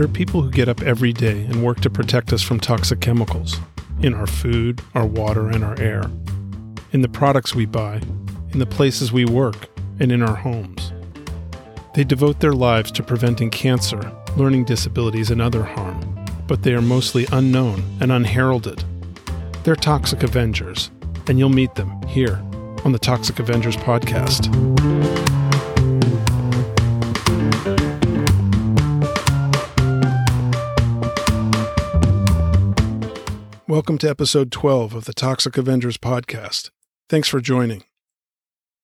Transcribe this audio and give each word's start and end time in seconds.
There 0.00 0.08
are 0.08 0.12
people 0.14 0.40
who 0.40 0.50
get 0.50 0.66
up 0.66 0.80
every 0.80 1.12
day 1.12 1.44
and 1.44 1.62
work 1.62 1.80
to 1.80 1.90
protect 1.90 2.32
us 2.32 2.40
from 2.40 2.58
toxic 2.58 3.02
chemicals 3.02 3.58
in 4.00 4.14
our 4.14 4.26
food, 4.26 4.80
our 4.94 5.04
water, 5.04 5.50
and 5.50 5.62
our 5.62 5.78
air, 5.78 6.04
in 6.92 7.02
the 7.02 7.08
products 7.10 7.54
we 7.54 7.66
buy, 7.66 8.00
in 8.50 8.60
the 8.60 8.64
places 8.64 9.12
we 9.12 9.26
work, 9.26 9.68
and 9.98 10.10
in 10.10 10.22
our 10.22 10.36
homes. 10.36 10.94
They 11.92 12.04
devote 12.04 12.40
their 12.40 12.54
lives 12.54 12.90
to 12.92 13.02
preventing 13.02 13.50
cancer, 13.50 14.00
learning 14.38 14.64
disabilities, 14.64 15.30
and 15.30 15.42
other 15.42 15.64
harm, 15.64 16.24
but 16.46 16.62
they 16.62 16.72
are 16.72 16.80
mostly 16.80 17.26
unknown 17.30 17.84
and 18.00 18.10
unheralded. 18.10 18.82
They're 19.64 19.76
toxic 19.76 20.22
avengers, 20.22 20.90
and 21.28 21.38
you'll 21.38 21.50
meet 21.50 21.74
them 21.74 22.00
here 22.04 22.42
on 22.86 22.92
the 22.92 22.98
Toxic 22.98 23.38
Avengers 23.38 23.76
podcast. 23.76 24.79
Welcome 33.70 33.98
to 33.98 34.10
episode 34.10 34.50
12 34.50 34.96
of 34.96 35.04
the 35.04 35.12
Toxic 35.12 35.56
Avengers 35.56 35.96
podcast. 35.96 36.70
Thanks 37.08 37.28
for 37.28 37.40
joining. 37.40 37.84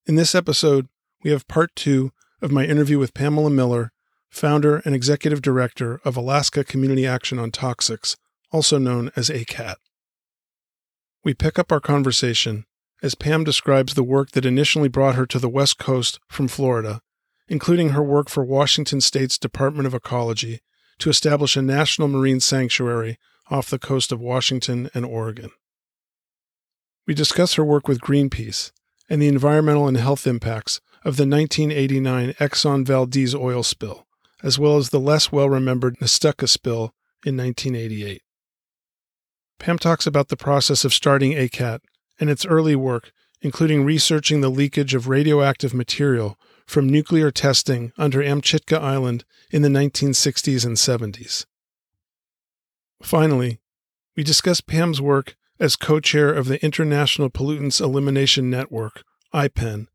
In 0.05 0.15
this 0.15 0.33
episode, 0.33 0.87
we 1.25 1.31
have 1.31 1.45
part 1.49 1.75
two 1.75 2.13
of 2.41 2.53
my 2.53 2.63
interview 2.63 2.97
with 2.97 3.13
Pamela 3.13 3.49
Miller, 3.49 3.91
founder 4.29 4.77
and 4.85 4.95
executive 4.95 5.41
director 5.41 5.99
of 6.05 6.15
Alaska 6.15 6.63
Community 6.63 7.05
Action 7.05 7.37
on 7.37 7.51
Toxics, 7.51 8.15
also 8.49 8.77
known 8.77 9.11
as 9.17 9.29
ACAT. 9.29 9.75
We 11.21 11.33
pick 11.33 11.59
up 11.59 11.69
our 11.69 11.81
conversation 11.81 12.63
as 13.03 13.13
Pam 13.13 13.43
describes 13.43 13.93
the 13.93 14.03
work 14.03 14.31
that 14.31 14.45
initially 14.45 14.87
brought 14.87 15.15
her 15.15 15.25
to 15.25 15.37
the 15.37 15.49
West 15.49 15.77
Coast 15.77 16.17
from 16.29 16.47
Florida, 16.47 17.01
including 17.49 17.89
her 17.89 18.01
work 18.01 18.29
for 18.29 18.45
Washington 18.45 19.01
State's 19.01 19.37
Department 19.37 19.85
of 19.85 19.93
Ecology 19.93 20.61
to 20.99 21.09
establish 21.09 21.57
a 21.57 21.61
national 21.61 22.07
marine 22.07 22.39
sanctuary 22.39 23.17
off 23.49 23.69
the 23.69 23.79
coast 23.79 24.11
of 24.11 24.19
Washington 24.19 24.89
and 24.93 25.05
Oregon. 25.05 25.51
We 27.05 27.13
discuss 27.13 27.53
her 27.53 27.63
work 27.63 27.87
with 27.87 28.01
Greenpeace 28.01 28.71
and 29.09 29.21
the 29.21 29.27
environmental 29.27 29.87
and 29.87 29.97
health 29.97 30.27
impacts 30.27 30.81
of 31.05 31.15
the 31.15 31.25
1989 31.25 32.33
Exxon 32.33 32.85
Valdez 32.85 33.33
oil 33.33 33.63
spill, 33.63 34.05
as 34.43 34.59
well 34.59 34.77
as 34.77 34.89
the 34.89 34.99
less 34.99 35.31
well 35.31 35.49
remembered 35.49 35.97
Nestucca 35.99 36.49
spill 36.49 36.93
in 37.25 37.37
1988. 37.37 38.21
Pam 39.59 39.79
talks 39.79 40.05
about 40.05 40.27
the 40.27 40.37
process 40.37 40.83
of 40.85 40.93
starting 40.93 41.31
ACAT 41.31 41.79
and 42.19 42.29
its 42.29 42.45
early 42.45 42.75
work, 42.75 43.11
including 43.41 43.85
researching 43.85 44.41
the 44.41 44.49
leakage 44.49 44.93
of 44.93 45.07
radioactive 45.07 45.73
material 45.73 46.37
from 46.65 46.89
nuclear 46.89 47.31
testing 47.31 47.93
under 47.97 48.19
Amchitka 48.19 48.77
Island 48.77 49.23
in 49.51 49.61
the 49.61 49.69
1960s 49.69 50.65
and 50.65 50.75
70s. 50.75 51.45
Finally, 53.01 53.59
we 54.15 54.23
discuss 54.23 54.61
Pam's 54.61 55.01
work 55.01 55.35
as 55.59 55.75
co 55.75 55.99
chair 55.99 56.33
of 56.33 56.47
the 56.47 56.63
International 56.63 57.29
Pollutants 57.29 57.81
Elimination 57.81 58.49
Network, 58.49 59.03
IPEN, 59.33 59.87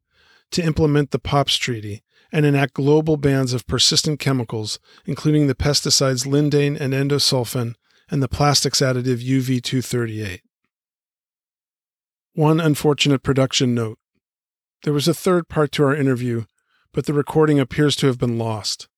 to 0.50 0.62
implement 0.62 1.10
the 1.10 1.18
POPs 1.18 1.56
Treaty 1.56 2.02
and 2.32 2.46
enact 2.46 2.74
global 2.74 3.16
bans 3.16 3.52
of 3.52 3.66
persistent 3.66 4.18
chemicals, 4.18 4.78
including 5.04 5.46
the 5.46 5.54
pesticides 5.54 6.26
lindane 6.26 6.80
and 6.80 6.94
endosulfan 6.94 7.74
and 8.10 8.22
the 8.22 8.28
plastics 8.28 8.80
additive 8.80 9.26
UV238. 9.26 10.40
One 12.34 12.60
unfortunate 12.60 13.22
production 13.22 13.74
note 13.74 13.98
there 14.84 14.92
was 14.92 15.06
a 15.06 15.14
third 15.14 15.48
part 15.48 15.70
to 15.72 15.84
our 15.84 15.94
interview, 15.94 16.44
but 16.92 17.06
the 17.06 17.14
recording 17.14 17.60
appears 17.60 17.94
to 17.96 18.06
have 18.08 18.18
been 18.18 18.36
lost. 18.36 18.88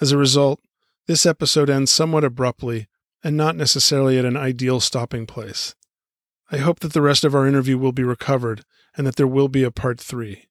As 0.00 0.10
a 0.10 0.18
result, 0.18 0.60
this 1.06 1.24
episode 1.24 1.70
ends 1.70 1.92
somewhat 1.92 2.24
abruptly 2.24 2.88
and 3.22 3.36
not 3.36 3.56
necessarily 3.56 4.18
at 4.18 4.24
an 4.24 4.36
ideal 4.36 4.80
stopping 4.80 5.26
place. 5.26 5.74
I 6.50 6.58
hope 6.58 6.80
that 6.80 6.92
the 6.92 7.02
rest 7.02 7.24
of 7.24 7.34
our 7.34 7.46
interview 7.46 7.78
will 7.78 7.92
be 7.92 8.02
recovered 8.02 8.64
and 8.96 9.06
that 9.06 9.16
there 9.16 9.26
will 9.26 9.48
be 9.48 9.62
a 9.62 9.70
part 9.70 10.00
three. 10.00 10.48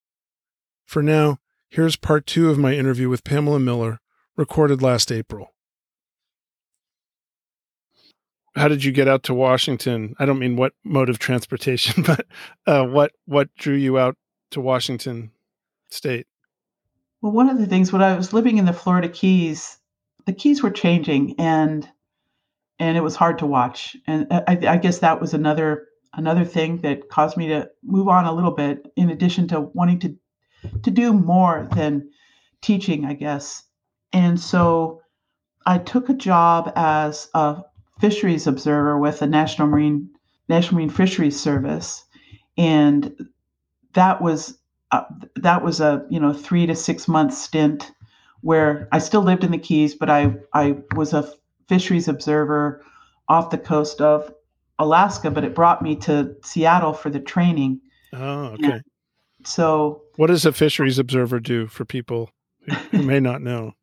For 0.86 1.04
now, 1.04 1.40
here's 1.70 1.96
part 1.96 2.26
two 2.26 2.50
of 2.50 2.58
my 2.58 2.74
interview 2.74 3.10
with 3.10 3.24
Pamela 3.24 3.60
Miller, 3.60 4.00
recorded 4.36 4.82
last 4.82 5.12
April. 5.12 5.54
How 8.56 8.68
did 8.68 8.84
you 8.84 8.92
get 8.92 9.08
out 9.08 9.24
to 9.24 9.34
Washington? 9.34 10.16
I 10.18 10.26
don't 10.26 10.40
mean 10.40 10.56
what 10.56 10.74
mode 10.84 11.10
of 11.10 11.20
transportation, 11.20 12.04
but 12.08 12.26
uh, 12.66 12.86
what 12.86 13.12
what 13.26 13.54
drew 13.56 13.76
you 13.76 14.00
out 14.00 14.16
to 14.52 14.62
Washington 14.62 15.32
State? 15.90 16.28
Well, 17.22 17.32
one 17.32 17.50
of 17.50 17.58
the 17.60 17.68
things 17.68 17.92
when 17.92 18.02
I 18.02 18.16
was 18.16 18.34
living 18.34 18.58
in 18.58 18.66
the 18.66 18.74
Florida 18.74 19.10
Keys, 19.10 19.78
the 20.26 20.34
Keys 20.34 20.64
were 20.64 20.72
changing, 20.72 21.36
and 21.38 21.88
and 22.80 22.98
it 22.98 23.04
was 23.04 23.16
hard 23.16 23.40
to 23.40 23.46
watch. 23.46 23.96
And 24.08 24.28
I, 24.32 24.58
I, 24.68 24.78
guess 24.78 25.00
that 25.00 25.20
was 25.20 25.34
another 25.34 25.88
another 26.14 26.46
thing 26.46 26.78
that 26.78 27.10
caused 27.10 27.38
me 27.38 27.48
to 27.50 27.70
move 27.84 28.08
on 28.08 28.26
a 28.26 28.34
little 28.34 28.52
bit. 28.52 28.92
In 28.96 29.10
addition 29.10 29.48
to 29.50 29.62
wanting 29.62 30.00
to 30.00 30.16
to 30.84 30.92
do 30.92 31.14
more 31.14 31.68
than 31.76 32.10
teaching, 32.62 33.06
I 33.06 33.14
guess. 33.14 33.64
And 34.14 34.40
so 34.40 35.02
I 35.66 35.78
took 35.78 36.10
a 36.10 36.14
job 36.14 36.72
as 36.76 37.30
a 37.34 37.62
fisheries 38.00 38.48
observer 38.48 38.98
with 38.98 39.20
the 39.20 39.28
National 39.28 39.68
Marine 39.68 40.10
National 40.48 40.76
Marine 40.76 40.90
Fisheries 40.90 41.40
Service, 41.40 42.06
and 42.58 43.28
that 43.94 44.22
was 44.22 44.58
uh, 44.92 45.04
that 45.36 45.64
was 45.64 45.80
a 45.80 46.06
you 46.10 46.20
know 46.20 46.34
three 46.34 46.66
to 46.66 46.76
six 46.76 47.08
month 47.08 47.34
stint 47.34 47.92
where 48.42 48.88
I 48.94 49.00
still 49.00 49.22
lived 49.22 49.44
in 49.44 49.52
the 49.52 49.58
Keys, 49.58 49.96
but 49.96 50.10
I 50.10 50.36
I 50.54 50.78
was 50.96 51.14
a 51.14 51.32
fisheries 51.70 52.08
observer 52.08 52.84
off 53.30 53.52
the 53.52 53.58
coast 53.58 54.02
of 54.02 54.34
Alaska, 54.80 55.30
but 55.30 55.44
it 55.44 55.56
brought 55.56 55.82
me 55.82 55.96
to 55.98 56.36
Seattle 56.44 56.94
for 56.94 57.10
the 57.10 57.20
training. 57.20 57.80
Oh, 58.12 58.48
okay. 58.54 58.72
And 58.72 58.84
so, 59.46 60.02
what 60.16 60.28
does 60.28 60.46
a 60.46 60.52
fisheries 60.52 61.00
observer 61.00 61.40
do 61.40 61.68
for 61.68 61.86
people 61.86 62.32
who 62.92 63.04
may 63.04 63.20
not 63.20 63.42
know? 63.42 63.74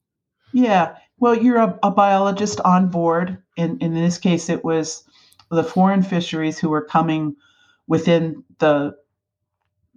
Yeah, 0.52 0.94
well, 1.18 1.34
you're 1.36 1.58
a, 1.58 1.78
a 1.82 1.90
biologist 1.90 2.60
on 2.60 2.88
board. 2.88 3.36
In, 3.56 3.76
in 3.80 3.92
this 3.92 4.16
case, 4.16 4.48
it 4.48 4.64
was 4.64 5.04
the 5.50 5.64
foreign 5.64 6.02
fisheries 6.02 6.58
who 6.58 6.70
were 6.70 6.84
coming 6.84 7.36
within 7.86 8.42
the 8.58 8.96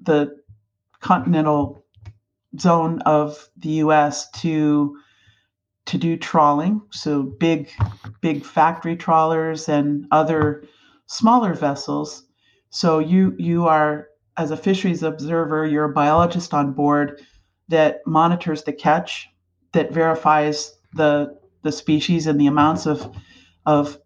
the 0.02 0.36
continental 1.00 1.86
zone 2.60 3.02
of 3.04 3.48
the 3.58 3.70
U.S. 3.70 4.30
to 4.42 4.98
to 5.90 5.98
do 5.98 6.16
trawling, 6.16 6.82
so 6.92 7.24
big, 7.24 7.68
big 8.22 8.46
factory 8.46 8.96
trawlers 8.96 9.68
and 9.68 10.06
other 10.12 10.64
smaller 11.08 11.56
vessels. 11.56 12.26
So 12.70 13.00
you 13.00 13.36
you 13.40 13.68
are 13.68 14.10
as 14.38 14.52
a 14.52 14.58
fisheries 14.58 15.02
observer, 15.02 15.66
you're 15.66 15.86
a 15.86 15.94
biologist 15.94 16.54
on 16.54 16.74
board 16.74 17.22
that 17.70 18.02
monitors 18.06 18.64
the 18.64 18.72
catch, 18.72 19.28
that 19.72 19.92
verifies 19.92 20.78
the 20.94 21.36
the 21.64 21.72
species 21.72 22.28
and 22.28 22.40
the 22.40 22.48
amounts 22.48 22.86
of 22.86 23.12
of 23.66 23.98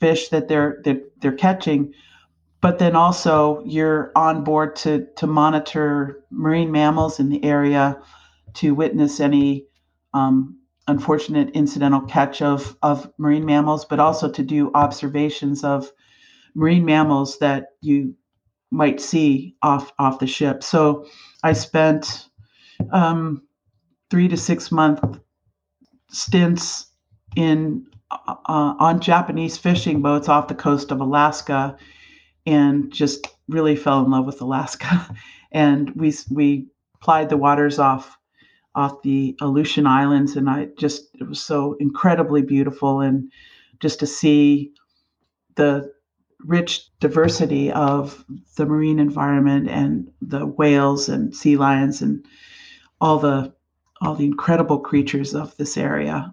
fish 0.00 0.28
that 0.30 0.48
they're 0.48 0.80
that 0.84 0.98
they're 1.20 1.32
catching. 1.32 1.94
But 2.60 2.80
then 2.80 2.96
also 2.96 3.62
you're 3.64 4.10
on 4.16 4.42
board 4.42 4.74
to 4.76 5.06
to 5.18 5.26
monitor 5.28 6.24
marine 6.32 6.72
mammals 6.72 7.20
in 7.20 7.28
the 7.28 7.44
area, 7.44 8.02
to 8.54 8.74
witness 8.74 9.20
any 9.20 9.66
um, 10.12 10.58
unfortunate 10.88 11.50
incidental 11.50 12.00
catch 12.02 12.42
of, 12.42 12.76
of 12.82 13.10
marine 13.18 13.44
mammals, 13.44 13.84
but 13.84 13.98
also 13.98 14.30
to 14.30 14.42
do 14.42 14.70
observations 14.74 15.64
of 15.64 15.90
marine 16.54 16.84
mammals 16.84 17.38
that 17.38 17.68
you 17.80 18.14
might 18.70 19.00
see 19.00 19.56
off 19.62 19.92
off 19.98 20.18
the 20.18 20.26
ship. 20.26 20.62
So 20.62 21.06
I 21.42 21.52
spent 21.52 22.28
um, 22.92 23.42
three 24.10 24.28
to 24.28 24.36
six 24.36 24.72
month 24.72 25.18
stints 26.10 26.86
in 27.36 27.86
uh, 28.10 28.36
on 28.46 29.00
Japanese 29.00 29.56
fishing 29.56 30.02
boats 30.02 30.28
off 30.28 30.48
the 30.48 30.54
coast 30.54 30.90
of 30.90 31.00
Alaska, 31.00 31.76
and 32.44 32.92
just 32.92 33.26
really 33.48 33.76
fell 33.76 34.04
in 34.04 34.10
love 34.10 34.26
with 34.26 34.40
Alaska. 34.40 35.14
and 35.52 35.90
we 35.96 36.14
we 36.30 36.66
plied 37.00 37.28
the 37.28 37.36
waters 37.36 37.78
off 37.78 38.16
off 38.76 39.02
the 39.02 39.34
Aleutian 39.40 39.86
Islands, 39.86 40.36
and 40.36 40.48
I 40.48 40.68
just 40.78 41.08
it 41.14 41.26
was 41.28 41.42
so 41.42 41.76
incredibly 41.80 42.42
beautiful, 42.42 43.00
and 43.00 43.32
just 43.80 43.98
to 44.00 44.06
see 44.06 44.72
the 45.56 45.90
rich 46.40 46.82
diversity 47.00 47.72
of 47.72 48.24
the 48.56 48.66
marine 48.66 48.98
environment 48.98 49.68
and 49.68 50.08
the 50.20 50.46
whales 50.46 51.08
and 51.08 51.34
sea 51.34 51.56
lions 51.56 52.02
and 52.02 52.24
all 53.00 53.18
the 53.18 53.52
all 54.02 54.14
the 54.14 54.26
incredible 54.26 54.78
creatures 54.78 55.34
of 55.34 55.56
this 55.56 55.76
area. 55.78 56.32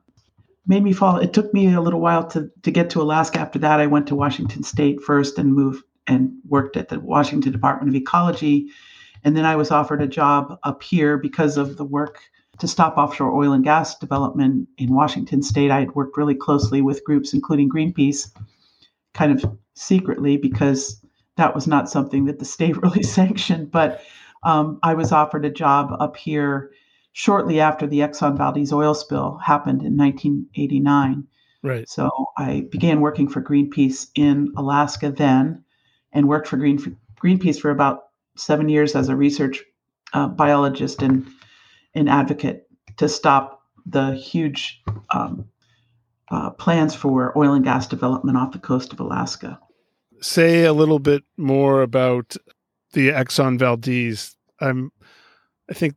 Made 0.68 0.84
me 0.84 0.94
fall 0.94 1.18
it 1.18 1.34
took 1.34 1.54
me 1.54 1.74
a 1.74 1.82
little 1.82 2.02
while 2.02 2.28
to 2.28 2.50
to 2.64 2.72
get 2.72 2.90
to 2.92 3.02
alaska. 3.02 3.40
After 3.40 3.60
that 3.60 3.80
i 3.80 3.88
went 3.88 4.08
to 4.08 4.16
washington 4.16 4.64
state 4.64 5.02
first 5.02 5.40
and 5.40 5.54
moved 5.54 5.84
and 6.08 6.34
worked 6.48 6.76
at 6.76 6.90
the 6.90 7.00
washington 7.00 7.52
department 7.54 7.90
of 7.90 7.96
ecology 7.96 8.70
and 9.24 9.36
then 9.36 9.46
i 9.46 9.56
was 9.56 9.72
offered 9.72 10.02
a 10.02 10.08
job 10.08 10.58
up 10.64 10.84
here 10.84 11.18
because 11.18 11.58
of 11.58 11.78
the 11.78 11.86
work 11.86 12.20
to 12.60 12.68
stop 12.68 12.98
offshore 12.98 13.34
oil 13.34 13.54
and 13.54 13.64
gas 13.64 13.98
development 13.98 14.68
in 14.78 14.94
Washington 14.94 15.42
state. 15.42 15.72
I 15.72 15.80
had 15.80 15.96
worked 15.96 16.18
really 16.18 16.36
closely 16.36 16.82
with 16.82 17.04
groups, 17.04 17.34
including 17.34 17.70
Greenpeace, 17.70 18.30
kind 19.14 19.32
of 19.32 19.58
secretly 19.74 20.38
because 20.38 21.04
that 21.36 21.56
was 21.56 21.68
not 21.68 21.90
something 21.90 22.26
that 22.26 22.40
the 22.40 22.46
state 22.46 22.78
really 22.82 23.04
sanctioned. 23.04 23.72
But 23.72 24.02
um, 24.44 24.80
I 24.84 24.94
was 24.94 25.12
offered 25.12 25.46
a 25.46 25.50
job 25.50 25.96
up 26.00 26.16
here 26.16 26.72
shortly 27.14 27.60
after 27.60 27.88
the 27.88 28.00
Exxon 28.00 28.38
Valdez 28.38 28.74
oil 28.74 28.94
spill 28.94 29.38
happened 29.38 29.82
in 29.82 29.98
1989. 29.98 31.28
Right. 31.64 31.88
So 31.88 32.10
I 32.38 32.68
began 32.72 33.02
working 33.02 33.28
for 33.28 33.42
Greenpeace 33.42 34.08
in 34.16 34.52
Alaska 34.58 35.12
then 35.12 35.64
and 36.12 36.28
worked 36.28 36.48
for 36.48 36.58
Green, 36.58 36.98
Greenpeace 37.22 37.60
for 37.60 37.72
about 37.72 38.06
seven 38.36 38.70
years 38.70 38.96
as 38.96 39.10
a 39.10 39.16
research 39.16 39.64
uh, 40.14 40.28
biologist 40.28 41.02
and 41.02 41.28
an 41.96 42.08
advocate 42.08 42.68
to 42.98 43.10
stop 43.10 43.62
the 43.86 44.14
huge 44.16 44.82
um, 45.14 45.48
uh, 46.32 46.50
plans 46.52 46.96
for 46.96 47.38
oil 47.38 47.54
and 47.54 47.66
gas 47.66 47.88
development 47.88 48.38
off 48.38 48.52
the 48.52 48.60
coast 48.60 48.94
of 48.94 49.00
Alaska. 49.00 49.60
Say 50.22 50.64
a 50.64 50.74
little 50.74 51.00
bit 51.00 51.24
more 51.38 51.82
about 51.82 52.36
the 52.94 53.10
Exxon 53.10 53.60
Valdez. 53.60 54.36
I'm, 54.60 54.92
I 55.70 55.74
think 55.74 55.96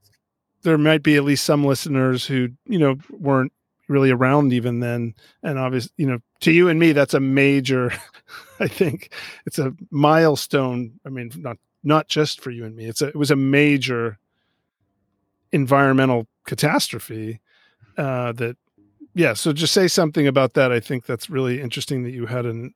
there 0.62 0.78
might 0.78 1.02
be 1.02 1.16
at 1.16 1.24
least 1.24 1.44
some 1.44 1.64
listeners 1.64 2.26
who 2.26 2.48
you 2.66 2.78
know 2.78 2.96
weren't 3.10 3.52
really 3.88 4.10
around 4.10 4.52
even 4.52 4.80
then, 4.80 5.14
and 5.42 5.58
obviously, 5.58 5.92
you 5.96 6.06
know, 6.06 6.18
to 6.40 6.50
you 6.50 6.68
and 6.68 6.80
me, 6.80 6.92
that's 6.92 7.14
a 7.14 7.20
major. 7.20 7.92
I 8.60 8.66
think 8.66 9.12
it's 9.44 9.58
a 9.58 9.74
milestone. 9.90 10.98
I 11.06 11.10
mean, 11.10 11.30
not 11.36 11.58
not 11.86 12.08
just 12.08 12.40
for 12.40 12.50
you 12.50 12.64
and 12.64 12.76
me. 12.76 12.86
It's 12.86 13.00
a, 13.00 13.08
it 13.08 13.16
was 13.16 13.30
a 13.30 13.36
major 13.36 14.18
environmental 15.52 16.26
catastrophe 16.44 17.40
uh, 17.96 18.32
that 18.32 18.56
yeah 19.14 19.32
so 19.32 19.52
just 19.52 19.72
say 19.72 19.88
something 19.88 20.26
about 20.26 20.54
that 20.54 20.70
i 20.70 20.78
think 20.78 21.06
that's 21.06 21.30
really 21.30 21.60
interesting 21.60 22.02
that 22.02 22.10
you 22.10 22.26
had 22.26 22.44
an 22.44 22.74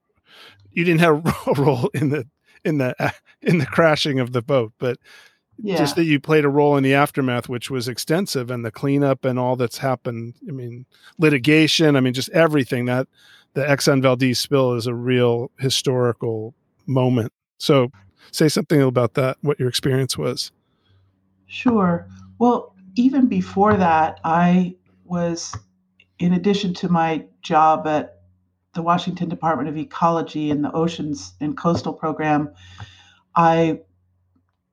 you 0.73 0.85
didn't 0.85 1.01
have 1.01 1.25
a 1.47 1.61
role 1.61 1.91
in 1.95 2.09
the 2.09 2.27
in 2.65 2.79
the 2.79 3.15
in 3.43 3.59
the 3.59 3.67
crashing 3.67 4.19
of 4.19 4.33
the 4.33 4.43
boat 4.43 4.73
but 4.79 4.99
yeah. 5.63 5.77
just 5.77 5.95
that 5.97 6.05
you 6.05 6.19
played 6.19 6.45
a 6.45 6.49
role 6.49 6.77
in 6.77 6.83
the 6.83 6.95
aftermath 6.95 7.49
which 7.49 7.71
was 7.71 7.87
extensive 7.87 8.51
and 8.51 8.65
the 8.65 8.71
cleanup 8.71 9.25
and 9.25 9.39
all 9.39 9.57
that's 9.57 9.79
happened 9.79 10.35
i 10.49 10.53
mean 10.53 10.87
litigation 11.19 11.97
i 11.97 12.01
mean 12.01 12.15
just 12.15 12.31
everything 12.31 12.87
that 12.87 13.07
the 13.53 13.63
exxon 13.63 14.01
valdez 14.01 14.39
spill 14.39 14.73
is 14.73 14.87
a 14.87 14.95
real 14.95 15.51
historical 15.59 16.55
moment 16.87 17.33
so 17.59 17.91
say 18.33 18.49
something 18.49 18.81
about 18.81 19.15
that 19.15 19.37
what 19.43 19.59
your 19.59 19.69
experience 19.69 20.17
was 20.17 20.53
sure 21.47 22.07
well 22.39 22.75
even 22.97 23.27
before 23.27 23.77
that 23.77 24.21
i 24.25 24.75
was 25.05 25.55
in 26.19 26.33
addition 26.33 26.75
to 26.75 26.89
my 26.89 27.25
job 27.43 27.87
at 27.87 28.21
the 28.75 28.83
Washington 28.83 29.29
Department 29.29 29.69
of 29.69 29.77
Ecology 29.77 30.51
and 30.51 30.63
the 30.63 30.73
Oceans 30.73 31.33
and 31.41 31.57
Coastal 31.57 31.93
Program, 31.93 32.51
I, 33.35 33.81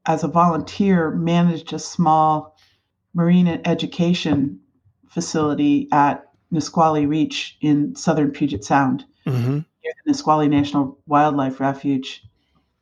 as 0.06 0.24
a 0.24 0.28
volunteer, 0.28 1.12
managed 1.12 1.74
a 1.74 1.80
small 1.80 2.56
marine 3.14 3.48
education 3.66 4.60
facility 5.10 5.88
at 5.92 6.30
Nisqually 6.52 7.06
Reach 7.06 7.58
in 7.62 7.96
southern 7.96 8.32
Puget 8.32 8.64
Sound, 8.64 9.04
mm-hmm. 9.26 9.54
near 9.54 9.64
the 10.06 10.12
Nisqually 10.12 10.48
National 10.48 10.98
Wildlife 11.08 11.60
Refuge. 11.60 12.24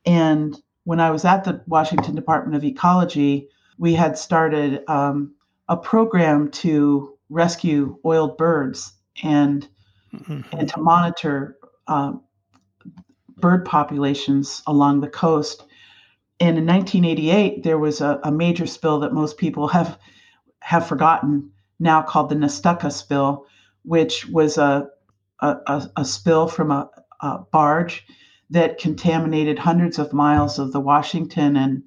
And 0.06 0.56
when 0.84 1.00
I 1.00 1.12
was 1.12 1.26
at 1.26 1.44
the 1.44 1.62
Washington 1.68 2.16
Department 2.16 2.56
of 2.56 2.64
Ecology, 2.64 3.50
we 3.78 3.94
had 3.94 4.18
started 4.18 4.84
um, 4.88 5.34
a 5.68 5.76
program 5.76 6.50
to 6.52 7.18
rescue 7.30 7.98
oiled 8.06 8.38
birds 8.38 8.94
and 9.24 9.68
mm-hmm. 10.14 10.42
and 10.52 10.70
to 10.70 10.80
monitor 10.80 11.58
uh, 11.88 12.14
bird 13.38 13.66
populations 13.66 14.62
along 14.68 15.02
the 15.02 15.10
coast. 15.10 15.64
And 16.40 16.58
in 16.58 16.66
1988, 16.66 17.64
there 17.64 17.80
was 17.80 18.02
a, 18.02 18.20
a, 18.24 18.32
major 18.32 18.66
spill 18.66 19.00
that 19.00 19.14
most 19.14 19.38
people 19.38 19.68
have 19.70 19.98
have 20.60 20.88
forgotten 20.88 21.52
now, 21.80 22.02
called 22.02 22.30
the 22.30 22.36
Nestucca 22.36 22.92
spill, 22.92 23.46
which 23.84 24.28
was 24.28 24.58
a 24.58 24.90
a, 25.42 25.90
a 25.98 26.06
spill 26.06 26.48
from 26.48 26.72
a, 26.72 26.90
a 27.22 27.40
barge 27.52 28.06
that 28.56 28.78
contaminated 28.78 29.60
hundreds 29.60 30.00
of 30.00 30.14
miles 30.14 30.60
of 30.60 30.72
the 30.72 30.80
Washington 30.80 31.58
and 31.58 31.84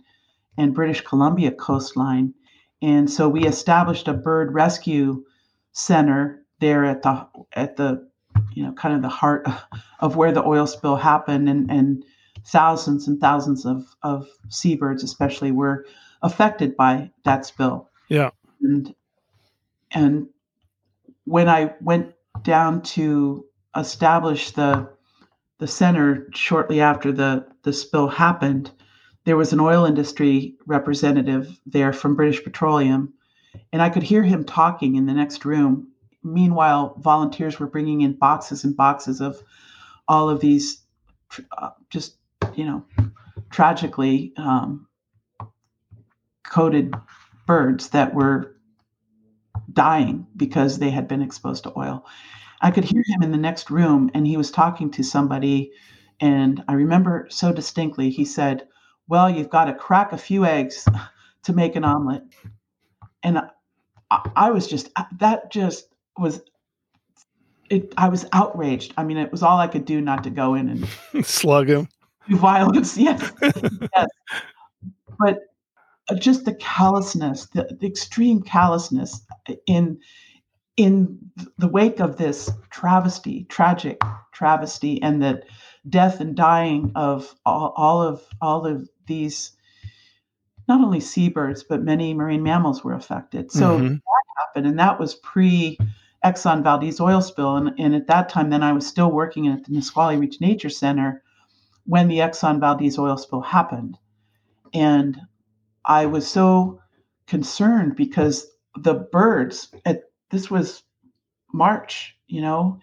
and 0.59 0.75
British 0.75 1.01
Columbia 1.01 1.51
coastline. 1.51 2.35
And 2.83 3.11
so 3.11 3.27
we 3.27 3.47
established 3.47 4.07
a 4.07 4.13
bird 4.13 4.53
rescue 4.53 5.25
center 5.73 6.45
there 6.61 6.85
at 6.85 7.03
the 7.03 7.27
at 7.55 7.77
the 7.77 8.07
you 8.53 8.63
know 8.63 8.73
kind 8.73 8.95
of 8.95 9.01
the 9.01 9.09
heart 9.09 9.49
of 10.01 10.17
where 10.17 10.31
the 10.31 10.45
oil 10.45 10.67
spill 10.67 10.97
happened. 10.97 11.49
And 11.49 11.71
and 11.71 12.05
thousands 12.47 13.09
and 13.09 13.19
thousands 13.19 13.65
of 13.65 13.87
of 14.03 14.29
seabirds 14.51 15.03
especially 15.03 15.53
were 15.53 15.87
affected 16.23 16.77
by 16.77 17.11
that 17.25 17.47
spill. 17.47 17.89
Yeah. 18.11 18.31
And 18.61 18.95
and 19.91 20.29
when 21.25 21.49
i 21.49 21.75
went 21.81 22.13
down 22.43 22.83
to 22.83 23.45
establish 23.75 24.51
the 24.51 24.89
the 25.59 25.67
center 25.67 26.29
shortly 26.35 26.81
after 26.81 27.13
the 27.13 27.47
the 27.63 27.73
spill 27.73 28.09
happened 28.09 28.71
there 29.25 29.37
was 29.37 29.53
an 29.53 29.61
oil 29.61 29.85
industry 29.85 30.57
representative 30.67 31.59
there 31.67 31.93
from 31.93 32.17
british 32.17 32.43
petroleum 32.43 33.13
and 33.73 33.83
I 33.83 33.91
could 33.91 34.03
hear 34.03 34.23
him 34.23 34.45
talking 34.45 34.97
in 34.97 35.07
the 35.07 35.13
next 35.13 35.45
room. 35.45 35.89
Meanwhile, 36.23 36.95
volunteers 36.99 37.59
were 37.59 37.67
bringing 37.67 38.01
in 38.03 38.15
boxes 38.15 38.65
and 38.65 38.77
boxes 38.77 39.21
of 39.21 39.43
all 40.07 40.29
of 40.29 40.41
these 40.41 40.83
uh, 41.57 41.71
just, 41.91 42.17
you 42.55 42.65
know, 42.65 42.85
tragically 43.51 44.33
um, 44.37 44.87
coated 46.45 46.95
birds 47.47 47.91
that 47.91 48.15
were 48.15 48.57
dying 49.73 50.27
because 50.37 50.79
they 50.79 50.91
had 50.91 51.07
been 51.07 51.23
exposed 51.23 51.65
to 51.65 51.73
oil. 51.79 52.07
I 52.61 52.71
could 52.71 52.85
hear 52.85 53.03
him 53.07 53.23
in 53.23 53.31
the 53.31 53.39
next 53.39 53.71
room 53.71 54.11
and 54.15 54.27
he 54.27 54.37
was 54.37 54.51
talking 54.51 54.91
to 54.93 55.03
somebody. 55.03 55.71
And 56.21 56.63
I 56.69 56.73
remember 56.75 57.27
so 57.31 57.53
distinctly, 57.53 58.11
he 58.11 58.25
said, 58.25 58.67
Well, 59.09 59.31
you've 59.31 59.51
got 59.51 59.67
to 59.67 59.75
crack 59.75 60.13
a 60.13 60.19
few 60.19 60.45
eggs 60.45 60.87
to 61.45 61.53
make 61.53 61.77
an 61.77 61.85
omelet 61.85 62.23
and 63.23 63.39
I, 64.11 64.31
I 64.37 64.51
was 64.51 64.67
just 64.67 64.91
that 65.19 65.51
just 65.51 65.95
was 66.17 66.41
it. 67.71 67.93
I 67.97 68.09
was 68.09 68.27
outraged. 68.33 68.95
I 68.97 69.05
mean, 69.05 69.17
it 69.17 69.31
was 69.31 69.43
all 69.43 69.59
I 69.59 69.69
could 69.69 69.85
do 69.85 70.01
not 70.01 70.25
to 70.25 70.31
go 70.31 70.55
in 70.55 70.69
and 71.13 71.27
slug 71.27 71.69
him. 71.69 71.89
Violence, 72.29 72.97
yes, 72.97 73.33
yes. 73.43 74.09
But 75.19 75.41
uh, 76.11 76.15
just 76.15 76.45
the 76.45 76.55
callousness, 76.55 77.47
the, 77.47 77.77
the 77.81 77.87
extreme 77.87 78.43
callousness 78.43 79.23
in 79.67 79.99
in 80.79 81.19
the 81.59 81.69
wake 81.69 81.99
of 82.01 82.17
this 82.17 82.51
travesty, 82.71 83.45
tragic 83.51 84.01
travesty, 84.33 85.03
and 85.03 85.21
the 85.21 85.43
death 85.89 86.21
and 86.21 86.37
dying 86.37 86.93
of 86.95 87.35
all, 87.45 87.75
all 87.77 88.01
of 88.01 88.23
all 88.41 88.65
of 88.65 88.89
these 89.07 89.53
not 90.69 90.81
only 90.81 91.01
seabirds, 91.01 91.65
but 91.65 91.83
many 91.83 92.15
marine 92.15 92.43
mammals 92.43 92.85
were 92.85 92.95
affected. 92.95 93.51
So 93.51 93.77
mm-hmm. 93.77 93.95
that 93.95 94.25
happened, 94.39 94.67
and 94.67 94.79
that 94.79 95.01
was 95.01 95.17
pre 95.17 95.79
Exxon 96.25 96.63
Valdez 96.63 97.01
oil 97.01 97.23
spill. 97.23 97.57
And, 97.57 97.73
and 97.79 97.95
at 97.95 98.07
that 98.07 98.29
time, 98.29 98.51
then 98.51 98.63
I 98.63 98.73
was 98.73 98.87
still 98.87 99.11
working 99.11 99.49
at 99.49 99.65
the 99.65 99.73
Nisqually 99.73 100.17
Reach 100.17 100.41
Nature 100.41 100.71
Center 100.71 101.25
when 101.87 102.07
the 102.07 102.19
Exxon 102.19 102.61
Valdez 102.61 102.99
oil 102.99 103.17
spill 103.17 103.41
happened. 103.41 103.99
And 104.73 105.21
I 105.85 106.07
was 106.07 106.29
so 106.29 106.81
concerned 107.27 107.97
because 107.97 108.47
the 108.77 108.95
birds, 108.95 109.75
at, 109.85 110.03
this 110.31 110.51
was 110.51 110.83
March, 111.53 112.17
you 112.27 112.41
know, 112.41 112.81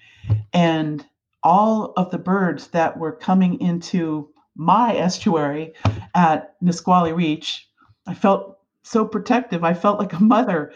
and 0.54 1.06
all 1.44 1.94
of 1.98 2.12
the 2.12 2.18
birds 2.18 2.68
that 2.70 2.98
were 2.98 3.12
coming 3.12 3.60
into 3.62 4.30
my 4.56 4.96
estuary 4.96 5.74
at 6.16 6.56
Nisqually 6.62 7.14
Reach 7.14 7.70
I 8.08 8.14
felt 8.14 8.60
so 8.84 9.06
protective. 9.06 9.64
I 9.64 9.74
felt 9.74 10.00
like 10.00 10.14
a 10.14 10.24
mother, 10.24 10.74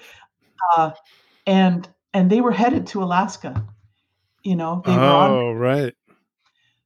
uh, 0.76 0.92
and 1.46 1.88
and 2.14 2.30
they 2.30 2.42
were 2.42 2.52
headed 2.52 2.88
to 2.88 3.04
Alaska. 3.04 3.66
You 4.44 4.56
know, 4.56 4.82
they 4.86 4.94
oh, 4.94 5.52
right. 5.52 5.94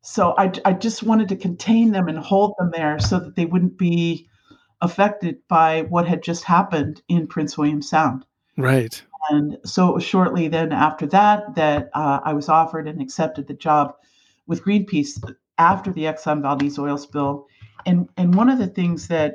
So 0.02 0.36
I 0.38 0.52
I 0.66 0.74
just 0.74 1.04
wanted 1.04 1.30
to 1.30 1.36
contain 1.36 1.92
them 1.92 2.08
and 2.08 2.18
hold 2.18 2.56
them 2.58 2.72
there 2.74 3.00
so 3.00 3.20
that 3.20 3.36
they 3.36 3.46
wouldn't 3.46 3.78
be 3.78 4.28
affected 4.82 5.38
by 5.48 5.84
what 5.84 6.08
had 6.08 6.22
just 6.22 6.44
happened 6.44 7.02
in 7.08 7.28
Prince 7.28 7.58
William 7.58 7.82
Sound. 7.82 8.26
Right. 8.58 9.02
And 9.30 9.58
so 9.66 10.00
shortly 10.00 10.48
then 10.48 10.72
after 10.72 11.06
that 11.08 11.56
that 11.56 11.90
uh, 11.94 12.20
I 12.24 12.34
was 12.34 12.50
offered 12.50 12.88
and 12.88 13.02
accepted 13.02 13.48
the 13.48 13.54
job 13.54 13.96
with 14.48 14.64
Greenpeace 14.64 15.22
after 15.58 15.92
the 15.92 16.04
Exxon 16.04 16.42
Valdez 16.42 16.78
oil 16.78 16.98
spill. 16.98 17.48
And 17.86 18.10
and 18.18 18.36
one 18.36 18.50
of 18.50 18.60
the 18.60 18.68
thI, 18.68 19.32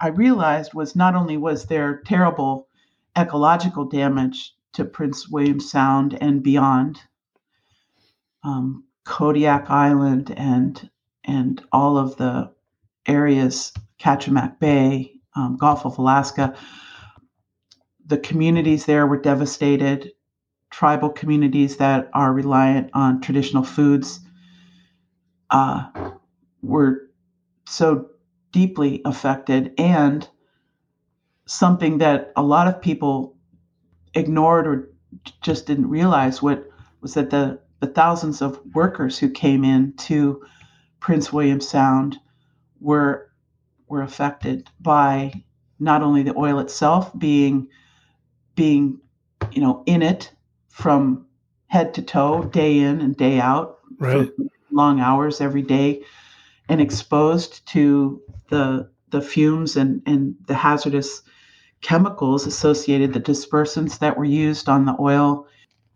I 0.00 0.08
realized 0.08 0.74
was 0.74 0.96
not 0.96 1.14
only 1.14 1.36
was 1.36 1.66
there 1.66 2.02
terrible 2.06 2.68
ecological 3.16 3.84
damage 3.84 4.54
to 4.72 4.84
Prince 4.84 5.28
William 5.28 5.60
Sound 5.60 6.16
and 6.20 6.42
beyond, 6.42 7.00
um, 8.44 8.84
Kodiak 9.04 9.70
Island 9.70 10.32
and 10.36 10.88
and 11.24 11.62
all 11.72 11.98
of 11.98 12.16
the 12.16 12.50
areas, 13.06 13.72
Kachemak 13.98 14.58
Bay, 14.58 15.12
um, 15.36 15.56
Gulf 15.56 15.84
of 15.84 15.98
Alaska. 15.98 16.54
The 18.10 18.18
communities 18.18 18.86
there 18.86 19.06
were 19.06 19.20
devastated. 19.20 20.10
Tribal 20.70 21.10
communities 21.10 21.76
that 21.76 22.10
are 22.12 22.32
reliant 22.32 22.90
on 22.92 23.20
traditional 23.20 23.62
foods 23.62 24.18
uh, 25.50 26.10
were 26.60 27.08
so 27.68 28.08
deeply 28.50 29.00
affected, 29.04 29.72
and 29.78 30.28
something 31.46 31.98
that 31.98 32.32
a 32.34 32.42
lot 32.42 32.66
of 32.66 32.82
people 32.82 33.36
ignored 34.12 34.66
or 34.66 34.90
just 35.40 35.66
didn't 35.66 35.88
realize 35.88 36.42
what 36.42 36.68
was 37.00 37.14
that 37.14 37.30
the 37.30 37.60
the 37.78 37.86
thousands 37.86 38.42
of 38.42 38.60
workers 38.74 39.20
who 39.20 39.30
came 39.30 39.62
in 39.62 39.92
to 39.98 40.42
Prince 40.98 41.32
William 41.32 41.60
Sound 41.60 42.18
were 42.80 43.30
were 43.86 44.02
affected 44.02 44.68
by 44.80 45.44
not 45.78 46.02
only 46.02 46.24
the 46.24 46.36
oil 46.36 46.58
itself 46.58 47.16
being 47.16 47.68
being 48.54 48.98
you 49.52 49.60
know 49.60 49.82
in 49.86 50.02
it 50.02 50.32
from 50.68 51.26
head 51.66 51.94
to 51.94 52.02
toe 52.02 52.44
day 52.44 52.78
in 52.78 53.00
and 53.00 53.16
day 53.16 53.40
out 53.40 53.78
right 53.98 54.30
long 54.70 55.00
hours 55.00 55.40
every 55.40 55.62
day 55.62 56.02
and 56.68 56.80
exposed 56.80 57.66
to 57.66 58.20
the 58.48 58.88
the 59.10 59.20
fumes 59.20 59.76
and 59.76 60.02
and 60.06 60.34
the 60.46 60.54
hazardous 60.54 61.22
chemicals 61.80 62.46
associated 62.46 63.12
the 63.12 63.20
dispersants 63.20 63.98
that 63.98 64.16
were 64.16 64.24
used 64.24 64.68
on 64.68 64.84
the 64.84 64.96
oil 65.00 65.46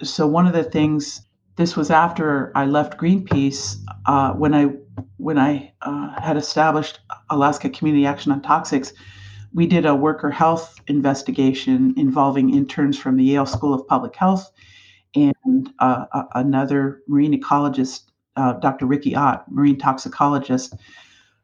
so 0.02 0.26
one 0.26 0.46
of 0.46 0.52
the 0.52 0.64
things 0.64 1.23
this 1.56 1.76
was 1.76 1.90
after 1.90 2.50
I 2.54 2.66
left 2.66 2.99
Greenpeace 2.99 3.76
uh, 4.06 4.32
when 4.32 4.54
I 4.54 4.70
when 5.18 5.38
I 5.38 5.73
uh, 5.82 6.20
had 6.20 6.37
established 6.37 7.00
Alaska 7.30 7.70
Community 7.70 8.06
Action 8.06 8.32
on 8.32 8.42
Toxics. 8.42 8.92
We 9.54 9.66
did 9.66 9.87
a 9.87 9.94
worker 9.94 10.30
health 10.30 10.80
investigation 10.88 11.94
involving 11.96 12.54
interns 12.54 12.99
from 12.99 13.16
the 13.16 13.25
Yale 13.25 13.46
School 13.46 13.73
of 13.73 13.87
Public 13.87 14.16
Health 14.16 14.50
and 15.14 15.73
uh, 15.78 16.06
another 16.34 17.02
marine 17.06 17.40
ecologist, 17.40 18.11
uh, 18.37 18.54
Dr. 18.54 18.87
Riki 18.87 19.14
Ott, 19.14 19.50
marine 19.50 19.78
toxicologist, 19.78 20.75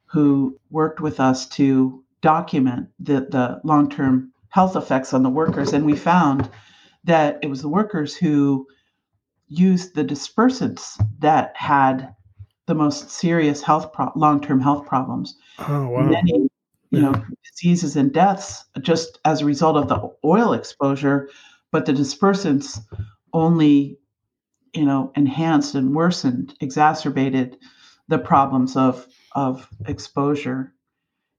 who 0.06 0.58
worked 0.70 1.00
with 1.00 1.20
us 1.20 1.48
to 1.50 2.02
document 2.20 2.88
the, 2.98 3.28
the 3.30 3.60
long 3.62 3.88
term 3.88 4.32
health 4.48 4.74
effects 4.74 5.14
on 5.14 5.22
the 5.22 5.30
workers. 5.30 5.72
And 5.72 5.86
we 5.86 5.94
found 5.94 6.50
that 7.04 7.38
it 7.42 7.48
was 7.48 7.62
the 7.62 7.68
workers 7.68 8.16
who 8.16 8.66
used 9.48 9.94
the 9.94 10.04
dispersants 10.04 11.00
that 11.20 11.52
had 11.56 12.14
the 12.66 12.74
most 12.74 13.10
serious 13.10 13.62
health 13.62 13.92
pro- 13.92 14.12
long-term 14.14 14.60
health 14.60 14.86
problems. 14.86 15.36
Oh 15.58 15.88
wow! 15.88 16.08
Many, 16.08 16.48
you 16.90 17.00
know, 17.00 17.14
diseases 17.44 17.96
and 17.96 18.12
deaths 18.12 18.64
just 18.80 19.18
as 19.24 19.40
a 19.40 19.46
result 19.46 19.76
of 19.76 19.88
the 19.88 20.10
oil 20.24 20.52
exposure, 20.52 21.28
but 21.70 21.86
the 21.86 21.92
dispersants 21.92 22.80
only, 23.32 23.98
you 24.74 24.84
know, 24.84 25.12
enhanced 25.16 25.74
and 25.74 25.94
worsened, 25.94 26.54
exacerbated 26.60 27.56
the 28.08 28.18
problems 28.18 28.76
of 28.76 29.06
of 29.36 29.68
exposure. 29.86 30.74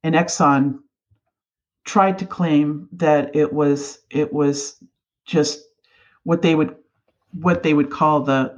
And 0.03 0.15
Exxon 0.15 0.79
tried 1.83 2.17
to 2.19 2.25
claim 2.25 2.87
that 2.93 3.35
it 3.35 3.51
was 3.51 3.99
it 4.09 4.31
was 4.31 4.81
just 5.25 5.61
what 6.23 6.41
they 6.41 6.55
would 6.55 6.75
what 7.33 7.63
they 7.63 7.73
would 7.73 7.89
call 7.89 8.21
the 8.21 8.57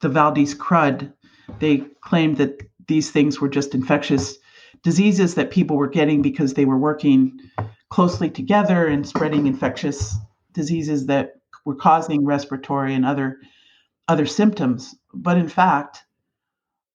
the 0.00 0.08
Valdez 0.08 0.54
crud. 0.54 1.12
They 1.60 1.78
claimed 2.00 2.38
that 2.38 2.62
these 2.88 3.10
things 3.10 3.40
were 3.40 3.48
just 3.48 3.74
infectious 3.74 4.36
diseases 4.84 5.34
that 5.34 5.50
people 5.50 5.76
were 5.76 5.88
getting 5.88 6.22
because 6.22 6.54
they 6.54 6.66
were 6.66 6.78
working 6.78 7.40
closely 7.88 8.30
together 8.30 8.86
and 8.86 9.08
spreading 9.08 9.46
infectious 9.46 10.16
diseases 10.52 11.06
that 11.06 11.32
were 11.64 11.74
causing 11.74 12.24
respiratory 12.24 12.94
and 12.94 13.04
other 13.04 13.40
other 14.06 14.26
symptoms. 14.26 14.94
But 15.14 15.38
in 15.38 15.48
fact, 15.48 16.04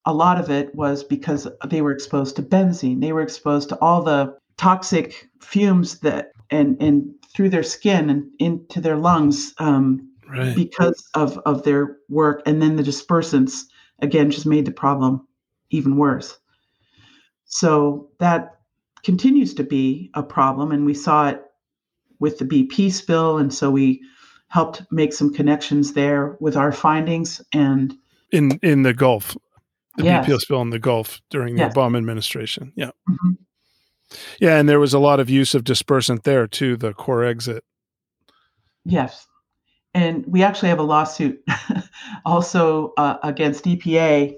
a 0.05 0.13
lot 0.13 0.39
of 0.39 0.49
it 0.49 0.73
was 0.75 1.03
because 1.03 1.47
they 1.67 1.81
were 1.81 1.91
exposed 1.91 2.35
to 2.35 2.43
benzene. 2.43 3.01
They 3.01 3.11
were 3.11 3.21
exposed 3.21 3.69
to 3.69 3.79
all 3.79 4.03
the 4.03 4.37
toxic 4.57 5.29
fumes 5.41 5.99
that 5.99 6.31
and 6.51 6.77
and 6.81 7.13
through 7.33 7.49
their 7.49 7.63
skin 7.63 8.09
and 8.09 8.29
into 8.39 8.81
their 8.81 8.97
lungs 8.97 9.53
um, 9.57 10.11
right. 10.29 10.55
because 10.55 11.03
of 11.15 11.37
of 11.39 11.63
their 11.63 11.97
work 12.09 12.41
and 12.45 12.61
then 12.61 12.75
the 12.75 12.83
dispersants 12.83 13.63
again 13.99 14.29
just 14.29 14.45
made 14.45 14.65
the 14.65 14.71
problem 14.71 15.25
even 15.69 15.95
worse 15.95 16.38
so 17.49 18.09
that 18.19 18.55
continues 19.03 19.53
to 19.55 19.63
be 19.63 20.09
a 20.13 20.23
problem 20.23 20.71
and 20.71 20.85
we 20.85 20.93
saw 20.93 21.27
it 21.27 21.43
with 22.19 22.37
the 22.37 22.45
bp 22.45 22.91
spill 22.91 23.37
and 23.37 23.53
so 23.53 23.69
we 23.69 24.01
helped 24.47 24.81
make 24.91 25.13
some 25.13 25.33
connections 25.33 25.93
there 25.93 26.37
with 26.39 26.55
our 26.55 26.71
findings 26.71 27.41
and 27.53 27.93
in 28.31 28.57
in 28.63 28.83
the 28.83 28.93
gulf 28.93 29.35
the 29.97 30.05
yes. 30.05 30.25
bp 30.25 30.39
spill 30.39 30.61
in 30.61 30.69
the 30.69 30.79
gulf 30.79 31.21
during 31.29 31.55
the 31.55 31.61
Yes. 31.63 31.73
obama 31.73 31.97
administration 31.97 32.71
yeah 32.75 32.91
Mhm. 33.09 33.37
yeah 34.39 34.57
and 34.57 34.67
there 34.69 34.79
was 34.79 34.93
a 34.93 34.99
lot 34.99 35.19
of 35.19 35.29
use 35.29 35.53
of 35.53 35.63
dispersant 35.63 36.23
there 36.23 36.47
too 36.47 36.77
the 36.77 36.93
Corexit 36.93 37.61
Yes. 38.85 39.27
And 39.93 40.25
we 40.27 40.43
actually 40.43 40.69
have 40.69 40.79
a 40.79 40.83
lawsuit 40.83 41.43
also 42.25 42.93
uh, 42.97 43.17
against 43.23 43.65
EPA 43.65 44.35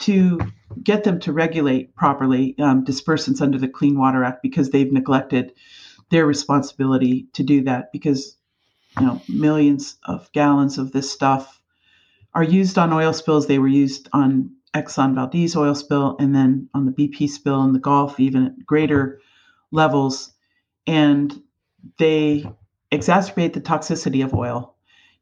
to 0.00 0.40
get 0.82 1.04
them 1.04 1.20
to 1.20 1.32
regulate 1.32 1.94
properly 1.94 2.54
um, 2.58 2.84
dispersants 2.84 3.40
under 3.40 3.58
the 3.58 3.68
Clean 3.68 3.98
Water 3.98 4.24
Act 4.24 4.42
because 4.42 4.70
they've 4.70 4.92
neglected 4.92 5.52
their 6.10 6.26
responsibility 6.26 7.28
to 7.34 7.42
do 7.42 7.62
that 7.64 7.92
because 7.92 8.36
you 8.98 9.06
know 9.06 9.20
millions 9.28 9.96
of 10.04 10.30
gallons 10.32 10.78
of 10.78 10.92
this 10.92 11.10
stuff 11.10 11.60
are 12.34 12.42
used 12.42 12.78
on 12.78 12.92
oil 12.92 13.12
spills 13.12 13.46
they 13.46 13.58
were 13.58 13.68
used 13.68 14.08
on 14.12 14.50
Exxon 14.74 15.14
Valdez 15.14 15.56
oil 15.56 15.74
spill 15.74 16.16
and 16.18 16.34
then 16.34 16.68
on 16.74 16.86
the 16.86 16.92
BP 16.92 17.28
spill 17.28 17.62
in 17.64 17.72
the 17.72 17.78
Gulf 17.78 18.18
even 18.20 18.46
at 18.46 18.66
greater 18.66 19.20
levels 19.70 20.32
and 20.86 21.42
they 21.98 22.50
exacerbate 22.92 23.52
the 23.52 23.60
toxicity 23.60 24.24
of 24.24 24.34
oil. 24.34 24.74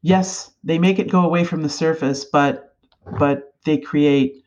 Yes, 0.03 0.53
they 0.62 0.79
make 0.79 0.99
it 0.99 1.11
go 1.11 1.25
away 1.25 1.45
from 1.45 1.62
the 1.62 1.69
surface, 1.69 2.25
but 2.25 2.75
but 3.19 3.55
they 3.65 3.79
create 3.79 4.45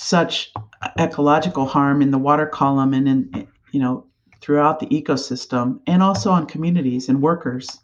such 0.00 0.52
ecological 0.96 1.66
harm 1.66 2.00
in 2.00 2.12
the 2.12 2.18
water 2.18 2.46
column 2.46 2.94
and 2.94 3.08
in 3.08 3.48
you 3.72 3.80
know 3.80 4.06
throughout 4.40 4.78
the 4.78 4.86
ecosystem 4.86 5.80
and 5.88 6.04
also 6.04 6.30
on 6.30 6.46
communities 6.46 7.08
and 7.08 7.20
workers. 7.20 7.80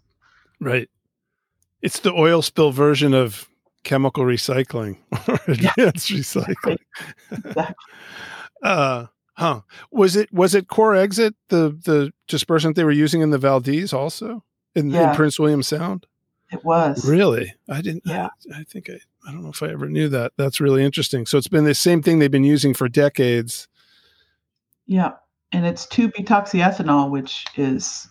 right. 0.60 0.88
It's 1.82 1.98
the 1.98 2.12
oil 2.12 2.40
spill 2.40 2.70
version 2.70 3.12
of 3.12 3.48
chemical 3.82 4.24
recycling. 4.24 4.96
Or 5.28 5.40
advanced 5.48 6.10
recycling. 6.10 6.78
Exactly. 7.32 7.74
uh 8.62 9.06
huh. 9.32 9.60
Was 9.90 10.14
it 10.14 10.32
was 10.32 10.54
it 10.54 10.68
Corexit 10.68 11.34
the 11.48 11.76
the 11.84 12.12
dispersant 12.28 12.76
they 12.76 12.84
were 12.84 12.92
using 12.92 13.22
in 13.22 13.30
the 13.30 13.38
valdez 13.38 13.92
also? 13.92 14.44
In, 14.76 14.92
in 14.92 15.14
prince 15.14 15.38
william 15.38 15.62
sound 15.62 16.06
It 16.54 16.64
was. 16.64 17.04
really 17.08 17.52
i 17.68 17.80
didn't 17.82 18.02
Yeah. 18.06 18.28
i 18.54 18.62
think 18.64 18.88
i 18.88 18.98
i 19.28 19.32
don't 19.32 19.42
know 19.42 19.50
if 19.50 19.62
i 19.62 19.68
ever 19.68 19.88
knew 19.88 20.08
that 20.08 20.32
that's 20.36 20.60
really 20.60 20.84
interesting 20.84 21.26
so 21.26 21.36
it's 21.38 21.48
been 21.48 21.64
the 21.64 21.74
same 21.74 22.00
thing 22.02 22.18
they've 22.18 22.30
been 22.30 22.44
using 22.44 22.72
for 22.74 22.88
decades 22.88 23.68
Yeah. 24.86 25.12
And 25.52 25.64
it's 25.66 25.86
2-butoxyethanol, 25.86 27.10
which 27.10 27.44
is 27.56 28.08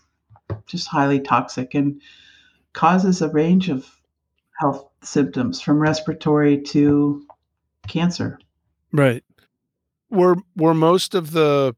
just 0.66 0.88
highly 0.88 1.20
toxic 1.20 1.74
and 1.74 2.02
causes 2.72 3.22
a 3.22 3.28
range 3.30 3.68
of 3.70 3.86
health 4.62 4.88
symptoms 5.04 5.60
from 5.62 5.78
respiratory 5.80 6.62
to 6.62 7.26
cancer. 7.88 8.40
right 8.94 9.24
were 10.10 10.36
were 10.56 10.74
most 10.74 11.16
of 11.16 11.32
the 11.32 11.76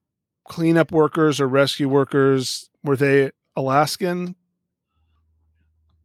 cleanup 0.47 0.91
workers 0.91 1.39
or 1.41 1.47
rescue 1.47 1.89
workers 1.89 2.69
were 2.83 2.95
they 2.97 3.31
alaskan 3.55 4.35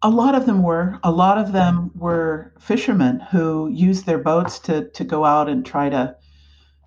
A 0.03 0.11
lot 0.11 0.35
of 0.35 0.47
them 0.47 0.63
were. 0.63 0.99
A 1.03 1.11
lot 1.11 1.37
of 1.39 1.53
them 1.53 1.91
were 1.95 2.53
fishermen 2.59 3.21
who 3.31 3.69
used 3.69 4.07
their 4.07 4.19
boats 4.19 4.59
to, 4.61 4.89
to 4.91 5.05
go 5.05 5.25
out 5.25 5.49
and 5.49 5.65
try 5.65 5.89
to 5.89 6.17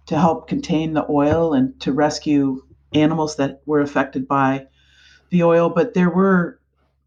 to 0.06 0.20
help 0.20 0.50
contain 0.50 0.94
the 0.94 1.06
oil 1.10 1.54
and 1.54 1.80
to 1.80 1.94
rescue 1.94 2.62
animals 2.94 3.38
that 3.38 3.62
were 3.66 3.80
affected 3.80 4.28
by 4.28 4.68
the 5.30 5.44
oil. 5.44 5.70
But 5.70 5.94
there 5.94 6.10
were 6.10 6.60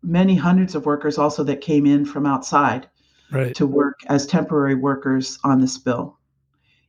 many 0.02 0.34
hundreds 0.34 0.74
of 0.74 0.86
workers 0.86 1.18
also 1.18 1.44
that 1.44 1.60
came 1.60 1.84
in 1.84 2.04
from 2.06 2.24
outside 2.24 2.88
right 3.30 3.54
to 3.56 3.66
work 3.66 4.00
as 4.06 4.26
temporary 4.26 4.74
workers 4.74 5.38
on 5.44 5.60
the 5.60 5.68
spill. 5.68 6.18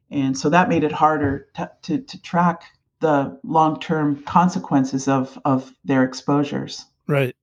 And 0.10 0.38
so 0.38 0.50
that 0.50 0.70
made 0.70 0.84
it 0.84 0.92
harder 0.92 1.48
to, 1.56 1.72
to, 1.84 1.98
to 2.00 2.22
track 2.22 2.64
the 3.00 3.38
long 3.44 3.80
term 3.80 4.24
consequences 4.24 5.08
of, 5.08 5.38
of 5.44 5.74
their 5.84 6.04
exposures. 6.04 6.86
Right. 7.08 7.36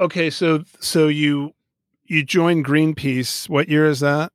Okay, 0.00 0.30
so 0.30 0.64
so 0.80 1.08
you 1.08 1.54
you 2.04 2.24
joined 2.24 2.64
Greenpeace. 2.64 3.48
What 3.48 3.68
year 3.68 3.86
is 3.86 4.00
that? 4.00 4.32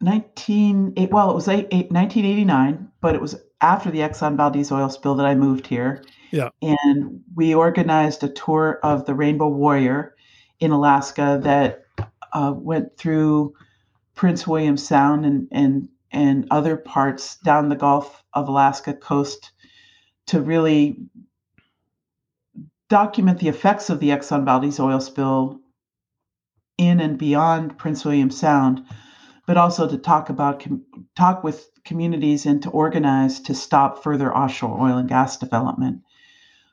19 0.00 0.94
well, 1.10 1.30
it 1.30 1.34
was 1.34 1.48
eight, 1.48 1.66
eight, 1.72 1.90
1989, 1.90 2.88
but 3.00 3.14
it 3.14 3.20
was 3.20 3.36
after 3.60 3.90
the 3.90 3.98
Exxon 3.98 4.36
Valdez 4.36 4.72
oil 4.72 4.88
spill 4.88 5.14
that 5.16 5.26
I 5.26 5.34
moved 5.34 5.66
here. 5.66 6.02
Yeah. 6.30 6.50
And 6.62 7.20
we 7.34 7.54
organized 7.54 8.22
a 8.22 8.28
tour 8.28 8.78
of 8.82 9.04
the 9.04 9.14
Rainbow 9.14 9.48
Warrior 9.48 10.14
in 10.60 10.70
Alaska 10.70 11.40
that 11.42 11.84
uh, 12.32 12.54
went 12.56 12.96
through 12.96 13.54
Prince 14.14 14.46
William 14.46 14.76
Sound 14.76 15.26
and, 15.26 15.48
and 15.50 15.88
and 16.12 16.46
other 16.50 16.76
parts 16.76 17.36
down 17.38 17.68
the 17.68 17.76
Gulf 17.76 18.24
of 18.34 18.48
Alaska 18.48 18.94
coast 18.94 19.52
to 20.26 20.40
really 20.40 20.96
document 22.90 23.38
the 23.38 23.48
effects 23.48 23.88
of 23.88 24.00
the 24.00 24.10
Exxon 24.10 24.44
Valdez 24.44 24.78
oil 24.78 25.00
spill 25.00 25.60
in 26.76 27.00
and 27.00 27.16
beyond 27.16 27.78
Prince 27.78 28.04
William 28.04 28.30
Sound, 28.30 28.84
but 29.46 29.56
also 29.56 29.88
to 29.88 29.96
talk 29.96 30.28
about 30.28 30.66
talk 31.16 31.42
with 31.42 31.70
communities 31.84 32.46
and 32.46 32.62
to 32.62 32.70
organize 32.70 33.40
to 33.40 33.54
stop 33.54 34.02
further 34.02 34.34
offshore 34.36 34.80
oil 34.80 34.98
and 34.98 35.08
gas 35.08 35.36
development. 35.36 36.02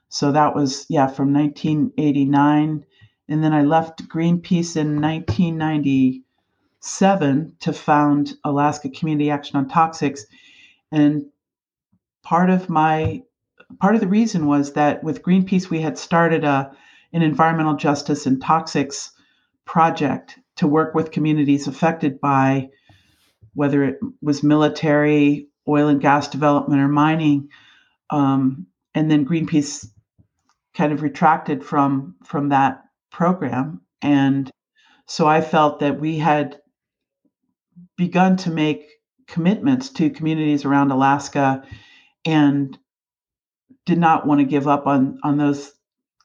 So 0.09 0.31
that 0.31 0.55
was 0.55 0.85
yeah 0.89 1.07
from 1.07 1.33
1989, 1.33 2.85
and 3.29 3.43
then 3.43 3.53
I 3.53 3.63
left 3.63 4.07
Greenpeace 4.07 4.75
in 4.75 4.99
1997 5.01 7.55
to 7.59 7.73
found 7.73 8.33
Alaska 8.43 8.89
Community 8.89 9.29
Action 9.29 9.57
on 9.57 9.69
Toxics, 9.69 10.21
and 10.91 11.25
part 12.23 12.49
of 12.49 12.69
my 12.69 13.21
part 13.79 13.95
of 13.95 14.01
the 14.01 14.07
reason 14.07 14.45
was 14.45 14.73
that 14.73 15.03
with 15.03 15.23
Greenpeace, 15.23 15.69
we 15.69 15.81
had 15.81 15.97
started 15.97 16.43
a, 16.43 16.71
an 17.13 17.21
environmental 17.21 17.75
justice 17.75 18.25
and 18.25 18.41
toxics 18.41 19.11
project 19.65 20.39
to 20.57 20.67
work 20.67 20.95
with 20.95 21.11
communities 21.11 21.67
affected 21.67 22.19
by 22.19 22.69
whether 23.53 23.83
it 23.83 23.99
was 24.21 24.43
military, 24.43 25.47
oil 25.67 25.87
and 25.87 26.01
gas 26.01 26.27
development, 26.27 26.81
or 26.81 26.87
mining. 26.87 27.49
Um, 28.09 28.67
and 28.93 29.11
then 29.11 29.25
Greenpeace 29.25 29.87
kind 30.75 30.93
of 30.93 31.01
retracted 31.01 31.63
from 31.63 32.15
from 32.23 32.49
that 32.49 32.83
program, 33.11 33.81
and 34.01 34.49
so 35.07 35.27
I 35.27 35.41
felt 35.41 35.79
that 35.79 35.99
we 35.99 36.17
had 36.17 36.59
begun 37.97 38.37
to 38.37 38.51
make 38.51 38.87
commitments 39.27 39.89
to 39.89 40.09
communities 40.09 40.65
around 40.65 40.91
Alaska 40.91 41.63
and 42.25 42.77
did 43.87 43.97
not 43.97 44.27
want 44.27 44.39
to 44.39 44.45
give 44.45 44.67
up 44.67 44.85
on 44.85 45.17
on 45.23 45.37
those 45.37 45.73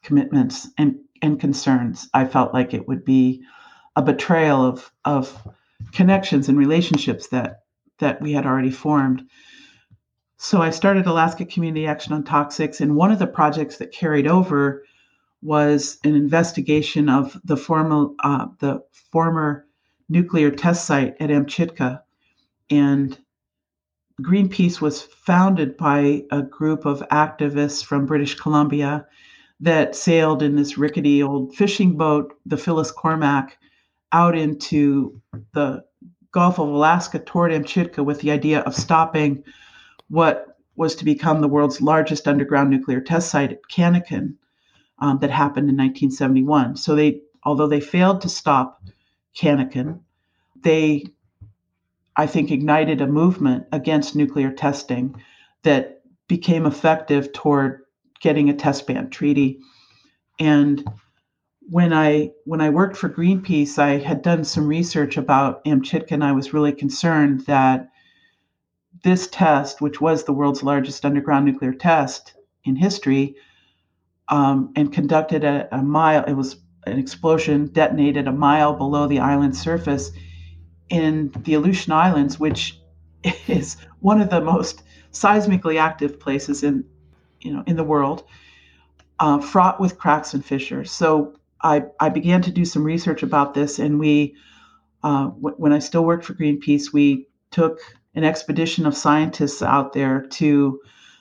commitments 0.03 0.67
and 0.77 0.99
and 1.21 1.39
concerns. 1.39 2.09
I 2.13 2.25
felt 2.25 2.53
like 2.53 2.73
it 2.73 2.87
would 2.87 3.05
be 3.05 3.41
a 3.95 4.01
betrayal 4.03 4.63
of 4.63 4.91
of 5.05 5.35
connections 5.93 6.49
and 6.49 6.57
relationships 6.57 7.29
that 7.29 7.63
that 7.99 8.21
we 8.21 8.33
had 8.33 8.45
already 8.45 8.69
formed. 8.69 9.25
So 10.37 10.61
I 10.61 10.71
started 10.71 11.07
Alaska 11.07 11.45
Community 11.45 11.87
Action 11.87 12.11
on 12.11 12.23
Toxics, 12.23 12.81
and 12.81 12.97
one 12.97 13.11
of 13.13 13.19
the 13.19 13.27
projects 13.27 13.77
that 13.77 13.93
carried 13.93 14.27
over 14.27 14.83
was 15.41 15.99
an 16.03 16.15
investigation 16.15 17.07
of 17.07 17.39
the 17.45 17.57
former 17.57 18.09
uh, 18.19 18.47
the 18.59 18.83
former 19.11 19.65
nuclear 20.09 20.51
test 20.51 20.85
site 20.85 21.15
at 21.21 21.29
Amchitka, 21.29 22.01
and 22.69 23.17
Greenpeace 24.21 24.79
was 24.79 25.01
founded 25.01 25.75
by 25.75 26.23
a 26.31 26.41
group 26.41 26.85
of 26.85 27.03
activists 27.11 27.83
from 27.83 28.05
British 28.05 28.35
Columbia 28.35 29.07
that 29.59 29.95
sailed 29.95 30.43
in 30.43 30.55
this 30.55 30.77
rickety 30.77 31.23
old 31.23 31.55
fishing 31.55 31.97
boat, 31.97 32.33
the 32.45 32.57
Phyllis 32.57 32.91
Cormack, 32.91 33.57
out 34.11 34.37
into 34.37 35.19
the 35.53 35.83
Gulf 36.31 36.59
of 36.59 36.67
Alaska 36.67 37.19
toward 37.19 37.51
Amchitka 37.51 38.03
with 38.03 38.19
the 38.21 38.31
idea 38.31 38.61
of 38.61 38.75
stopping 38.75 39.43
what 40.09 40.57
was 40.75 40.95
to 40.95 41.05
become 41.05 41.41
the 41.41 41.47
world's 41.47 41.81
largest 41.81 42.27
underground 42.27 42.69
nuclear 42.69 43.01
test 43.01 43.29
site 43.29 43.51
at 43.51 43.67
Cannikin 43.67 44.35
um, 44.99 45.19
that 45.19 45.31
happened 45.31 45.69
in 45.69 45.77
1971. 45.77 46.75
So 46.75 46.95
they, 46.95 47.21
although 47.43 47.67
they 47.67 47.79
failed 47.79 48.21
to 48.21 48.29
stop 48.29 48.83
Cannikin, 49.35 50.01
they 50.61 51.05
I 52.15 52.27
think, 52.27 52.51
ignited 52.51 53.01
a 53.01 53.07
movement 53.07 53.65
against 53.71 54.15
nuclear 54.15 54.51
testing 54.51 55.15
that 55.63 56.01
became 56.27 56.65
effective 56.65 57.33
toward 57.33 57.81
getting 58.21 58.49
a 58.49 58.53
test 58.53 58.87
ban 58.87 59.09
treaty. 59.09 59.59
And 60.39 60.83
when 61.69 61.93
I 61.93 62.31
when 62.45 62.61
I 62.61 62.69
worked 62.69 62.97
for 62.97 63.09
Greenpeace, 63.09 63.79
I 63.79 63.97
had 63.97 64.21
done 64.21 64.43
some 64.43 64.67
research 64.67 65.17
about 65.17 65.63
Amchitka, 65.65 66.11
and 66.11 66.23
I 66.23 66.33
was 66.33 66.53
really 66.53 66.73
concerned 66.73 67.41
that 67.41 67.89
this 69.03 69.27
test, 69.27 69.81
which 69.81 69.99
was 69.99 70.23
the 70.23 70.33
world's 70.33 70.63
largest 70.63 71.05
underground 71.05 71.45
nuclear 71.45 71.73
test 71.73 72.35
in 72.63 72.75
history, 72.75 73.35
um, 74.29 74.71
and 74.75 74.93
conducted 74.93 75.43
at 75.43 75.69
a 75.71 75.81
mile, 75.81 76.23
it 76.25 76.33
was 76.33 76.57
an 76.85 76.99
explosion 76.99 77.67
detonated 77.67 78.27
a 78.27 78.31
mile 78.31 78.73
below 78.73 79.07
the 79.07 79.19
island 79.19 79.55
surface 79.55 80.11
in 80.89 81.31
the 81.43 81.53
Aleutian 81.55 81.93
Islands, 81.93 82.39
which 82.39 82.79
is 83.47 83.77
one 83.99 84.21
of 84.21 84.29
the 84.29 84.41
most 84.41 84.83
seismically 85.11 85.79
active 85.79 86.19
places 86.19 86.63
in 86.63 86.83
you 87.41 87.53
know 87.53 87.63
in 87.67 87.75
the 87.75 87.83
world, 87.83 88.23
uh, 89.19 89.39
fraught 89.39 89.79
with 89.79 89.97
cracks 89.97 90.33
and 90.33 90.43
fissures. 90.43 90.91
So 90.91 91.35
I, 91.61 91.83
I 91.99 92.09
began 92.09 92.41
to 92.43 92.51
do 92.51 92.65
some 92.65 92.83
research 92.83 93.23
about 93.23 93.53
this, 93.53 93.79
and 93.79 93.99
we, 93.99 94.35
uh, 95.03 95.27
w- 95.27 95.55
when 95.57 95.71
I 95.71 95.79
still 95.79 96.03
worked 96.03 96.25
for 96.25 96.33
Greenpeace, 96.33 96.91
we 96.91 97.27
took 97.51 97.79
an 98.15 98.23
expedition 98.23 98.85
of 98.85 98.95
scientists 98.97 99.61
out 99.61 99.93
there 99.93 100.21
to 100.21 100.79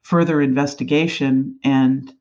further 0.01 0.41
investigation. 0.41 1.59
And 1.63 2.13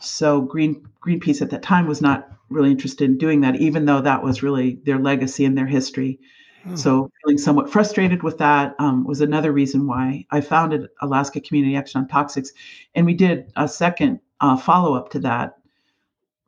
so 0.00 0.42
Green 0.42 0.86
Greenpeace 1.04 1.42
at 1.42 1.50
that 1.50 1.62
time 1.62 1.86
was 1.86 2.00
not 2.00 2.28
really 2.50 2.70
interested 2.70 3.04
in 3.08 3.18
doing 3.18 3.40
that, 3.40 3.56
even 3.56 3.86
though 3.86 4.00
that 4.00 4.22
was 4.22 4.42
really 4.42 4.80
their 4.84 4.98
legacy 4.98 5.44
and 5.44 5.56
their 5.56 5.66
history. 5.66 6.20
Hmm. 6.64 6.76
So 6.76 7.10
feeling 7.22 7.38
somewhat 7.38 7.70
frustrated 7.70 8.22
with 8.22 8.38
that 8.38 8.74
um, 8.78 9.04
was 9.04 9.20
another 9.20 9.52
reason 9.52 9.86
why 9.86 10.26
I 10.30 10.40
founded 10.40 10.88
Alaska 11.02 11.40
Community 11.40 11.76
Action 11.76 12.00
on 12.00 12.08
Toxics, 12.08 12.48
and 12.94 13.04
we 13.04 13.14
did 13.14 13.52
a 13.56 13.68
second 13.68 14.20
uh, 14.40 14.56
follow 14.56 14.94
up 14.94 15.10
to 15.10 15.18
that, 15.20 15.58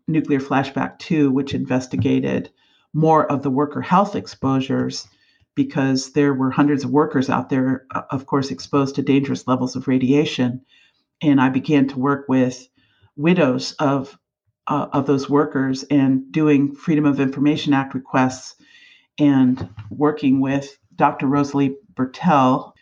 Nuclear 0.08 0.40
Flashback 0.40 0.98
Two, 0.98 1.30
which 1.30 1.54
investigated 1.54 2.50
more 2.94 3.30
of 3.30 3.42
the 3.42 3.50
worker 3.50 3.82
health 3.82 4.16
exposures 4.16 5.06
because 5.54 6.12
there 6.12 6.32
were 6.32 6.50
hundreds 6.50 6.84
of 6.84 6.90
workers 6.90 7.28
out 7.28 7.50
there, 7.50 7.86
uh, 7.94 8.02
of 8.10 8.26
course, 8.26 8.50
exposed 8.50 8.94
to 8.94 9.02
dangerous 9.02 9.46
levels 9.46 9.76
of 9.76 9.88
radiation, 9.88 10.62
and 11.20 11.40
I 11.40 11.50
began 11.50 11.88
to 11.88 11.98
work 11.98 12.26
with 12.26 12.68
widows 13.16 13.72
of 13.74 14.18
uh, 14.66 14.86
of 14.94 15.06
those 15.06 15.28
workers 15.28 15.82
and 15.84 16.32
doing 16.32 16.74
Freedom 16.74 17.04
of 17.04 17.20
Information 17.20 17.74
Act 17.74 17.94
requests 17.94 18.56
and 19.18 19.68
working 19.90 20.40
with 20.40 20.76
Dr. 20.96 21.26
Rosalie 21.26 21.76
Bertell, 21.94 22.72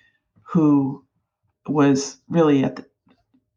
who 0.43 1.05
was 1.67 2.19
really 2.29 2.65
at 2.65 2.77
the 2.77 2.85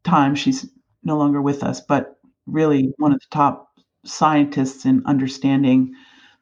time, 0.04 0.34
she's 0.34 0.68
no 1.02 1.16
longer 1.16 1.40
with 1.42 1.62
us, 1.62 1.80
but 1.80 2.18
really 2.46 2.92
one 2.98 3.12
of 3.12 3.20
the 3.20 3.26
top 3.30 3.68
scientists 4.04 4.84
in 4.84 5.02
understanding 5.06 5.92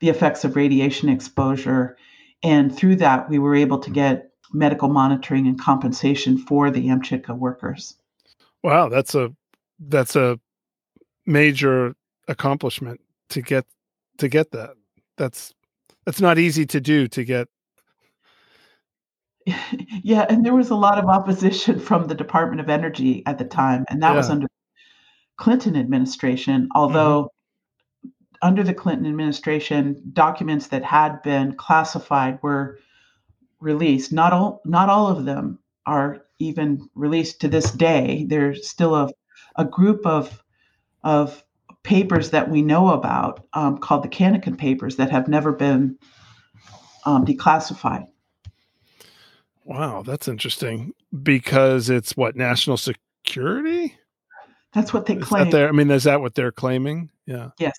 the 0.01 0.09
effects 0.09 0.45
of 0.45 0.57
radiation 0.57 1.09
exposure. 1.09 1.97
And 2.43 2.75
through 2.75 2.97
that, 2.97 3.29
we 3.29 3.39
were 3.39 3.55
able 3.55 3.79
to 3.79 3.91
get 3.91 4.31
medical 4.53 4.89
monitoring 4.89 5.47
and 5.47 5.61
compensation 5.61 6.39
for 6.39 6.71
the 6.71 6.87
Amchitka 6.87 7.37
workers. 7.37 7.95
Wow, 8.63 8.89
that's 8.89 9.15
a 9.15 9.33
that's 9.79 10.17
a 10.17 10.39
major 11.27 11.95
accomplishment 12.29 13.01
to 13.31 13.43
get 13.43 13.67
to 14.19 14.29
get 14.29 14.53
that. 14.53 14.71
That's 15.17 15.55
that's 16.07 16.21
not 16.21 16.39
easy 16.39 16.65
to 16.65 16.81
do 16.81 17.07
to 17.09 17.25
get 17.25 17.49
yeah, 20.03 20.27
and 20.29 20.45
there 20.45 20.55
was 20.55 20.71
a 20.71 20.75
lot 20.75 20.99
of 20.99 21.05
opposition 21.05 21.79
from 21.79 22.09
the 22.09 22.15
Department 22.17 22.61
of 22.61 22.69
Energy 22.69 23.23
at 23.27 23.39
the 23.39 23.45
time, 23.45 23.85
and 23.89 24.03
that 24.03 24.15
was 24.15 24.27
Yeah. 24.29 24.35
under 24.35 24.47
Clinton 25.37 25.77
administration. 25.77 26.63
Mm-hmm. 26.63 26.79
Although 26.79 27.31
under 28.43 28.65
the 28.65 28.75
Clinton 28.75 29.07
administration, 29.07 30.03
documents 30.13 30.69
that 30.69 30.83
had 30.85 31.23
been 31.23 31.55
classified 31.55 32.39
were 32.43 32.79
released. 33.61 34.13
Not 34.13 34.33
all 34.33 34.61
not 34.65 34.89
all 34.89 35.09
of 35.09 35.25
them 35.25 35.59
are 35.87 36.23
even 36.39 36.89
released 36.95 37.41
to 37.41 37.49
this 37.49 37.71
day. 37.71 38.27
There's 38.29 38.69
still 38.69 38.95
a 38.95 39.11
a 39.57 39.65
group 39.65 40.05
of 40.07 40.43
of 41.05 41.46
papers 41.87 42.31
that 42.31 42.51
we 42.51 42.63
know 42.63 42.89
about 42.89 43.47
um, 43.53 43.79
called 43.79 44.03
the 44.03 44.09
Cannikin 44.09 44.57
Papers 44.57 44.97
that 44.97 45.09
have 45.13 45.29
never 45.29 45.53
been 45.53 45.97
um, 47.05 47.25
declassified. 47.25 48.09
Wow, 49.65 50.03
that's 50.03 50.27
interesting 50.27 50.93
because 51.23 51.89
it's 51.89 52.17
what 52.17 52.35
national 52.35 52.77
security. 52.77 53.97
That's 54.75 54.93
what 54.93 55.07
they 55.07 55.15
claim. 55.15 55.55
I 55.55 55.71
mean, 55.71 55.91
is 55.93 56.05
that 56.05 56.21
what 56.21 56.35
they're 56.35 56.53
claiming? 56.53 57.11
Yeah. 57.25 57.51
Yes. 57.59 57.79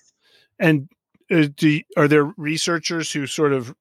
And 0.58 0.88
uh, 1.30 1.48
do 1.54 1.80
are 1.98 2.08
there 2.08 2.24
researchers 2.38 3.12
who 3.12 3.26
sort 3.26 3.52
of 3.52 3.74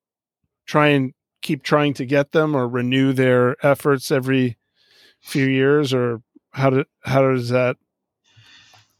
try 0.65 0.87
and 0.87 1.13
keep 1.41 1.63
trying 1.63 1.93
to 1.95 2.05
get 2.05 2.33
them 2.33 2.53
or 2.53 2.67
renew 2.67 3.13
their 3.13 3.55
efforts 3.65 4.11
every 4.11 4.57
few 5.21 5.45
years, 5.45 5.93
or 5.93 6.21
how 6.51 6.69
do 6.69 6.85
how 7.03 7.21
does 7.21 7.49
that? 7.49 7.77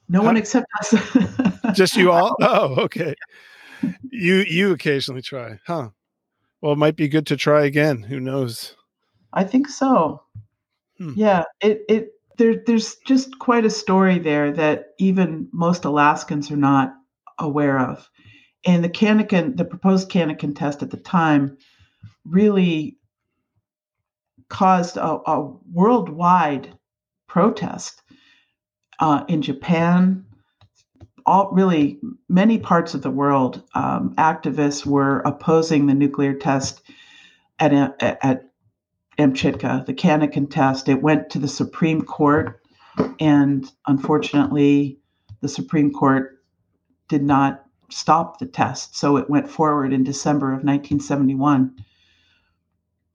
No 0.10 0.22
one 0.22 0.38
except 0.38 0.68
us. 0.80 0.96
Just 1.74 1.98
you 1.98 2.12
all? 2.12 2.36
Oh, 2.42 2.76
okay. 2.82 3.14
You 4.10 4.36
you 4.48 4.72
occasionally 4.72 5.22
try, 5.22 5.60
huh? 5.66 5.90
Well, 6.62 6.74
it 6.74 6.78
might 6.78 6.96
be 6.96 7.08
good 7.08 7.28
to 7.28 7.38
try 7.38 7.66
again. 7.66 8.02
Who 8.02 8.20
knows? 8.20 8.76
I 9.34 9.44
think 9.44 9.68
so. 9.68 10.24
Hmm. 10.98 11.14
Yeah, 11.16 11.44
it 11.62 11.82
it 11.90 12.10
there 12.38 12.64
there's 12.66 12.96
just 13.06 13.38
quite 13.40 13.66
a 13.66 13.70
story 13.70 14.18
there 14.18 14.52
that 14.54 14.94
even 14.98 15.50
most 15.52 15.86
Alaskans 15.86 16.50
are 16.52 16.58
not 16.58 16.94
aware 17.40 17.80
of. 17.80 18.10
And 18.66 18.84
the 18.84 18.90
Cannikin, 18.90 19.56
the 19.56 19.66
proposed 19.66 20.10
Cannikin 20.10 20.54
test 20.54 20.82
at 20.82 20.90
the 20.90 20.98
time, 20.98 21.58
really 22.26 22.98
caused 24.50 24.98
a, 24.98 25.20
a 25.30 25.54
worldwide 25.72 26.78
protest 27.28 28.02
uh, 29.00 29.24
in 29.28 29.42
Japan. 29.42 30.26
All 31.26 31.52
really 31.52 32.00
many 32.30 32.58
parts 32.58 32.94
of 32.94 33.02
the 33.02 33.12
world, 33.12 33.64
um, 33.74 34.16
activists 34.16 34.86
were 34.86 35.20
opposing 35.20 35.86
the 35.86 35.94
nuclear 35.94 36.34
test 36.34 36.82
at 37.60 37.74
at, 37.74 38.18
at 38.22 38.50
Amchitka, 39.18 39.86
the 39.86 39.94
Cannikin 39.94 40.48
test. 40.48 40.88
It 40.88 41.02
went 41.02 41.30
to 41.32 41.40
the 41.40 41.48
Supreme 41.48 42.02
Court, 42.02 42.62
and 43.20 43.70
unfortunately, 43.88 45.00
the 45.42 45.50
Supreme 45.50 45.92
Court 45.92 46.42
did 47.08 47.24
not 47.24 47.66
stop 47.90 48.40
the 48.40 48.46
test. 48.46 48.96
So 48.96 49.18
it 49.18 49.30
went 49.30 49.50
forward 49.50 49.94
in 49.94 50.04
December 50.04 50.48
of 50.48 50.64
1971. 50.64 51.76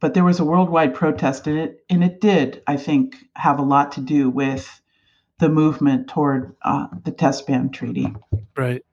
But 0.00 0.14
there 0.14 0.24
was 0.24 0.40
a 0.40 0.44
worldwide 0.44 0.94
protest, 0.94 1.46
and 1.46 1.58
it 1.58 1.84
and 1.88 2.02
it 2.02 2.20
did, 2.20 2.62
I 2.66 2.76
think, 2.76 3.16
have 3.36 3.60
a 3.60 3.64
lot 3.64 3.92
to 3.92 4.00
do 4.00 4.28
with 4.28 4.81
the 5.42 5.48
movement 5.48 6.08
toward 6.08 6.54
uh, 6.62 6.86
the 7.02 7.10
test 7.10 7.48
ban 7.48 7.68
treaty. 7.68 8.06
Right. 8.56 8.84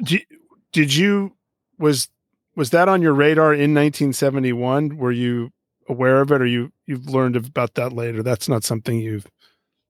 Did, 0.00 0.22
did 0.70 0.94
you 0.94 1.36
was 1.78 2.08
was 2.54 2.70
that 2.70 2.88
on 2.88 3.02
your 3.02 3.12
radar 3.12 3.52
in 3.52 3.74
1971? 3.74 4.96
Were 4.96 5.10
you 5.10 5.50
aware 5.88 6.20
of 6.20 6.30
it, 6.30 6.40
or 6.40 6.46
you 6.46 6.72
you've 6.86 7.08
learned 7.08 7.34
about 7.34 7.74
that 7.74 7.92
later? 7.92 8.22
That's 8.22 8.48
not 8.48 8.62
something 8.62 9.00
you've. 9.00 9.26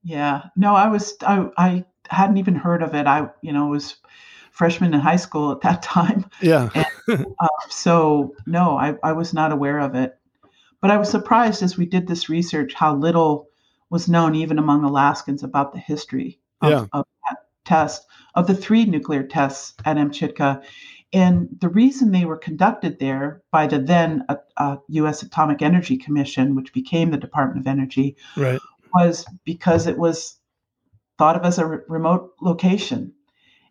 Yeah, 0.03 0.45
no, 0.55 0.73
I 0.73 0.87
was 0.87 1.15
I, 1.21 1.49
I 1.55 1.85
hadn't 2.09 2.37
even 2.37 2.55
heard 2.55 2.81
of 2.81 2.95
it. 2.95 3.05
I 3.05 3.29
you 3.43 3.53
know 3.53 3.67
was 3.67 3.97
freshman 4.51 4.95
in 4.95 4.99
high 4.99 5.17
school 5.17 5.51
at 5.51 5.61
that 5.61 5.81
time. 5.83 6.25
Yeah. 6.41 6.69
Uh, 7.07 7.47
so 7.69 8.33
no, 8.47 8.75
I, 8.75 8.95
I 9.03 9.11
was 9.11 9.35
not 9.35 9.51
aware 9.51 9.79
of 9.79 9.93
it. 9.93 10.17
But 10.81 10.89
I 10.89 10.97
was 10.97 11.09
surprised 11.09 11.61
as 11.61 11.77
we 11.77 11.85
did 11.85 12.07
this 12.07 12.27
research 12.27 12.73
how 12.73 12.95
little 12.95 13.49
was 13.89 14.07
known 14.09 14.35
even 14.35 14.59
among 14.59 14.83
Alaskans 14.83 15.43
about 15.43 15.73
the 15.73 15.79
history 15.79 16.39
of, 16.61 16.69
Yeah. 16.69 16.85
of 16.93 17.05
that 17.29 17.37
test, 17.65 18.05
of 18.35 18.47
the 18.47 18.55
three 18.55 18.85
nuclear 18.85 19.23
tests 19.23 19.73
at 19.85 19.97
Amchitka. 19.97 20.61
And 21.13 21.47
the 21.61 21.69
reason 21.69 22.11
they 22.11 22.25
were 22.25 22.37
conducted 22.37 22.99
there 22.99 23.41
by 23.51 23.67
the 23.67 23.79
then 23.79 24.25
uh, 24.27 24.35
uh, 24.57 24.77
U.S. 24.89 25.23
Atomic 25.23 25.61
Energy 25.61 25.97
Commission, 25.97 26.55
which 26.55 26.73
became 26.73 27.11
the 27.11 27.17
Department 27.17 27.59
of 27.61 27.67
Energy, 27.67 28.17
Right. 28.35 28.59
was 28.93 29.25
because 29.45 29.87
it 29.87 29.97
was 29.97 30.37
thought 31.17 31.35
of 31.37 31.43
as 31.45 31.57
a 31.57 31.65
re- 31.65 31.79
remote 31.87 32.33
location. 32.41 33.13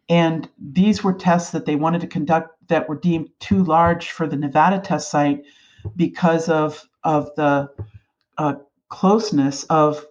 And 0.09 0.49
these 0.59 1.03
were 1.05 1.13
tests 1.13 1.51
that 1.51 1.67
they 1.67 1.77
wanted 1.77 2.01
to 2.03 2.07
conduct 2.07 2.51
that 2.69 2.89
were 2.89 2.99
deemed 2.99 3.29
too 3.41 3.63
large 3.65 4.11
for 4.11 4.27
the 4.27 4.37
Nevada 4.37 4.79
test 4.81 5.11
site 5.11 5.43
because 5.95 6.49
of, 6.49 6.89
of 7.05 7.29
the 7.37 7.69
uh, 8.39 8.55
closeness 8.89 9.65
of 9.65 10.05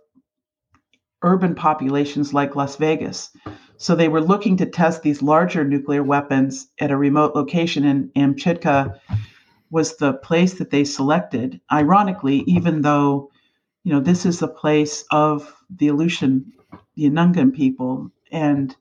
urban 1.21 1.55
populations 1.55 2.33
like 2.33 2.55
Las 2.55 2.75
Vegas. 2.75 3.31
So 3.77 3.95
they 3.95 4.07
were 4.07 4.21
looking 4.21 4.57
to 4.57 4.65
test 4.65 5.01
these 5.01 5.21
larger 5.21 5.65
nuclear 5.65 6.03
weapons 6.03 6.67
at 6.79 6.91
a 6.91 6.97
remote 6.97 7.35
location, 7.35 7.83
and 7.83 8.13
Amchitka 8.13 8.97
was 9.69 9.97
the 9.97 10.13
place 10.13 10.53
that 10.55 10.69
they 10.69 10.83
selected. 10.83 11.59
Ironically, 11.71 12.43
even 12.47 12.81
though 12.81 13.29
you 13.83 13.91
know 13.91 13.99
this 13.99 14.25
is 14.25 14.39
the 14.39 14.47
place 14.47 15.03
of 15.11 15.53
the 15.69 15.89
Aleutian, 15.89 16.53
the 16.95 17.09
Unangan 17.09 17.53
people, 17.53 18.11
and 18.31 18.75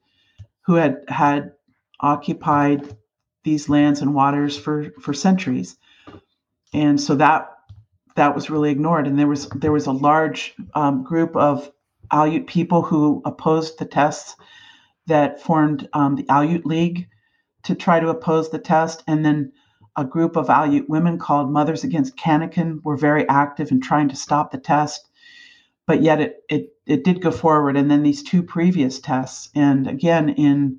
who 0.61 0.75
had 0.75 1.03
had 1.09 1.53
occupied 2.01 2.97
these 3.43 3.69
lands 3.69 4.01
and 4.01 4.15
waters 4.15 4.57
for 4.57 4.91
for 5.01 5.13
centuries, 5.13 5.77
and 6.73 7.01
so 7.01 7.17
that 7.17 7.54
that 8.17 8.35
was 8.35 8.51
really 8.51 8.71
ignored. 8.71 9.07
And 9.07 9.19
there 9.19 9.27
was 9.27 9.49
there 9.51 9.73
was 9.73 9.87
a 9.87 9.93
large 9.93 10.55
um, 10.75 11.03
group 11.03 11.37
of 11.37 11.71
Aleut 12.13 12.47
people 12.47 12.83
who 12.83 13.23
opposed 13.25 13.79
the 13.79 13.85
tests 13.85 14.37
that 15.07 15.41
formed 15.41 15.89
um, 15.93 16.17
the 16.17 16.25
Aleut 16.25 16.65
League 16.65 17.09
to 17.65 17.75
try 17.75 17.99
to 17.99 18.09
oppose 18.09 18.51
the 18.51 18.59
test, 18.59 19.03
and 19.07 19.25
then 19.25 19.53
a 19.97 20.05
group 20.05 20.37
of 20.37 20.49
Aleut 20.49 20.89
women 20.89 21.19
called 21.19 21.51
Mothers 21.51 21.85
Against 21.85 22.17
Cannikin 22.17 22.81
were 22.85 22.97
very 22.97 23.29
active 23.29 23.71
in 23.71 23.81
trying 23.81 24.09
to 24.09 24.17
stop 24.17 24.51
the 24.51 24.59
test. 24.59 25.09
But 25.87 26.03
yet 26.03 26.21
it 26.21 26.37
it 26.49 26.69
it 26.87 27.05
did 27.05 27.21
go 27.21 27.31
forward, 27.31 27.77
and 27.77 27.91
then 27.91 28.03
these 28.03 28.23
two 28.23 28.43
previous 28.43 29.01
tests, 29.01 29.51
and 29.55 29.87
again 29.87 30.29
in 30.31 30.79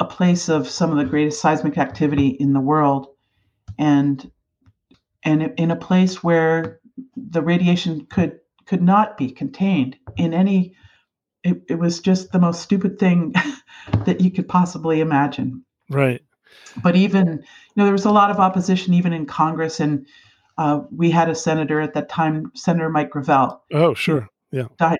a 0.00 0.04
place 0.04 0.48
of 0.48 0.68
some 0.68 0.90
of 0.90 0.98
the 0.98 1.10
greatest 1.10 1.40
seismic 1.40 1.76
activity 1.76 2.28
in 2.28 2.52
the 2.52 2.60
world, 2.60 3.08
and 3.78 4.30
and 5.24 5.52
in 5.56 5.70
a 5.70 5.76
place 5.76 6.22
where 6.22 6.80
the 7.16 7.42
radiation 7.42 8.06
could 8.06 8.38
could 8.66 8.82
not 8.82 9.16
be 9.16 9.30
contained 9.30 9.96
in 10.16 10.34
any 10.34 10.74
it, 11.44 11.62
it 11.68 11.78
was 11.78 12.00
just 12.00 12.32
the 12.32 12.38
most 12.38 12.60
stupid 12.60 12.98
thing 12.98 13.32
that 14.04 14.20
you 14.20 14.30
could 14.30 14.48
possibly 14.48 15.00
imagine 15.00 15.64
Right. 15.90 16.20
but 16.82 16.96
even 16.96 17.26
you 17.26 17.74
know 17.76 17.84
there 17.84 17.92
was 17.92 18.04
a 18.04 18.10
lot 18.10 18.30
of 18.30 18.38
opposition 18.38 18.94
even 18.94 19.12
in 19.12 19.26
congress 19.26 19.80
and 19.80 20.06
uh, 20.58 20.80
we 20.90 21.10
had 21.10 21.28
a 21.28 21.34
senator 21.36 21.80
at 21.80 21.94
that 21.94 22.08
time 22.08 22.50
senator 22.54 22.90
mike 22.90 23.10
gravel 23.10 23.62
Oh, 23.72 23.94
sure. 23.94 24.28
Yeah. 24.50 24.66
died 24.78 24.98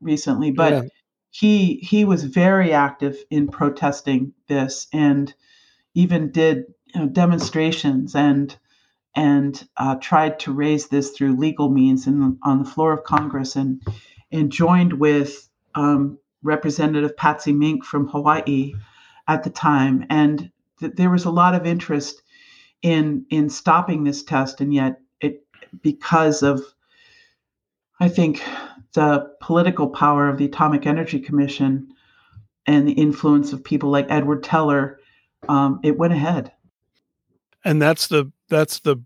recently 0.00 0.50
but 0.50 0.72
Yeah. 0.72 0.82
he 1.30 1.76
he 1.76 2.04
was 2.04 2.24
very 2.24 2.72
active 2.72 3.16
in 3.30 3.48
protesting 3.48 4.32
this 4.48 4.88
and 4.92 5.32
even 5.94 6.30
did 6.30 6.64
you 6.94 7.00
know, 7.00 7.06
demonstrations 7.08 8.14
and 8.14 8.56
and 9.16 9.66
uh, 9.78 9.96
tried 9.96 10.38
to 10.38 10.52
raise 10.52 10.88
this 10.88 11.10
through 11.10 11.36
legal 11.36 11.70
means 11.70 12.06
in, 12.06 12.38
on 12.44 12.62
the 12.62 12.70
floor 12.70 12.92
of 12.92 13.04
Congress 13.04 13.56
and 13.56 13.82
and 14.30 14.52
joined 14.52 14.92
with 14.92 15.48
um, 15.74 16.18
Representative 16.42 17.16
Patsy 17.16 17.52
Mink 17.52 17.84
from 17.84 18.08
Hawaii 18.08 18.74
at 19.26 19.42
the 19.42 19.50
time 19.50 20.04
and 20.10 20.50
th- 20.78 20.92
there 20.94 21.10
was 21.10 21.24
a 21.24 21.30
lot 21.30 21.54
of 21.54 21.66
interest 21.66 22.22
in 22.82 23.24
in 23.30 23.48
stopping 23.48 24.04
this 24.04 24.22
test 24.22 24.60
and 24.60 24.72
yet 24.72 25.00
it 25.20 25.44
because 25.82 26.42
of 26.42 26.62
I 27.98 28.08
think 28.08 28.42
the 28.92 29.34
political 29.40 29.88
power 29.88 30.28
of 30.28 30.36
the 30.36 30.44
Atomic 30.44 30.86
Energy 30.86 31.18
Commission 31.18 31.88
and 32.66 32.86
the 32.86 32.92
influence 32.92 33.52
of 33.52 33.64
people 33.64 33.90
like 33.90 34.06
Edward 34.10 34.42
Teller, 34.42 35.00
um, 35.48 35.80
it 35.82 35.96
went 35.96 36.12
ahead. 36.12 36.52
and 37.64 37.80
that's 37.80 38.08
the 38.08 38.30
that's 38.48 38.80
the 38.80 39.02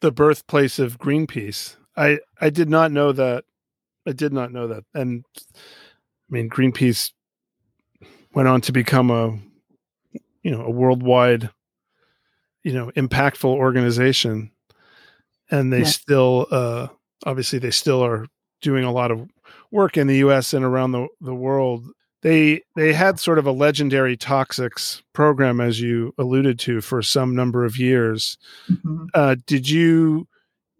the 0.00 0.12
birthplace 0.12 0.78
of 0.78 0.98
Greenpeace. 0.98 1.76
I 1.96 2.20
I 2.40 2.50
did 2.50 2.68
not 2.68 2.92
know 2.92 3.12
that. 3.12 3.44
I 4.06 4.12
did 4.12 4.32
not 4.32 4.52
know 4.52 4.68
that, 4.68 4.84
and 4.94 5.24
I 5.56 6.32
mean, 6.32 6.48
Greenpeace 6.48 7.12
went 8.34 8.48
on 8.48 8.60
to 8.62 8.72
become 8.72 9.10
a, 9.10 9.38
you 10.42 10.50
know, 10.50 10.62
a 10.62 10.70
worldwide, 10.70 11.50
you 12.62 12.72
know, 12.72 12.90
impactful 12.96 13.44
organization, 13.44 14.50
and 15.50 15.72
they 15.72 15.84
still, 15.84 16.46
uh, 16.50 16.88
obviously, 17.24 17.58
they 17.58 17.70
still 17.70 18.04
are 18.04 18.26
doing 18.60 18.84
a 18.84 18.92
lot 18.92 19.10
of 19.10 19.28
work 19.70 19.96
in 19.96 20.06
the 20.06 20.18
U.S. 20.18 20.52
and 20.52 20.64
around 20.64 20.92
the 20.92 21.06
the 21.20 21.34
world. 21.34 21.84
They 22.26 22.62
they 22.74 22.92
had 22.92 23.20
sort 23.20 23.38
of 23.38 23.46
a 23.46 23.52
legendary 23.52 24.16
toxics 24.16 25.00
program, 25.12 25.60
as 25.60 25.80
you 25.80 26.12
alluded 26.18 26.58
to, 26.58 26.80
for 26.80 27.00
some 27.00 27.36
number 27.36 27.64
of 27.64 27.76
years. 27.76 28.36
Mm-hmm. 28.68 29.04
Uh, 29.14 29.36
did 29.46 29.70
you 29.70 30.26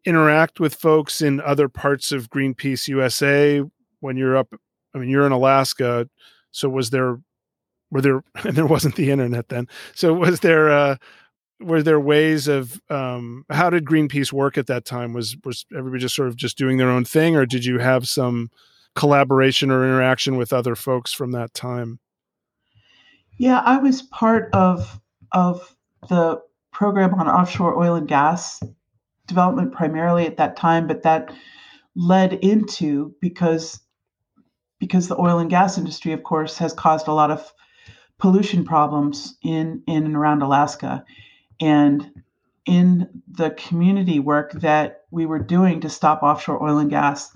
interact 0.05 0.59
with 0.59 0.75
folks 0.75 1.23
in 1.23 1.41
other 1.41 1.69
parts 1.69 2.11
of 2.11 2.31
Greenpeace 2.31 2.89
USA 2.89 3.63
when 4.01 4.17
you're 4.17 4.37
up? 4.37 4.49
I 4.93 4.99
mean, 4.99 5.09
you're 5.09 5.25
in 5.25 5.31
Alaska, 5.31 6.09
so 6.51 6.69
was 6.69 6.91
there 6.91 7.21
were 7.93 8.01
there 8.01 8.25
and 8.45 8.57
there 8.57 8.67
wasn't 8.67 8.97
the 8.97 9.13
internet 9.13 9.49
then 9.49 9.69
so 9.95 10.13
was 10.13 10.41
there 10.41 10.69
uh 10.71 10.97
were 11.61 11.81
there 11.81 12.01
ways 12.01 12.49
of 12.49 12.81
um 12.91 13.45
how 13.51 13.71
did 13.71 13.85
greenpeace 13.85 14.33
work 14.33 14.59
at 14.59 14.67
that 14.67 14.85
time 14.85 15.13
was 15.13 15.37
was 15.45 15.65
everybody 15.77 16.01
just 16.01 16.17
sort 16.17 16.27
of 16.27 16.35
just 16.35 16.59
doing 16.59 16.77
their 16.77 16.91
own 16.91 17.05
thing 17.05 17.37
or 17.37 17.47
did 17.47 17.65
you 17.65 17.79
have 17.79 18.09
some 18.09 18.51
collaboration 18.97 19.71
or 19.71 19.85
interaction 19.85 20.37
with 20.37 20.53
other 20.53 20.75
folks 20.75 21.13
from 21.13 21.31
that 21.33 21.55
time? 21.55 22.01
Yeah 23.39 23.61
i 23.65 23.79
was 23.79 24.03
part 24.03 24.49
of 24.55 25.01
of 25.33 25.77
the 26.09 26.41
program 26.73 27.15
on 27.15 27.29
offshore 27.29 27.79
oil 27.79 27.95
and 27.95 28.09
gas 28.09 28.61
development 29.27 29.73
primarily 29.73 30.27
at 30.27 30.39
that 30.39 30.57
time 30.57 30.87
but 30.87 31.03
that 31.03 31.33
led 31.95 32.33
into 32.33 33.15
because 33.21 33.81
because 34.79 35.09
the 35.09 35.21
oil 35.21 35.39
and 35.39 35.51
gas 35.51 35.79
industry 35.79 36.13
of 36.13 36.23
course 36.23 36.59
has 36.59 36.73
caused 36.73 37.09
a 37.09 37.13
lot 37.13 37.31
of 37.31 37.53
pollution 38.19 38.65
problems 38.65 39.37
in 39.43 39.83
in 39.87 40.05
and 40.05 40.17
around 40.17 40.43
Alaska, 40.43 41.05
and 41.61 42.11
in 42.67 43.23
the 43.31 43.51
community 43.51 44.19
work 44.19 44.53
that 44.53 45.05
we 45.11 45.27
were 45.27 45.39
doing 45.39 45.81
to 45.81 45.89
stop 45.89 46.23
offshore 46.23 46.63
oil 46.63 46.79
and 46.79 46.91
gas 46.91 47.35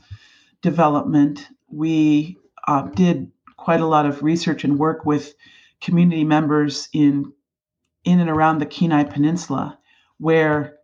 development, 0.63 1.49
we 1.69 2.37
uh, 2.67 2.83
did 2.83 3.31
quite 3.57 3.81
a 3.81 3.87
lot 3.87 4.07
of 4.07 4.23
research 4.23 4.65
and 4.65 4.79
work 4.79 5.05
with 5.05 5.35
community 5.81 6.25
members 6.25 6.89
in 6.93 7.33
in 8.05 8.21
and 8.21 8.31
around 8.31 8.59
the 8.59 8.67
Kenai 8.67 9.05
Peninsula, 9.05 9.79
where 10.19 10.79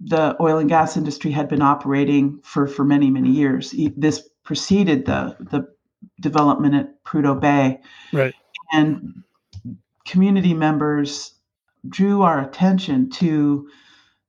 the 0.00 0.36
oil 0.40 0.58
and 0.58 0.68
gas 0.68 0.96
industry 0.96 1.30
had 1.30 1.48
been 1.48 1.62
operating 1.62 2.40
for, 2.42 2.66
for 2.66 2.84
many, 2.84 3.10
many 3.10 3.30
years. 3.30 3.74
This 3.96 4.28
preceded 4.44 5.06
the, 5.06 5.36
the 5.40 5.68
development 6.20 6.74
at 6.74 7.04
Prudhoe 7.04 7.40
Bay. 7.40 7.80
Right. 8.12 8.34
And 8.72 9.22
community 10.06 10.54
members 10.54 11.34
drew 11.88 12.22
our 12.22 12.40
attention 12.40 13.10
to 13.10 13.68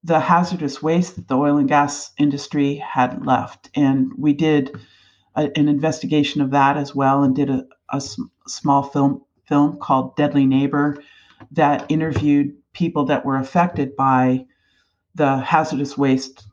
the 0.05 0.19
hazardous 0.19 0.83
waste 0.83 1.15
that 1.15 1.27
the 1.27 1.35
oil 1.35 1.57
and 1.57 1.67
gas 1.67 2.11
industry 2.19 2.75
had 2.75 3.25
left. 3.25 3.71
And 3.75 4.11
we 4.15 4.33
did 4.33 4.79
a, 5.35 5.49
an 5.57 5.67
investigation 5.67 6.41
of 6.41 6.51
that 6.51 6.77
as 6.77 6.93
well 6.93 7.23
and 7.23 7.35
did 7.35 7.49
a, 7.49 7.65
a 7.91 7.99
small 8.47 8.83
film, 8.83 9.23
film 9.47 9.79
called 9.79 10.15
Deadly 10.15 10.45
Neighbor 10.45 11.01
that 11.51 11.87
interviewed 11.89 12.55
people 12.71 13.05
that 13.05 13.25
were 13.25 13.37
affected 13.37 13.95
by 13.95 14.45
the 15.15 15.37
hazardous 15.37 15.97
waste 15.97 16.45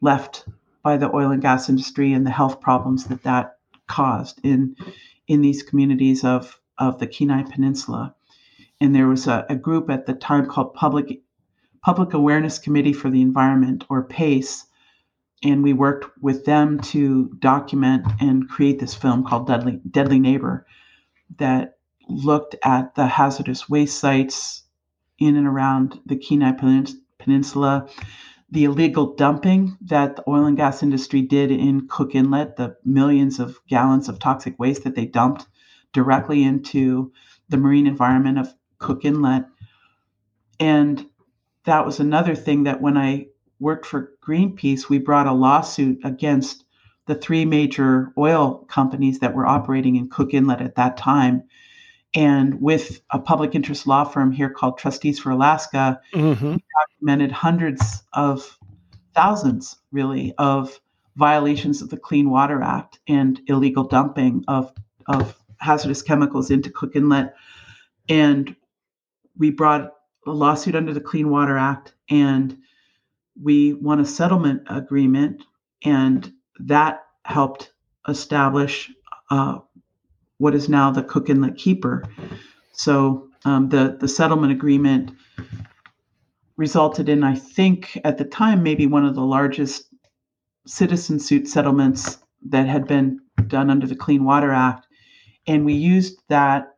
left 0.00 0.44
by 0.84 0.96
the 0.96 1.12
oil 1.12 1.32
and 1.32 1.42
gas 1.42 1.68
industry 1.68 2.12
and 2.12 2.24
the 2.24 2.30
health 2.30 2.60
problems 2.60 3.06
that 3.06 3.24
that 3.24 3.56
caused 3.88 4.40
in 4.44 4.76
in 5.26 5.42
these 5.42 5.64
communities 5.64 6.22
of 6.24 6.60
of 6.78 6.98
the 6.98 7.06
Kenai 7.06 7.42
Peninsula 7.42 8.14
and 8.80 8.94
there 8.94 9.08
was 9.08 9.26
a, 9.26 9.44
a 9.48 9.56
group 9.56 9.90
at 9.90 10.06
the 10.06 10.14
time 10.14 10.46
called 10.46 10.74
Public 10.74 11.20
Public 11.82 12.12
Awareness 12.12 12.58
Committee 12.58 12.92
for 12.92 13.10
the 13.10 13.22
Environment, 13.22 13.84
or 13.88 14.04
PACE, 14.04 14.66
and 15.42 15.62
we 15.62 15.72
worked 15.72 16.10
with 16.20 16.44
them 16.44 16.78
to 16.80 17.30
document 17.38 18.06
and 18.20 18.48
create 18.48 18.78
this 18.78 18.94
film 18.94 19.24
called 19.24 19.46
Deadly 19.46 19.80
Deadly 19.90 20.18
Neighbor 20.18 20.66
that 21.38 21.78
looked 22.08 22.56
at 22.62 22.94
the 22.94 23.06
hazardous 23.06 23.68
waste 23.68 23.98
sites 23.98 24.64
in 25.18 25.36
and 25.36 25.46
around 25.46 26.00
the 26.06 26.16
Kenai 26.16 26.52
Peninsula, 27.18 27.88
the 28.50 28.64
illegal 28.64 29.14
dumping 29.14 29.76
that 29.82 30.16
the 30.16 30.24
oil 30.28 30.44
and 30.44 30.56
gas 30.56 30.82
industry 30.82 31.22
did 31.22 31.50
in 31.50 31.86
Cook 31.88 32.14
Inlet, 32.14 32.56
the 32.56 32.76
millions 32.84 33.38
of 33.38 33.58
gallons 33.68 34.08
of 34.08 34.18
toxic 34.18 34.58
waste 34.58 34.84
that 34.84 34.96
they 34.96 35.06
dumped 35.06 35.46
directly 35.92 36.42
into 36.42 37.12
the 37.48 37.56
marine 37.56 37.86
environment 37.86 38.38
of 38.38 38.52
Cook 38.78 39.04
Inlet. 39.04 39.46
And 40.58 41.06
that 41.64 41.84
was 41.84 42.00
another 42.00 42.34
thing 42.34 42.64
that 42.64 42.80
when 42.80 42.96
I 42.96 43.26
worked 43.58 43.86
for 43.86 44.12
Greenpeace, 44.26 44.88
we 44.88 44.98
brought 44.98 45.26
a 45.26 45.32
lawsuit 45.32 46.00
against 46.04 46.64
the 47.06 47.14
three 47.14 47.44
major 47.44 48.12
oil 48.16 48.64
companies 48.68 49.18
that 49.18 49.34
were 49.34 49.46
operating 49.46 49.96
in 49.96 50.08
Cook 50.08 50.32
Inlet 50.32 50.60
at 50.60 50.76
that 50.76 50.96
time. 50.96 51.42
And 52.14 52.60
with 52.60 53.00
a 53.10 53.18
public 53.18 53.54
interest 53.54 53.86
law 53.86 54.04
firm 54.04 54.32
here 54.32 54.50
called 54.50 54.78
Trustees 54.78 55.18
for 55.18 55.30
Alaska, 55.30 56.00
mm-hmm. 56.12 56.56
documented 56.80 57.30
hundreds 57.30 58.02
of 58.12 58.58
thousands, 59.14 59.76
really, 59.92 60.34
of 60.38 60.80
violations 61.16 61.82
of 61.82 61.90
the 61.90 61.96
Clean 61.96 62.30
Water 62.30 62.62
Act 62.62 62.98
and 63.06 63.40
illegal 63.46 63.84
dumping 63.84 64.44
of, 64.48 64.72
of 65.06 65.36
hazardous 65.58 66.02
chemicals 66.02 66.50
into 66.50 66.70
Cook 66.70 66.96
Inlet. 66.96 67.34
And 68.08 68.56
we 69.36 69.50
brought 69.50 69.92
a 70.30 70.32
lawsuit 70.32 70.74
under 70.74 70.94
the 70.94 71.00
Clean 71.00 71.28
Water 71.28 71.56
Act 71.56 71.94
and 72.08 72.56
we 73.42 73.74
won 73.74 74.00
a 74.00 74.04
settlement 74.04 74.62
agreement, 74.68 75.42
and 75.84 76.32
that 76.58 77.04
helped 77.24 77.72
establish 78.08 78.90
uh, 79.30 79.58
what 80.38 80.54
is 80.54 80.68
now 80.68 80.90
the 80.90 81.02
Cook 81.02 81.30
Inlet 81.30 81.56
Keeper. 81.56 82.04
So 82.72 83.28
um, 83.44 83.68
the 83.68 83.96
the 84.00 84.08
settlement 84.08 84.52
agreement 84.52 85.12
resulted 86.56 87.08
in, 87.08 87.24
I 87.24 87.34
think, 87.34 87.98
at 88.04 88.18
the 88.18 88.24
time, 88.24 88.62
maybe 88.62 88.86
one 88.86 89.06
of 89.06 89.14
the 89.14 89.22
largest 89.24 89.86
citizen 90.66 91.18
suit 91.18 91.48
settlements 91.48 92.18
that 92.48 92.66
had 92.66 92.86
been 92.86 93.20
done 93.46 93.70
under 93.70 93.86
the 93.86 93.96
Clean 93.96 94.22
Water 94.22 94.52
Act, 94.52 94.86
and 95.46 95.64
we 95.64 95.74
used 95.74 96.20
that 96.28 96.74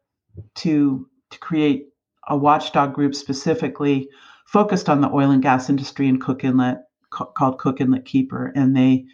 to 0.56 1.08
to 1.30 1.38
create 1.38 1.88
a 2.28 2.36
watchdog 2.36 2.94
group 2.94 3.14
specifically 3.14 4.08
focused 4.46 4.88
on 4.88 5.00
the 5.00 5.10
oil 5.10 5.30
and 5.30 5.42
gas 5.42 5.70
industry 5.70 6.08
in 6.08 6.20
Cook 6.20 6.44
Inlet 6.44 6.78
called 7.10 7.58
Cook 7.58 7.80
Inlet 7.80 8.04
Keeper, 8.04 8.52
and 8.54 8.76
they 8.76 9.04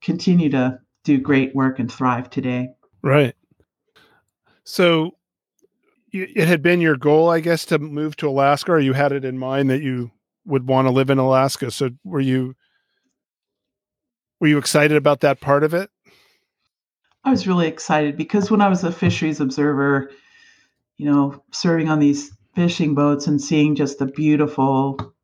continue 0.00 0.50
to 0.50 0.78
do 1.04 1.18
great 1.18 1.54
work 1.54 1.78
and 1.78 1.90
thrive 1.90 2.30
today. 2.30 2.68
Right. 3.02 3.34
So 4.64 5.16
it 6.12 6.48
had 6.48 6.62
been 6.62 6.80
your 6.80 6.96
goal, 6.96 7.28
I 7.28 7.40
guess, 7.40 7.64
to 7.66 7.78
move 7.78 8.16
to 8.16 8.28
Alaska, 8.28 8.72
or 8.72 8.80
you 8.80 8.92
had 8.92 9.12
it 9.12 9.24
in 9.24 9.38
mind 9.38 9.68
that 9.70 9.82
you 9.82 10.10
would 10.46 10.68
want 10.68 10.86
to 10.86 10.92
live 10.92 11.10
in 11.10 11.18
Alaska. 11.18 11.70
So 11.70 11.90
were 12.04 12.20
you 12.20 12.54
were 14.40 14.48
you 14.48 14.58
excited 14.58 14.96
about 14.96 15.20
that 15.20 15.40
part 15.40 15.64
of 15.64 15.74
it? 15.74 15.90
I 17.24 17.30
was 17.30 17.46
really 17.46 17.66
excited 17.66 18.16
because 18.16 18.50
when 18.50 18.60
I 18.60 18.68
was 18.68 18.84
a 18.84 18.92
fisheries 18.92 19.40
observer, 19.40 20.10
you 20.98 21.10
know, 21.10 21.42
serving 21.50 21.88
on 21.88 21.98
these 21.98 22.33
fishing 22.54 22.94
boats 22.94 23.26
and 23.26 23.40
seeing 23.40 23.74
just 23.74 23.98
the 23.98 24.06
beautiful 24.06 25.14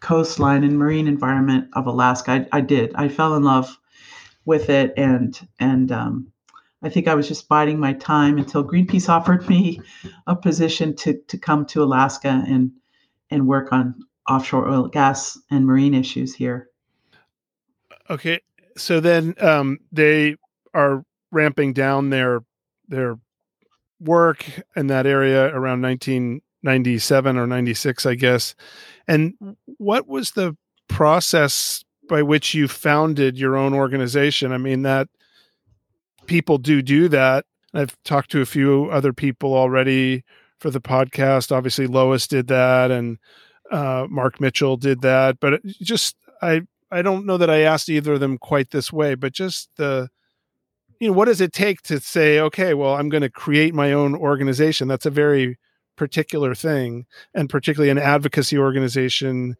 coastline 0.00 0.64
and 0.64 0.78
marine 0.78 1.06
environment 1.06 1.68
of 1.74 1.86
Alaska. 1.86 2.30
I, 2.52 2.58
I 2.58 2.60
did. 2.60 2.92
I 2.94 3.08
fell 3.08 3.34
in 3.34 3.42
love 3.42 3.78
with 4.44 4.70
it, 4.70 4.92
and 4.96 5.38
and 5.58 5.92
um, 5.92 6.32
I 6.82 6.88
think 6.88 7.06
I 7.06 7.14
was 7.14 7.28
just 7.28 7.48
biding 7.48 7.78
my 7.78 7.92
time 7.92 8.38
until 8.38 8.64
Greenpeace 8.64 9.08
offered 9.16 9.48
me 9.48 9.80
a 10.26 10.34
position 10.34 10.96
to 10.96 11.20
to 11.28 11.38
come 11.38 11.66
to 11.66 11.82
Alaska 11.82 12.44
and 12.46 12.72
and 13.30 13.46
work 13.46 13.72
on 13.72 13.94
offshore 14.28 14.68
oil, 14.68 14.88
gas, 14.88 15.38
and 15.50 15.66
marine 15.66 15.94
issues 15.94 16.34
here. 16.34 16.68
Okay, 18.08 18.40
so 18.76 19.00
then 19.00 19.34
um, 19.40 19.78
they 19.92 20.36
are 20.74 21.04
ramping 21.30 21.72
down 21.72 22.10
their 22.10 22.40
their 22.88 23.16
work 24.00 24.44
in 24.74 24.86
that 24.88 25.06
area 25.06 25.54
around 25.54 25.80
19 25.80 26.40
97 26.62 27.36
or 27.36 27.46
96, 27.46 28.06
I 28.06 28.14
guess. 28.14 28.54
And 29.08 29.34
what 29.78 30.06
was 30.06 30.32
the 30.32 30.56
process 30.88 31.84
by 32.08 32.22
which 32.22 32.54
you 32.54 32.68
founded 32.68 33.38
your 33.38 33.56
own 33.56 33.72
organization? 33.72 34.52
I 34.52 34.58
mean, 34.58 34.82
that 34.82 35.08
people 36.26 36.58
do 36.58 36.82
do 36.82 37.08
that. 37.08 37.44
I've 37.72 37.96
talked 38.04 38.30
to 38.32 38.40
a 38.40 38.46
few 38.46 38.86
other 38.86 39.12
people 39.12 39.54
already 39.54 40.24
for 40.58 40.70
the 40.70 40.80
podcast. 40.80 41.52
Obviously, 41.52 41.86
Lois 41.86 42.26
did 42.26 42.48
that, 42.48 42.90
and 42.90 43.18
uh, 43.70 44.06
Mark 44.10 44.40
Mitchell 44.40 44.76
did 44.76 45.02
that. 45.02 45.38
But 45.40 45.64
just 45.64 46.16
I 46.42 46.62
I 46.90 47.02
don't 47.02 47.26
know 47.26 47.36
that 47.36 47.50
I 47.50 47.60
asked 47.60 47.88
either 47.88 48.14
of 48.14 48.20
them 48.20 48.38
quite 48.38 48.70
this 48.70 48.92
way, 48.92 49.14
but 49.14 49.32
just 49.32 49.70
the 49.76 50.10
you 51.00 51.08
know, 51.08 51.14
what 51.14 51.24
does 51.26 51.40
it 51.40 51.52
take 51.52 51.80
to 51.82 51.98
say, 51.98 52.38
okay, 52.40 52.74
well, 52.74 52.94
I'm 52.94 53.08
going 53.08 53.22
to 53.22 53.30
create 53.30 53.74
my 53.74 53.92
own 53.92 54.14
organization? 54.14 54.86
That's 54.86 55.06
a 55.06 55.10
very 55.10 55.58
particular 56.00 56.54
thing, 56.54 57.04
and 57.34 57.50
particularly 57.50 57.90
an 57.90 57.98
advocacy 57.98 58.56
organization 58.56 59.54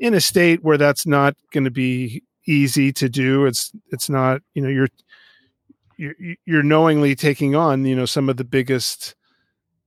in 0.00 0.14
a 0.14 0.20
state 0.20 0.64
where 0.64 0.76
that's 0.76 1.06
not 1.06 1.36
going 1.52 1.62
to 1.62 1.70
be 1.70 2.24
easy 2.44 2.92
to 2.92 3.08
do. 3.08 3.46
It's 3.46 3.70
it's 3.92 4.10
not, 4.10 4.42
you 4.52 4.62
know, 4.62 4.68
you're 4.68 4.88
you're 5.96 6.14
you're 6.44 6.64
knowingly 6.64 7.14
taking 7.14 7.54
on, 7.54 7.84
you 7.84 7.94
know, 7.94 8.04
some 8.04 8.28
of 8.28 8.36
the 8.36 8.42
biggest 8.42 9.14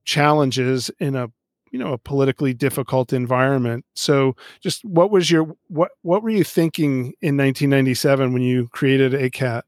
challenges 0.05 0.89
in 1.01 1.17
a 1.17 1.27
you 1.71 1.79
know 1.79 1.91
a 1.91 1.97
politically 1.97 2.53
difficult 2.53 3.13
environment 3.13 3.83
so 3.95 4.35
just 4.59 4.83
what 4.83 5.09
was 5.09 5.31
your 5.31 5.55
what 5.69 5.91
what 6.01 6.21
were 6.21 6.29
you 6.29 6.43
thinking 6.43 7.13
in 7.21 7.37
1997 7.37 8.33
when 8.33 8.43
you 8.43 8.67
created 8.73 9.13
ACAT 9.13 9.63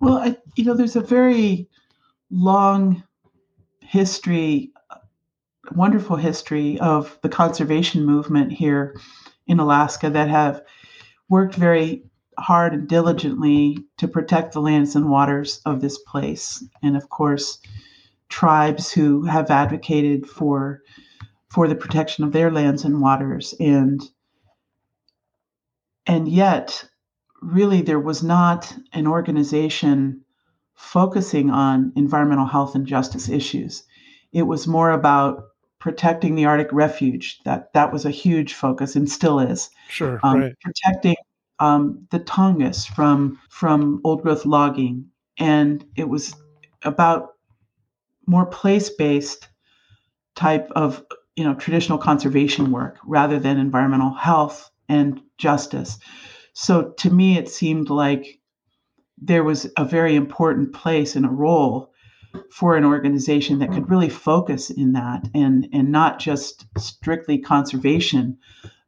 well, 0.00 0.18
I, 0.18 0.36
you 0.54 0.64
know, 0.64 0.74
there's 0.74 0.96
a 0.96 1.00
very 1.00 1.68
long 2.30 3.02
history, 3.88 4.70
wonderful 5.74 6.16
history 6.16 6.78
of 6.78 7.18
the 7.22 7.28
conservation 7.28 8.04
movement 8.04 8.52
here 8.52 9.00
in 9.46 9.58
Alaska 9.58 10.10
that 10.10 10.28
have 10.28 10.62
worked 11.30 11.54
very 11.54 12.04
hard 12.38 12.74
and 12.74 12.86
diligently 12.86 13.78
to 13.96 14.06
protect 14.06 14.52
the 14.52 14.60
lands 14.60 14.94
and 14.94 15.08
waters 15.08 15.62
of 15.64 15.80
this 15.80 15.98
place. 15.98 16.62
And 16.82 16.98
of 16.98 17.08
course, 17.08 17.58
tribes 18.28 18.92
who 18.92 19.24
have 19.24 19.50
advocated 19.50 20.28
for 20.28 20.82
for 21.48 21.66
the 21.66 21.74
protection 21.74 22.24
of 22.24 22.32
their 22.32 22.50
lands 22.50 22.84
and 22.84 23.00
waters 23.00 23.54
and 23.58 24.02
and 26.06 26.28
yet 26.28 26.86
really 27.40 27.80
there 27.80 27.98
was 27.98 28.22
not 28.22 28.76
an 28.92 29.06
organization 29.06 30.22
focusing 30.78 31.50
on 31.50 31.92
environmental 31.96 32.46
health 32.46 32.76
and 32.76 32.86
justice 32.86 33.28
issues. 33.28 33.82
It 34.32 34.44
was 34.44 34.68
more 34.68 34.92
about 34.92 35.42
protecting 35.80 36.36
the 36.36 36.46
Arctic 36.46 36.72
refuge. 36.72 37.40
That 37.44 37.72
that 37.74 37.92
was 37.92 38.04
a 38.04 38.10
huge 38.10 38.54
focus 38.54 38.94
and 38.94 39.10
still 39.10 39.40
is. 39.40 39.70
Sure. 39.88 40.20
Um, 40.22 40.40
right. 40.40 40.54
Protecting 40.62 41.16
um, 41.58 42.06
the 42.10 42.20
Tongass 42.20 42.86
from 42.86 43.40
from 43.50 44.00
old 44.04 44.22
growth 44.22 44.46
logging, 44.46 45.06
and 45.36 45.84
it 45.96 46.08
was 46.08 46.34
about 46.82 47.30
more 48.26 48.46
place 48.46 48.88
based 48.88 49.48
type 50.36 50.70
of 50.76 51.02
you 51.34 51.42
know 51.42 51.54
traditional 51.54 51.98
conservation 51.98 52.70
work 52.70 52.98
rather 53.04 53.40
than 53.40 53.58
environmental 53.58 54.14
health 54.14 54.70
and 54.88 55.20
justice. 55.38 55.98
So 56.52 56.90
to 56.98 57.10
me, 57.10 57.36
it 57.36 57.48
seemed 57.48 57.90
like 57.90 58.37
there 59.20 59.44
was 59.44 59.70
a 59.76 59.84
very 59.84 60.14
important 60.14 60.72
place 60.72 61.16
and 61.16 61.26
a 61.26 61.30
role 61.30 61.92
for 62.50 62.76
an 62.76 62.84
organization 62.84 63.58
that 63.58 63.72
could 63.72 63.90
really 63.90 64.08
focus 64.08 64.70
in 64.70 64.92
that 64.92 65.28
and, 65.34 65.68
and 65.72 65.90
not 65.90 66.18
just 66.18 66.66
strictly 66.76 67.38
conservation, 67.38 68.36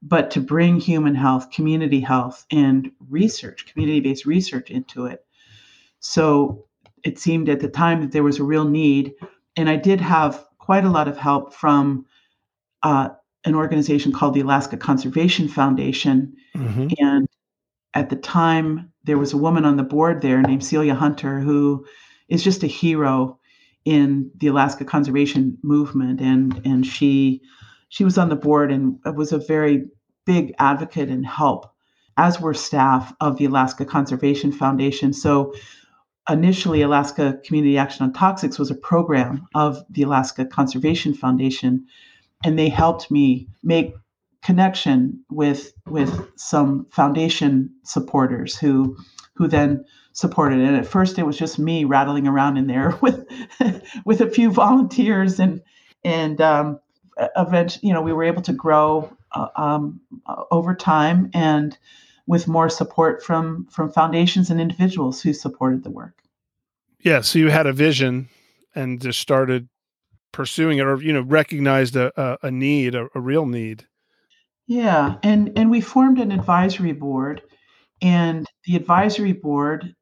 but 0.03 0.31
to 0.31 0.40
bring 0.40 0.79
human 0.79 1.14
health, 1.14 1.51
community 1.51 2.01
health, 2.01 2.47
and 2.51 2.90
research, 3.09 3.66
community 3.66 4.01
based 4.01 4.27
research 4.27 4.71
into 4.71 5.07
it. 5.07 5.25
So 6.01 6.66
it 7.05 7.19
seemed 7.19 7.49
at 7.49 7.61
the 7.61 7.69
time 7.69 8.01
that 8.01 8.12
there 8.12 8.23
was 8.23 8.38
a 8.38 8.45
real 8.45 8.64
need. 8.64 9.14
And 9.57 9.69
I 9.69 9.77
did 9.77 10.01
have 10.01 10.45
quite 10.59 10.85
a 10.85 10.90
lot 10.90 11.09
of 11.09 11.16
help 11.16 11.55
from 11.55 12.07
uh, 12.83 13.11
an 13.45 13.55
organization 13.55 14.12
called 14.12 14.35
the 14.35 14.40
Alaska 14.40 14.77
Conservation 14.77 15.49
Foundation. 15.49 16.35
Mm-hmm. 16.57 16.88
And 16.99 17.29
at 17.94 18.11
the 18.11 18.16
time, 18.16 18.92
there 19.05 19.18
was 19.18 19.33
a 19.33 19.38
woman 19.38 19.64
on 19.64 19.76
the 19.76 19.83
board 19.83 20.22
there 20.22 20.40
named 20.42 20.64
Celia 20.64 20.94
Hunter, 20.94 21.40
who 21.40 21.87
is 22.29 22.44
just 22.44 22.62
a 22.62 22.68
hero 22.68 23.38
in 23.85 24.31
the 24.37 24.48
Alaska 24.48 24.85
conservation 24.85 25.59
movement, 25.62 26.20
and 26.20 26.61
and 26.64 26.87
she 26.87 27.40
she 27.88 28.05
was 28.05 28.18
on 28.18 28.29
the 28.29 28.37
board 28.37 28.70
and 28.70 28.98
was 29.16 29.33
a 29.33 29.38
very 29.38 29.87
big 30.24 30.55
advocate 30.59 31.09
and 31.09 31.26
help, 31.26 31.72
as 32.16 32.40
were 32.40 32.55
staff 32.55 33.12
of 33.20 33.37
the 33.38 33.46
Alaska 33.46 33.85
Conservation 33.85 34.53
Foundation. 34.53 35.12
So 35.12 35.55
initially, 36.29 36.83
Alaska 36.83 37.40
Community 37.44 37.76
Action 37.79 38.05
on 38.05 38.12
Toxics 38.12 38.59
was 38.59 38.70
a 38.70 38.76
program 38.76 39.48
of 39.55 39.83
the 39.90 40.03
Alaska 40.03 40.44
Conservation 40.44 41.14
Foundation, 41.14 41.87
and 42.44 42.59
they 42.59 42.68
helped 42.68 43.11
me 43.11 43.48
make 43.64 43.94
connection 44.42 45.22
with 45.31 45.72
with 45.87 46.31
some 46.37 46.87
foundation 46.90 47.70
supporters 47.85 48.57
who 48.57 48.96
who 49.35 49.48
then 49.48 49.85
supported 50.12 50.61
it. 50.61 50.64
And 50.64 50.76
at 50.76 50.87
first, 50.87 51.18
it 51.18 51.26
was 51.26 51.38
just 51.38 51.59
me 51.59 51.85
rattling 51.85 52.26
around 52.26 52.57
in 52.57 52.66
there 52.66 52.90
with 53.03 53.24
with 54.05 54.20
a 54.20 54.31
few 54.31 54.50
volunteers, 54.50 55.38
and 55.38 55.62
and 56.05 56.40
um, 56.40 56.81
eventually, 57.37 57.88
you 57.88 57.94
know, 57.94 58.03
we 58.03 58.12
were 58.12 58.24
able 58.24 58.42
to 58.42 58.53
grow 58.53 59.14
uh, 59.33 59.48
um, 59.57 60.00
uh, 60.26 60.44
over 60.50 60.74
time 60.74 61.31
and 61.35 61.76
with 62.26 62.48
more 62.48 62.68
support 62.68 63.22
from 63.22 63.66
from 63.70 63.92
foundations 63.92 64.50
and 64.50 64.61
individuals 64.61 65.20
who 65.20 65.33
supported 65.33 65.85
the 65.85 65.90
work. 65.90 66.22
Yeah, 67.00 67.22
so 67.22 67.38
you 67.38 67.48
had 67.48 67.66
a 67.66 67.72
vision 67.72 68.29
and 68.74 69.00
just 69.00 69.20
started 69.20 69.68
pursuing 70.33 70.79
it, 70.79 70.87
or 70.87 71.00
you 71.03 71.12
know, 71.12 71.22
recognized 71.22 71.96
a, 71.96 72.12
a, 72.20 72.38
a 72.48 72.50
need, 72.50 72.94
a, 72.94 73.09
a 73.14 73.20
real 73.20 73.46
need. 73.46 73.87
Yeah, 74.70 75.16
and 75.24 75.50
and 75.56 75.68
we 75.68 75.80
formed 75.80 76.20
an 76.20 76.30
advisory 76.30 76.92
board, 76.92 77.42
and 78.00 78.46
the 78.64 78.76
advisory 78.76 79.33
board, 79.33 79.96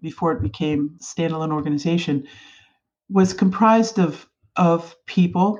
before 0.00 0.30
it 0.30 0.40
became 0.40 0.96
standalone 1.02 1.52
organization, 1.52 2.24
was 3.08 3.32
comprised 3.32 3.98
of 3.98 4.28
of 4.54 4.94
people, 5.06 5.58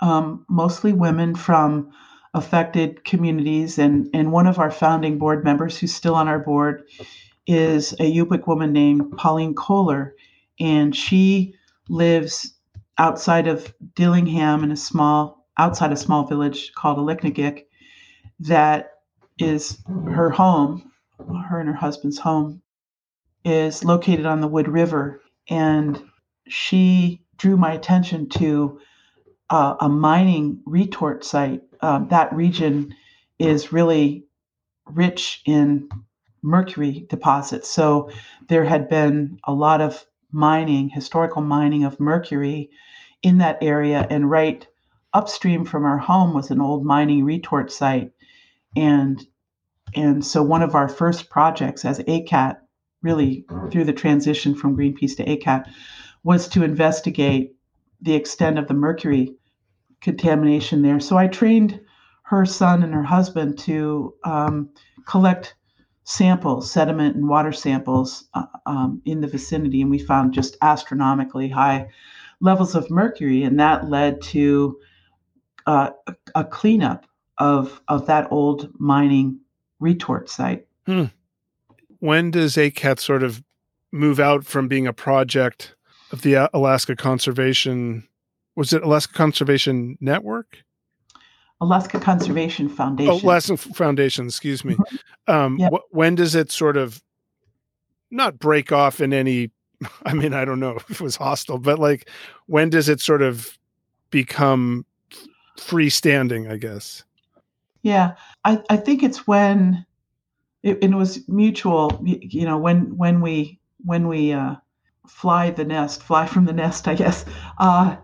um, 0.00 0.44
mostly 0.50 0.92
women 0.92 1.34
from 1.34 1.90
affected 2.34 3.02
communities, 3.06 3.78
and 3.78 4.10
and 4.12 4.30
one 4.30 4.46
of 4.46 4.58
our 4.58 4.70
founding 4.70 5.16
board 5.16 5.42
members, 5.42 5.78
who's 5.78 5.94
still 5.94 6.14
on 6.14 6.28
our 6.28 6.40
board, 6.40 6.82
is 7.46 7.94
a 7.94 8.12
Yupik 8.14 8.46
woman 8.46 8.74
named 8.74 9.10
Pauline 9.16 9.54
Kohler, 9.54 10.14
and 10.60 10.94
she 10.94 11.54
lives 11.88 12.52
outside 12.98 13.46
of 13.46 13.72
Dillingham 13.94 14.62
in 14.64 14.70
a 14.70 14.76
small 14.76 15.46
outside 15.56 15.92
a 15.92 15.96
small 15.96 16.26
village 16.26 16.74
called 16.74 16.98
Aleknagik 16.98 17.62
that 18.40 18.92
is 19.38 19.78
her 20.06 20.30
home, 20.30 20.90
her 21.48 21.60
and 21.60 21.68
her 21.68 21.74
husband's 21.74 22.18
home, 22.18 22.62
is 23.44 23.84
located 23.84 24.26
on 24.26 24.40
the 24.40 24.48
Wood 24.48 24.68
River. 24.68 25.20
And 25.48 26.02
she 26.48 27.22
drew 27.36 27.56
my 27.56 27.72
attention 27.72 28.28
to 28.30 28.80
uh, 29.50 29.76
a 29.80 29.88
mining 29.88 30.60
retort 30.66 31.24
site. 31.24 31.62
Um, 31.80 32.08
that 32.08 32.32
region 32.32 32.94
is 33.38 33.72
really 33.72 34.24
rich 34.86 35.42
in 35.46 35.88
mercury 36.42 37.06
deposits. 37.08 37.68
So 37.68 38.10
there 38.48 38.64
had 38.64 38.88
been 38.88 39.38
a 39.44 39.52
lot 39.52 39.80
of 39.80 40.04
mining, 40.32 40.88
historical 40.88 41.42
mining 41.42 41.84
of 41.84 42.00
mercury 42.00 42.70
in 43.22 43.38
that 43.38 43.58
area. 43.62 44.06
And 44.08 44.30
right 44.30 44.66
upstream 45.16 45.64
from 45.64 45.84
our 45.84 45.98
home 45.98 46.34
was 46.34 46.50
an 46.50 46.60
old 46.60 46.84
mining 46.84 47.24
retort 47.24 47.72
site 47.72 48.12
and 48.76 49.26
and 49.94 50.24
so 50.24 50.42
one 50.42 50.62
of 50.62 50.74
our 50.74 50.88
first 50.88 51.30
projects 51.30 51.84
as 51.84 52.00
ACAT, 52.00 52.56
really 53.02 53.46
through 53.70 53.84
the 53.84 53.92
transition 53.92 54.54
from 54.54 54.76
Greenpeace 54.76 55.16
to 55.16 55.24
ACAT, 55.24 55.66
was 56.22 56.48
to 56.48 56.64
investigate 56.64 57.54
the 58.00 58.14
extent 58.14 58.58
of 58.58 58.68
the 58.68 58.74
mercury 58.74 59.34
contamination 60.00 60.82
there. 60.82 61.00
So 61.00 61.16
I 61.16 61.28
trained 61.28 61.80
her 62.24 62.44
son 62.44 62.82
and 62.82 62.92
her 62.92 63.04
husband 63.04 63.58
to 63.60 64.14
um, 64.24 64.70
collect 65.06 65.54
samples, 66.04 66.70
sediment 66.70 67.16
and 67.16 67.28
water 67.28 67.52
samples 67.52 68.28
uh, 68.34 68.46
um, 68.66 69.00
in 69.04 69.20
the 69.20 69.28
vicinity, 69.28 69.80
and 69.80 69.90
we 69.90 69.98
found 69.98 70.34
just 70.34 70.56
astronomically 70.60 71.48
high 71.48 71.88
levels 72.40 72.74
of 72.74 72.90
mercury, 72.90 73.44
and 73.44 73.58
that 73.58 73.88
led 73.88 74.20
to 74.20 74.78
uh, 75.66 75.90
a 76.34 76.44
cleanup 76.44 77.06
of 77.38 77.80
of 77.88 78.06
that 78.06 78.30
old 78.30 78.70
mining 78.78 79.38
retort 79.80 80.28
site. 80.30 80.66
Hmm. 80.86 81.04
When 81.98 82.30
does 82.30 82.56
ACAT 82.56 82.98
sort 82.98 83.22
of 83.22 83.42
move 83.92 84.20
out 84.20 84.44
from 84.44 84.68
being 84.68 84.86
a 84.86 84.92
project 84.92 85.74
of 86.12 86.22
the 86.22 86.48
Alaska 86.54 86.96
Conservation? 86.96 88.06
Was 88.54 88.72
it 88.72 88.82
Alaska 88.82 89.12
Conservation 89.12 89.98
Network? 90.00 90.58
Alaska 91.60 91.98
Conservation 91.98 92.68
Foundation. 92.68 93.12
Oh, 93.12 93.26
Alaska 93.26 93.56
Foundation. 93.56 94.26
Excuse 94.26 94.64
me. 94.64 94.74
Mm-hmm. 94.74 95.32
Um, 95.32 95.58
yep. 95.58 95.72
wh- 95.72 95.94
when 95.94 96.14
does 96.14 96.34
it 96.34 96.50
sort 96.50 96.76
of 96.76 97.02
not 98.10 98.38
break 98.38 98.72
off 98.72 99.00
in 99.00 99.12
any? 99.12 99.50
I 100.06 100.12
mean, 100.12 100.34
I 100.34 100.44
don't 100.44 100.60
know 100.60 100.76
if 100.76 100.90
it 100.90 101.00
was 101.00 101.16
hostile, 101.16 101.58
but 101.58 101.78
like, 101.78 102.08
when 102.46 102.70
does 102.70 102.88
it 102.88 103.00
sort 103.00 103.22
of 103.22 103.58
become 104.10 104.84
freestanding? 105.56 106.50
I 106.50 106.56
guess. 106.56 107.02
Yeah, 107.82 108.14
I, 108.44 108.62
I 108.68 108.76
think 108.76 109.02
it's 109.02 109.26
when 109.26 109.86
it, 110.62 110.78
it 110.82 110.90
was 110.92 111.26
mutual. 111.28 112.00
You 112.04 112.44
know, 112.44 112.58
when 112.58 112.96
when 112.96 113.20
we 113.20 113.60
when 113.84 114.08
we 114.08 114.32
uh, 114.32 114.56
fly 115.06 115.50
the 115.50 115.64
nest, 115.64 116.02
fly 116.02 116.26
from 116.26 116.44
the 116.44 116.52
nest, 116.52 116.88
I 116.88 116.94
guess. 116.94 117.24
Uh, 117.58 117.96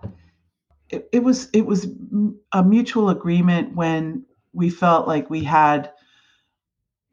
it, 0.89 1.09
it 1.13 1.25
was 1.25 1.49
it 1.53 1.67
was 1.67 1.89
a 2.53 2.63
mutual 2.63 3.09
agreement 3.09 3.75
when 3.75 4.25
we 4.53 4.71
felt 4.71 5.09
like 5.09 5.31
we 5.31 5.43
had 5.43 5.91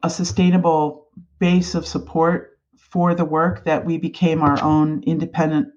a 0.02 0.10
sustainable 0.10 1.08
base 1.38 1.74
of 1.74 1.86
support 1.86 2.58
for 2.76 3.14
the 3.14 3.24
work 3.24 3.64
that 3.64 3.84
we 3.84 3.98
became 3.98 4.42
our 4.42 4.62
own 4.62 5.02
independent 5.04 5.68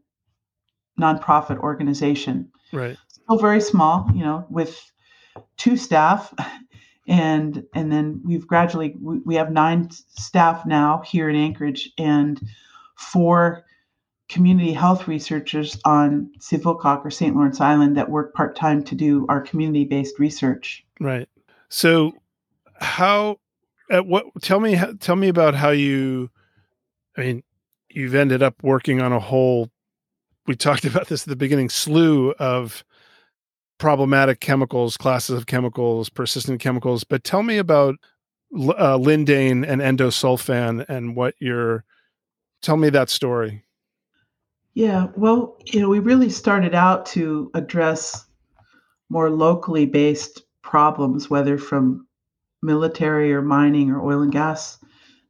nonprofit 1.00 1.58
organization. 1.58 2.50
Right. 2.72 2.98
Still 3.24 3.38
very 3.38 3.62
small, 3.62 4.08
you 4.14 4.24
know, 4.24 4.46
with 4.50 4.92
two 5.58 5.78
staff 5.78 6.34
and 7.08 7.66
and 7.74 7.92
then 7.92 8.22
we've 8.24 8.48
gradually 8.48 8.96
we, 9.02 9.20
we 9.20 9.36
have 9.36 9.52
nine 9.52 9.90
staff 9.92 10.66
now 10.66 11.02
here 11.06 11.30
in 11.30 11.36
Anchorage 11.36 11.92
and 11.98 12.40
four 12.96 13.66
community 14.30 14.72
health 14.72 15.08
researchers 15.08 15.78
on 15.86 16.32
Sivuqaq 16.40 17.06
or 17.06 17.12
St. 17.12 17.36
Lawrence 17.36 17.60
Island 17.60 17.98
that 17.98 18.10
work 18.10 18.34
part 18.34 18.56
time 18.56 18.84
to 18.84 18.96
do 18.96 19.26
our 19.30 19.42
community 19.42 19.84
based 19.84 20.18
research. 20.18 20.86
Right. 21.00 21.28
So, 21.70 22.14
how? 22.80 23.40
At 23.92 24.06
what? 24.06 24.26
Tell 24.42 24.60
me. 24.60 24.80
Tell 25.00 25.16
me 25.16 25.28
about 25.28 25.56
how 25.56 25.70
you. 25.70 26.30
I 27.18 27.22
mean, 27.22 27.44
you've 27.90 28.16
ended 28.16 28.42
up 28.42 28.56
working 28.64 29.02
on 29.02 29.12
a 29.12 29.20
whole. 29.20 29.70
We 30.48 30.56
talked 30.56 30.86
about 30.86 31.08
this 31.08 31.24
at 31.24 31.30
the 31.30 31.36
beginning. 31.36 31.70
Slew 31.70 32.32
of 32.40 32.86
problematic 33.84 34.40
chemicals, 34.40 34.96
classes 34.96 35.38
of 35.38 35.46
chemicals, 35.46 36.08
persistent 36.08 36.62
chemicals. 36.62 37.04
But 37.04 37.26
tell 37.26 37.44
me 37.44 37.58
about 37.58 37.96
uh, 38.56 38.98
lindane 38.98 39.68
and 39.68 39.82
endosulfan 39.82 40.86
and 40.88 41.18
what 41.18 41.36
you're. 41.40 41.84
Tell 42.62 42.78
me 42.78 42.90
that 42.92 43.10
story. 43.10 43.66
Yeah, 44.74 45.08
well, 45.18 45.58
you 45.66 45.82
know, 45.82 45.90
we 45.90 46.00
really 46.00 46.30
started 46.30 46.74
out 46.74 47.06
to 47.08 47.52
address 47.56 48.26
more 49.10 49.30
locally 49.30 49.86
based 49.86 50.44
problems, 50.62 51.30
whether 51.30 51.58
from 51.58 52.08
military 52.62 53.34
or 53.34 53.42
mining 53.42 53.92
or 53.92 54.02
oil 54.02 54.22
and 54.22 54.32
gas 54.32 54.78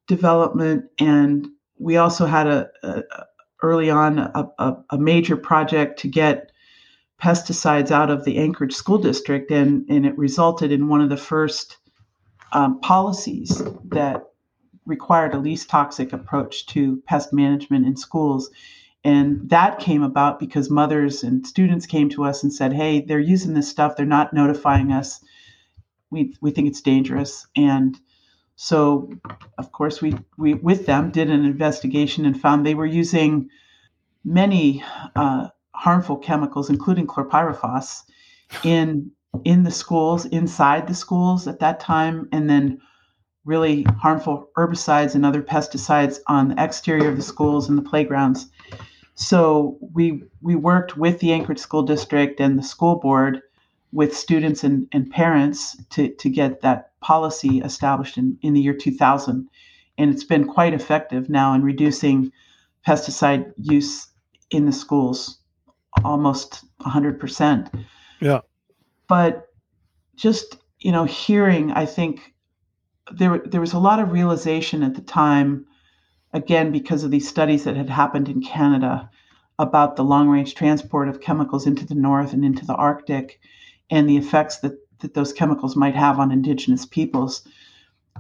development. 0.05 0.85
And 0.99 1.47
we 1.79 1.97
also 1.97 2.27
had 2.27 2.45
a, 2.45 2.69
a 2.83 3.01
early 3.63 3.89
on 3.89 4.19
a, 4.19 4.47
a, 4.59 4.77
a, 4.91 4.97
major 4.99 5.37
project 5.37 5.97
to 5.97 6.07
get 6.07 6.51
pesticides 7.23 7.89
out 7.89 8.09
of 8.09 8.25
the 8.25 8.37
Anchorage 8.37 8.73
School 8.73 8.97
District, 8.97 9.49
and, 9.49 9.89
and 9.89 10.05
it 10.05 10.17
resulted 10.17 10.73
in 10.73 10.89
one 10.89 10.99
of 10.99 11.09
the 11.09 11.15
first 11.15 11.77
um, 12.51 12.81
policies 12.81 13.61
that 13.85 14.25
required 14.85 15.33
a 15.33 15.39
least 15.39 15.69
toxic 15.69 16.11
approach 16.11 16.65
to 16.65 17.01
pest 17.07 17.31
management 17.31 17.85
in 17.85 17.95
schools. 17.95 18.51
And 19.05 19.49
that 19.49 19.79
came 19.79 20.03
about 20.03 20.37
because 20.37 20.69
mothers 20.69 21.23
and 21.23 21.47
students 21.47 21.85
came 21.85 22.09
to 22.09 22.25
us 22.25 22.43
and 22.43 22.53
said, 22.53 22.73
hey, 22.73 22.99
they're 22.99 23.19
using 23.19 23.53
this 23.53 23.69
stuff, 23.69 23.95
they're 23.95 24.05
not 24.05 24.33
notifying 24.33 24.91
us. 24.91 25.23
We, 26.09 26.35
we 26.41 26.51
think 26.51 26.67
it's 26.67 26.81
dangerous. 26.81 27.47
And 27.55 27.97
so, 28.57 29.09
of 29.57 29.71
course, 29.71 30.01
we, 30.01 30.15
we, 30.37 30.55
with 30.55 30.85
them, 30.85 31.09
did 31.09 31.29
an 31.29 31.45
investigation 31.45 32.25
and 32.25 32.39
found 32.39 32.65
they 32.65 32.75
were 32.75 32.85
using 32.85 33.49
many 34.25 34.83
uh, 35.15 35.47
harmful 35.75 36.17
chemicals, 36.17 36.69
including 36.69 37.07
chlorpyrifos, 37.07 38.03
in 38.63 39.11
in 39.43 39.63
the 39.63 39.71
schools, 39.71 40.25
inside 40.25 40.87
the 40.87 40.93
schools 40.93 41.47
at 41.47 41.59
that 41.59 41.79
time, 41.79 42.29
and 42.31 42.49
then 42.49 42.79
really 43.45 43.83
harmful 43.99 44.49
herbicides 44.55 45.15
and 45.15 45.25
other 45.25 45.41
pesticides 45.41 46.19
on 46.27 46.49
the 46.49 46.63
exterior 46.63 47.09
of 47.09 47.17
the 47.17 47.23
schools 47.23 47.67
and 47.67 47.77
the 47.77 47.89
playgrounds. 47.89 48.47
So 49.15 49.77
we 49.93 50.23
we 50.41 50.55
worked 50.55 50.97
with 50.97 51.19
the 51.19 51.33
Anchorage 51.33 51.59
School 51.59 51.83
District 51.83 52.39
and 52.39 52.57
the 52.57 52.63
school 52.63 52.97
board 52.97 53.41
with 53.91 54.17
students 54.17 54.63
and, 54.63 54.87
and 54.91 55.09
parents 55.11 55.77
to, 55.91 56.09
to 56.15 56.29
get 56.29 56.61
that 56.61 56.99
policy 56.99 57.59
established 57.59 58.17
in, 58.17 58.37
in 58.41 58.53
the 58.53 58.61
year 58.61 58.73
2000. 58.73 59.47
And 59.99 60.11
it's 60.11 60.23
been 60.23 60.47
quite 60.47 60.73
effective 60.73 61.29
now 61.29 61.53
in 61.53 61.61
reducing 61.61 62.31
pesticide 62.87 63.53
use 63.57 64.07
in 64.49 64.65
the 64.65 64.71
schools 64.71 65.37
almost 66.03 66.63
100%. 66.81 67.85
Yeah. 68.19 68.41
But 69.07 69.47
just, 70.15 70.57
you 70.79 70.91
know, 70.91 71.05
hearing, 71.05 71.71
I 71.71 71.85
think 71.85 72.33
there, 73.11 73.39
there 73.39 73.61
was 73.61 73.73
a 73.73 73.79
lot 73.79 73.99
of 73.99 74.11
realization 74.11 74.83
at 74.83 74.95
the 74.95 75.01
time 75.01 75.65
again, 76.33 76.71
because 76.71 77.03
of 77.03 77.11
these 77.11 77.29
studies 77.29 77.63
that 77.63 77.77
had 77.77 77.89
happened 77.89 78.27
in 78.27 78.41
Canada 78.41 79.09
about 79.59 79.95
the 79.95 80.03
long 80.03 80.27
range 80.27 80.55
transport 80.55 81.07
of 81.07 81.21
chemicals 81.21 81.67
into 81.67 81.85
the 81.85 81.95
north 81.95 82.33
and 82.33 82.43
into 82.43 82.65
the 82.65 82.73
Arctic 82.73 83.39
and 83.91 84.09
the 84.09 84.17
effects 84.17 84.57
that, 84.57 84.73
that 84.99 85.13
those 85.13 85.31
chemicals 85.31 85.75
might 85.75 85.95
have 85.95 86.19
on 86.19 86.31
indigenous 86.31 86.85
peoples. 86.85 87.47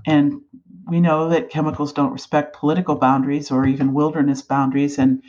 And 0.05 0.41
we 0.87 0.99
know 0.99 1.29
that 1.29 1.49
chemicals 1.49 1.91
don't 1.91 2.13
respect 2.13 2.55
political 2.55 2.95
boundaries 2.95 3.49
or 3.49 3.65
even 3.65 3.93
wilderness 3.93 4.43
boundaries. 4.43 4.99
And 4.99 5.23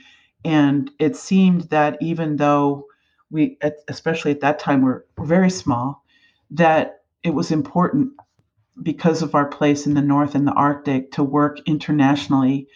and 0.44 0.90
it 0.98 1.16
seemed 1.16 1.62
that 1.70 1.96
even 2.00 2.36
though 2.36 2.86
we, 3.30 3.58
especially 3.88 4.30
at 4.30 4.40
that 4.40 4.58
time, 4.58 4.82
were, 4.82 5.06
very 5.18 5.50
small, 5.50 6.04
that 6.50 7.02
it 7.22 7.30
was 7.30 7.50
important 7.50 8.12
because 8.82 9.22
of 9.22 9.34
our 9.34 9.46
place 9.46 9.86
in 9.86 9.94
the 9.94 10.02
North 10.02 10.34
and 10.34 10.46
the 10.46 10.52
Arctic 10.52 11.12
to 11.12 11.22
work 11.22 11.58
internationally 11.66 12.68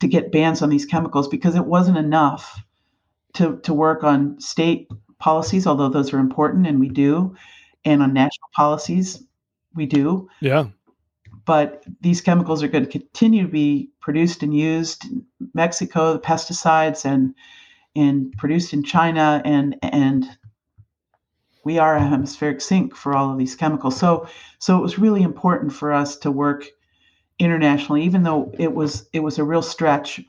to 0.00 0.08
get 0.08 0.32
bans 0.32 0.62
on 0.62 0.70
these 0.70 0.86
chemicals 0.86 1.28
because 1.28 1.54
it 1.54 1.66
wasn't 1.66 1.98
enough 1.98 2.62
to, 3.34 3.58
to 3.58 3.74
work 3.74 4.02
on 4.02 4.40
state 4.40 4.88
policies, 5.18 5.66
although 5.66 5.88
those 5.88 6.12
are 6.12 6.18
important 6.18 6.66
and 6.66 6.80
we 6.80 6.88
do, 6.88 7.34
and 7.84 8.02
on 8.02 8.12
national 8.12 8.48
policies, 8.54 9.22
we 9.74 9.86
do. 9.86 10.28
Yeah. 10.40 10.66
But 11.44 11.84
these 12.00 12.20
chemicals 12.20 12.62
are 12.62 12.68
going 12.68 12.84
to 12.84 12.90
continue 12.90 13.42
to 13.42 13.48
be 13.48 13.90
produced 14.00 14.42
and 14.42 14.54
used 14.54 15.04
in 15.04 15.24
Mexico, 15.54 16.12
the 16.14 16.20
pesticides 16.20 17.04
and 17.04 17.34
and 17.94 18.32
produced 18.38 18.72
in 18.72 18.82
China 18.82 19.42
and 19.44 19.76
and 19.82 20.26
we 21.64 21.78
are 21.78 21.96
a 21.96 22.06
hemispheric 22.06 22.60
sink 22.60 22.96
for 22.96 23.14
all 23.14 23.30
of 23.32 23.38
these 23.38 23.54
chemicals. 23.54 23.96
So 23.96 24.26
so 24.58 24.78
it 24.78 24.82
was 24.82 24.98
really 24.98 25.22
important 25.22 25.72
for 25.72 25.92
us 25.92 26.16
to 26.18 26.30
work 26.30 26.64
internationally, 27.38 28.02
even 28.04 28.22
though 28.22 28.52
it 28.58 28.72
was 28.74 29.08
it 29.12 29.20
was 29.20 29.38
a 29.38 29.44
real 29.44 29.62
stretch. 29.62 30.20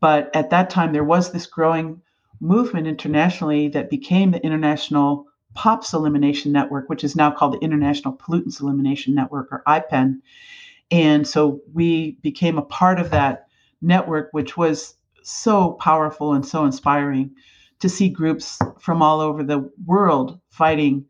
But 0.00 0.34
at 0.34 0.50
that 0.50 0.70
time 0.70 0.92
there 0.92 1.04
was 1.04 1.32
this 1.32 1.46
growing 1.46 2.02
movement 2.40 2.86
internationally 2.86 3.68
that 3.68 3.90
became 3.90 4.30
the 4.30 4.44
International 4.44 5.27
POPs 5.58 5.92
Elimination 5.92 6.52
Network, 6.52 6.88
which 6.88 7.02
is 7.02 7.16
now 7.16 7.32
called 7.32 7.52
the 7.52 7.58
International 7.58 8.14
Pollutants 8.14 8.60
Elimination 8.60 9.12
Network 9.12 9.48
or 9.50 9.64
IPEN. 9.66 10.20
And 10.92 11.26
so 11.26 11.60
we 11.74 12.12
became 12.22 12.58
a 12.58 12.62
part 12.62 13.00
of 13.00 13.10
that 13.10 13.48
network, 13.82 14.28
which 14.30 14.56
was 14.56 14.94
so 15.24 15.72
powerful 15.72 16.32
and 16.32 16.46
so 16.46 16.64
inspiring 16.64 17.32
to 17.80 17.88
see 17.88 18.08
groups 18.08 18.60
from 18.78 19.02
all 19.02 19.20
over 19.20 19.42
the 19.42 19.68
world 19.84 20.38
fighting 20.48 21.04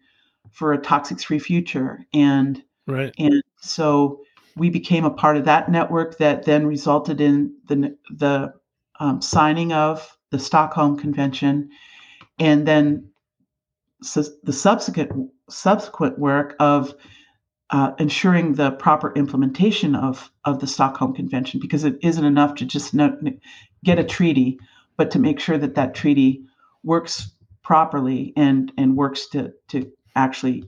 for 0.51 0.73
a 0.73 0.79
toxics 0.79 1.25
free 1.25 1.39
future. 1.39 2.07
And 2.15 2.63
right. 2.87 3.13
and 3.19 3.43
so 3.61 4.23
we 4.57 4.71
became 4.71 5.05
a 5.05 5.11
part 5.11 5.37
of 5.37 5.45
that 5.45 5.71
network 5.71 6.17
that 6.19 6.47
then 6.47 6.67
resulted 6.67 7.21
in 7.21 7.55
the 7.67 7.99
the 8.17 8.55
um, 8.99 9.21
signing 9.21 9.75
of 9.75 10.17
the 10.31 10.39
Stockholm 10.39 10.97
Convention. 10.97 11.69
And 12.39 12.67
then 12.67 13.11
the 14.01 14.53
subsequent 14.53 15.31
subsequent 15.51 16.19
work 16.19 16.55
of 16.61 16.95
uh, 17.71 17.93
ensuring 17.99 18.55
the 18.55 18.71
proper 18.73 19.13
implementation 19.15 19.95
of 19.95 20.31
of 20.45 20.61
the 20.61 20.67
Stockholm 20.67 21.15
Convention 21.15 21.61
because 21.61 21.85
it 21.85 21.99
isn't 22.03 22.25
enough 22.25 22.55
to 22.57 22.65
just 22.65 22.95
get 23.85 23.99
a 23.99 24.05
treaty, 24.05 24.59
but 24.97 25.11
to 25.11 25.19
make 25.19 25.41
sure 25.41 25.59
that 25.59 25.75
that 25.75 25.95
treaty 25.95 26.45
works 26.83 27.33
properly 27.63 28.33
and 28.37 28.73
and 28.79 28.97
works 28.97 29.29
to 29.29 29.53
to 29.69 29.91
actually 30.15 30.65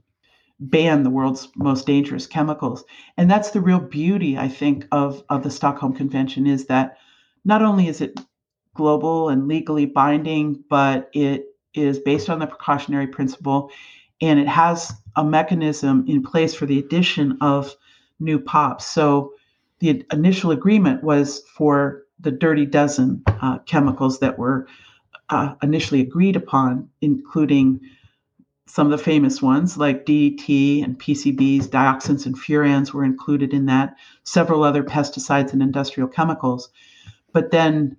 ban 0.59 1.03
the 1.03 1.11
world's 1.11 1.49
most 1.57 1.87
dangerous 1.87 2.27
chemicals. 2.27 2.85
And 3.17 3.31
that's 3.31 3.53
the 3.53 3.63
real 3.63 3.81
beauty, 3.81 4.37
I 4.37 4.49
think, 4.49 4.87
of 4.93 5.23
of 5.31 5.43
the 5.43 5.51
Stockholm 5.51 5.95
Convention 5.95 6.47
is 6.47 6.67
that 6.67 6.99
not 7.45 7.63
only 7.63 7.89
is 7.89 8.01
it 8.01 8.21
global 8.75 9.29
and 9.31 9.49
legally 9.49 9.87
binding, 9.87 10.63
but 10.69 11.09
it 11.15 11.47
is 11.75 11.99
based 11.99 12.29
on 12.29 12.39
the 12.39 12.47
precautionary 12.47 13.07
principle 13.07 13.71
and 14.21 14.39
it 14.39 14.49
has 14.49 14.93
a 15.17 15.25
mechanism 15.25 16.05
in 16.09 16.23
place 16.23 16.55
for 16.55 16.67
the 16.67 16.79
addition 16.79 17.39
of 17.41 17.75
new 18.19 18.39
POPs. 18.39 18.87
So 18.87 19.33
the 19.79 20.05
initial 20.13 20.51
agreement 20.51 21.03
was 21.03 21.43
for 21.57 22.05
the 22.19 22.31
dirty 22.31 22.67
dozen 22.67 23.23
uh, 23.27 23.59
chemicals 23.61 24.19
that 24.21 24.39
were 24.39 24.67
uh, 25.31 25.55
initially 25.63 26.01
agreed 26.01 26.37
upon, 26.37 26.91
including 27.01 27.81
some 28.67 28.87
of 28.87 28.97
the 28.97 29.03
famous 29.03 29.43
ones 29.43 29.77
like 29.77 30.07
DDT 30.07 30.85
and 30.85 30.99
PCBs, 30.99 31.65
dioxins 31.65 32.27
and 32.27 32.37
furans 32.37 32.93
were 32.93 33.05
included 33.05 33.53
in 33.53 33.67
that, 33.67 33.97
several 34.23 34.63
other 34.63 34.85
pesticides 34.85 35.53
and 35.53 35.63
industrial 35.63 36.09
chemicals. 36.09 36.69
But 37.33 37.51
then 37.51 37.97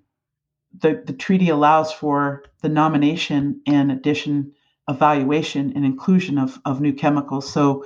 the, 0.79 1.01
the 1.05 1.13
treaty 1.13 1.49
allows 1.49 1.91
for 1.91 2.43
the 2.61 2.69
nomination 2.69 3.61
and 3.67 3.91
addition, 3.91 4.53
evaluation, 4.87 5.73
and 5.75 5.85
inclusion 5.85 6.37
of, 6.37 6.59
of 6.65 6.81
new 6.81 6.93
chemicals. 6.93 7.51
So 7.51 7.85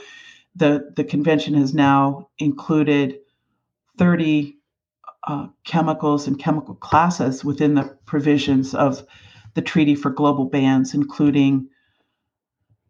the, 0.56 0.92
the 0.96 1.04
convention 1.04 1.56
has 1.56 1.74
now 1.74 2.30
included 2.38 3.20
30 3.98 4.58
uh, 5.28 5.48
chemicals 5.64 6.28
and 6.28 6.40
chemical 6.40 6.76
classes 6.76 7.44
within 7.44 7.74
the 7.74 7.98
provisions 8.06 8.76
of 8.76 9.04
the 9.56 9.62
Treaty 9.62 9.96
for 9.96 10.12
Global 10.12 10.46
Bans, 10.46 10.94
including 10.94 11.70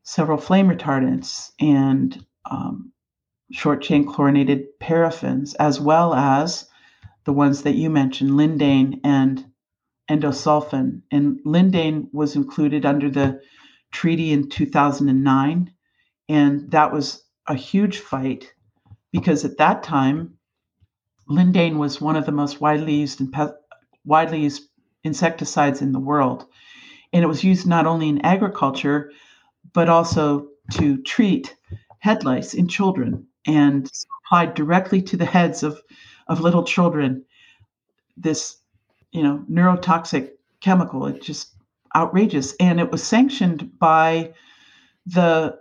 several 0.03 0.37
flame 0.37 0.67
retardants 0.67 1.51
and 1.59 2.25
um, 2.49 2.91
short 3.51 3.81
chain 3.81 4.05
chlorinated 4.05 4.79
paraffins, 4.79 5.55
as 5.55 5.79
well 5.79 6.13
as 6.13 6.67
the 7.23 7.33
ones 7.33 7.63
that 7.63 7.75
you 7.75 7.89
mentioned, 7.89 8.31
lindane 8.31 8.99
and 9.03 9.45
endosulfan. 10.09 11.01
And 11.11 11.39
lindane 11.45 12.09
was 12.13 12.35
included 12.35 12.85
under 12.85 13.09
the 13.09 13.41
treaty 13.91 14.31
in 14.31 14.49
2009. 14.49 15.71
And 16.29 16.71
that 16.71 16.91
was 16.91 17.23
a 17.47 17.55
huge 17.55 17.99
fight 17.99 18.53
because 19.11 19.45
at 19.45 19.57
that 19.57 19.83
time, 19.83 20.37
lindane 21.29 21.77
was 21.77 22.01
one 22.01 22.15
of 22.15 22.25
the 22.25 22.31
most 22.31 22.59
widely 22.61 22.95
used 22.95 23.21
and 23.21 23.31
pe- 23.31 23.53
widely 24.03 24.41
used 24.41 24.63
insecticides 25.03 25.81
in 25.81 25.91
the 25.91 25.99
world. 25.99 26.45
And 27.13 27.23
it 27.23 27.27
was 27.27 27.43
used 27.43 27.67
not 27.67 27.85
only 27.85 28.09
in 28.09 28.25
agriculture, 28.25 29.11
but 29.73 29.89
also 29.89 30.49
to 30.73 31.01
treat 31.03 31.55
head 31.99 32.23
lice 32.23 32.53
in 32.53 32.67
children 32.67 33.27
and 33.47 33.89
applied 34.25 34.53
directly 34.53 35.01
to 35.03 35.17
the 35.17 35.25
heads 35.25 35.63
of, 35.63 35.79
of 36.27 36.41
little 36.41 36.63
children. 36.63 37.25
This, 38.17 38.57
you 39.15 39.23
know, 39.23 39.45
neurotoxic 39.49 40.31
chemical, 40.59 41.05
it 41.05 41.21
just 41.21 41.55
outrageous. 41.95 42.53
And 42.59 42.81
it 42.81 42.91
was 42.91 43.01
sanctioned 43.01 43.79
by 43.79 44.33
the 45.05 45.57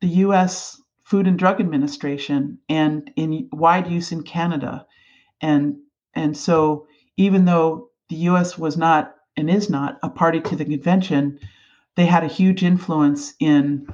the 0.00 0.08
US 0.24 0.80
Food 1.02 1.26
and 1.26 1.36
Drug 1.36 1.60
Administration 1.60 2.58
and 2.68 3.10
in 3.16 3.48
wide 3.52 3.88
use 3.88 4.12
in 4.12 4.22
Canada. 4.22 4.86
And 5.40 5.78
and 6.14 6.36
so 6.36 6.86
even 7.16 7.44
though 7.44 7.90
the 8.08 8.16
US 8.30 8.56
was 8.56 8.76
not 8.76 9.16
and 9.36 9.50
is 9.50 9.68
not 9.68 9.98
a 10.04 10.08
party 10.08 10.40
to 10.40 10.54
the 10.54 10.64
convention, 10.64 11.40
they 11.96 12.06
had 12.06 12.22
a 12.22 12.28
huge 12.28 12.62
influence 12.62 13.34
in 13.40 13.88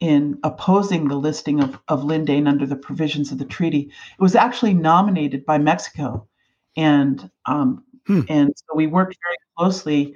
in 0.00 0.38
opposing 0.44 1.08
the 1.08 1.16
listing 1.16 1.60
of, 1.60 1.80
of 1.88 2.02
lindane 2.02 2.46
under 2.46 2.66
the 2.66 2.76
provisions 2.76 3.32
of 3.32 3.38
the 3.38 3.44
treaty. 3.44 3.90
It 4.18 4.22
was 4.22 4.36
actually 4.36 4.74
nominated 4.74 5.46
by 5.46 5.56
Mexico, 5.58 6.28
and 6.76 7.30
um, 7.46 7.84
hmm. 8.08 8.22
and 8.28 8.52
so 8.56 8.74
we 8.74 8.88
worked 8.88 9.16
very 9.22 9.36
closely 9.56 10.14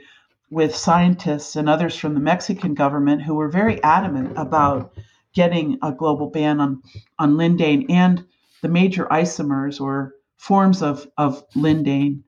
with 0.51 0.75
scientists 0.75 1.55
and 1.57 1.69
others 1.69 1.97
from 1.97 2.15
the 2.15 2.21
Mexican 2.21 2.75
government 2.75 3.23
who 3.23 3.35
were 3.35 3.49
very 3.49 3.83
adamant 3.85 4.33
about 4.37 4.93
getting 5.35 5.79
a 5.83 5.93
global 5.93 6.29
ban 6.29 6.61
on 6.61 6.83
on 7.21 7.37
lindane 7.37 7.87
and 7.89 8.25
the 8.63 8.69
major 8.69 9.07
isomers 9.07 9.81
or 9.81 10.15
forms 10.37 10.83
of 10.83 11.07
of 11.17 11.49
lindane 11.55 12.23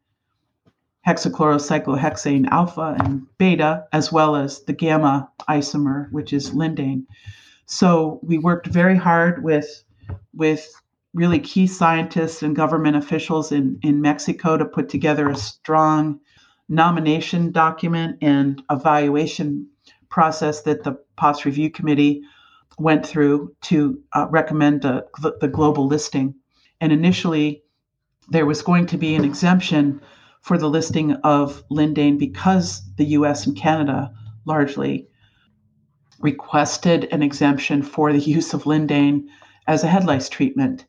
hexachlorocyclohexane 1.07 2.49
alpha 2.51 2.97
and 3.01 3.27
beta, 3.39 3.85
as 3.93 4.11
well 4.11 4.37
as 4.37 4.63
the 4.65 4.73
gamma 4.73 5.29
isomer, 5.49 6.11
which 6.13 6.33
is 6.33 6.53
lindane. 6.53 7.05
So 7.67 8.21
we 8.23 8.39
worked 8.39 8.67
very 8.67 8.97
hard 8.97 9.43
with 9.43 9.85
with 10.35 10.69
really 11.15 11.39
key 11.39 11.67
scientists 11.67 12.43
and 12.43 12.57
government 12.57 12.97
officials 12.97 13.53
in, 13.53 13.79
in 13.83 14.01
Mexico 14.01 14.57
to 14.57 14.65
put 14.65 14.89
together 14.89 15.29
a 15.29 15.37
strong 15.37 16.19
nomination 16.69 17.53
document 17.53 18.19
and 18.21 18.63
evaluation 18.71 19.69
process 20.11 20.63
that 20.63 20.83
the 20.83 20.99
POPs 21.17 21.45
Review 21.45 21.71
Committee 21.71 22.23
went 22.79 23.07
through 23.07 23.55
to 23.63 24.01
uh, 24.13 24.27
recommend 24.31 24.83
the, 24.83 25.07
the 25.41 25.49
global 25.49 25.87
listing. 25.87 26.35
And 26.81 26.93
initially, 26.93 27.63
there 28.29 28.47
was 28.47 28.63
going 28.63 28.87
to 28.87 28.99
be 28.99 29.15
an 29.15 29.25
exemption 29.25 30.01
for 30.41 30.59
the 30.59 30.69
listing 30.69 31.13
of 31.23 31.63
lindane 31.71 32.19
because 32.19 32.83
the 32.97 33.07
US 33.07 33.47
and 33.47 33.57
Canada 33.57 34.13
largely 34.45 35.07
requested 36.21 37.09
an 37.13 37.23
exemption 37.23 37.83
for 37.83 38.13
the 38.13 38.19
use 38.19 38.53
of 38.53 38.65
lindane 38.65 39.27
as 39.67 39.85
a 39.85 39.89
head 39.89 40.05
lice 40.05 40.29
treatment. 40.29 40.87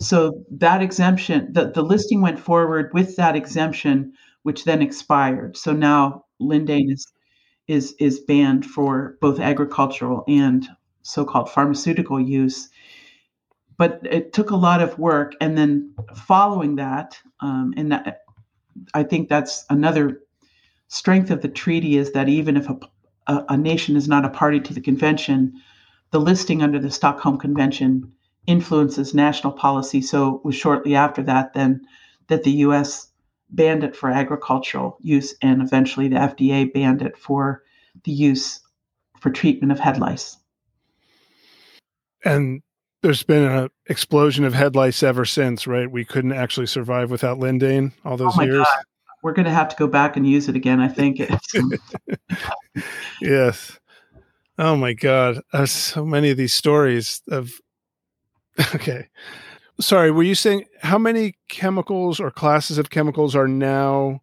So 0.00 0.44
that 0.50 0.82
exemption, 0.82 1.52
the, 1.52 1.70
the 1.70 1.82
listing 1.82 2.20
went 2.20 2.38
forward 2.38 2.90
with 2.92 3.16
that 3.16 3.34
exemption, 3.36 4.12
which 4.42 4.64
then 4.64 4.82
expired. 4.82 5.56
So 5.56 5.72
now 5.72 6.24
lindane 6.40 6.92
is 6.92 7.06
is 7.66 7.94
is 7.98 8.20
banned 8.20 8.64
for 8.64 9.16
both 9.20 9.40
agricultural 9.40 10.22
and 10.28 10.68
so-called 11.02 11.50
pharmaceutical 11.50 12.20
use. 12.20 12.68
But 13.78 14.00
it 14.02 14.32
took 14.32 14.50
a 14.50 14.56
lot 14.56 14.80
of 14.80 14.98
work, 14.98 15.34
and 15.40 15.56
then 15.58 15.94
following 16.14 16.76
that, 16.76 17.18
um, 17.40 17.74
and 17.76 17.92
that 17.92 18.22
I 18.94 19.02
think 19.02 19.28
that's 19.28 19.64
another 19.68 20.22
strength 20.88 21.30
of 21.30 21.42
the 21.42 21.48
treaty 21.48 21.96
is 21.96 22.12
that 22.12 22.28
even 22.28 22.56
if 22.56 22.68
a, 22.68 22.78
a, 23.26 23.44
a, 23.50 23.56
nation 23.56 23.96
is 23.96 24.08
not 24.08 24.24
a 24.24 24.30
party 24.30 24.60
to 24.60 24.72
the 24.72 24.80
convention, 24.80 25.60
the 26.12 26.20
listing 26.20 26.62
under 26.62 26.78
the 26.78 26.90
Stockholm 26.90 27.38
Convention 27.38 28.12
influences 28.46 29.14
national 29.14 29.52
policy. 29.52 30.00
So 30.00 30.36
it 30.36 30.44
was 30.44 30.54
shortly 30.54 30.94
after 30.94 31.22
that 31.24 31.54
then 31.54 31.86
that 32.28 32.44
the 32.44 32.52
U.S. 32.52 33.08
banned 33.50 33.84
it 33.84 33.96
for 33.96 34.10
agricultural 34.10 34.98
use, 35.00 35.34
and 35.42 35.62
eventually 35.62 36.08
the 36.08 36.16
FDA 36.16 36.72
banned 36.72 37.02
it 37.02 37.16
for 37.16 37.62
the 38.04 38.12
use 38.12 38.60
for 39.20 39.30
treatment 39.30 39.72
of 39.72 39.78
head 39.78 39.98
lice. 39.98 40.36
And 42.24 42.62
there's 43.02 43.22
been 43.22 43.44
an 43.44 43.68
explosion 43.86 44.44
of 44.44 44.54
head 44.54 44.74
lice 44.74 45.02
ever 45.02 45.24
since, 45.24 45.66
right? 45.66 45.90
We 45.90 46.04
couldn't 46.04 46.32
actually 46.32 46.66
survive 46.66 47.10
without 47.10 47.38
Lindane 47.38 47.92
all 48.04 48.16
those 48.16 48.36
oh 48.36 48.42
years. 48.42 48.58
God. 48.58 48.84
We're 49.22 49.32
going 49.32 49.46
to 49.46 49.52
have 49.52 49.68
to 49.68 49.76
go 49.76 49.86
back 49.86 50.16
and 50.16 50.28
use 50.28 50.48
it 50.48 50.56
again, 50.56 50.80
I 50.80 50.88
think. 50.88 51.20
yes. 53.20 53.78
Oh 54.58 54.76
my 54.76 54.92
God. 54.92 55.40
Uh, 55.52 55.66
so 55.66 56.04
many 56.04 56.30
of 56.30 56.36
these 56.36 56.54
stories 56.54 57.22
of. 57.28 57.52
Okay. 58.74 59.08
Sorry, 59.78 60.10
were 60.10 60.22
you 60.22 60.34
saying 60.34 60.64
how 60.80 60.96
many 60.96 61.36
chemicals 61.50 62.18
or 62.18 62.30
classes 62.30 62.78
of 62.78 62.88
chemicals 62.88 63.36
are 63.36 63.46
now 63.46 64.22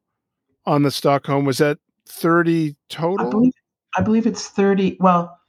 on 0.65 0.81
the 0.81 0.89
Stockholm? 0.89 1.45
Was 1.45 1.59
that 1.59 1.77
30 2.07 2.75
total? 2.89 3.27
I 3.27 3.29
believe, 3.29 3.53
I 3.95 4.01
believe 4.01 4.25
it's 4.25 4.47
30. 4.47 4.97
Well, 4.99 5.39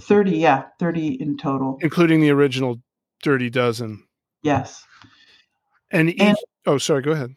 30, 0.00 0.38
yeah, 0.38 0.64
30 0.78 1.20
in 1.20 1.36
total. 1.36 1.78
Including 1.82 2.22
the 2.22 2.30
original 2.30 2.80
Dirty 3.22 3.50
Dozen. 3.50 4.02
Yes. 4.42 4.86
And, 5.90 6.08
each, 6.08 6.20
and 6.20 6.36
oh, 6.64 6.78
sorry, 6.78 7.02
go 7.02 7.12
ahead. 7.12 7.34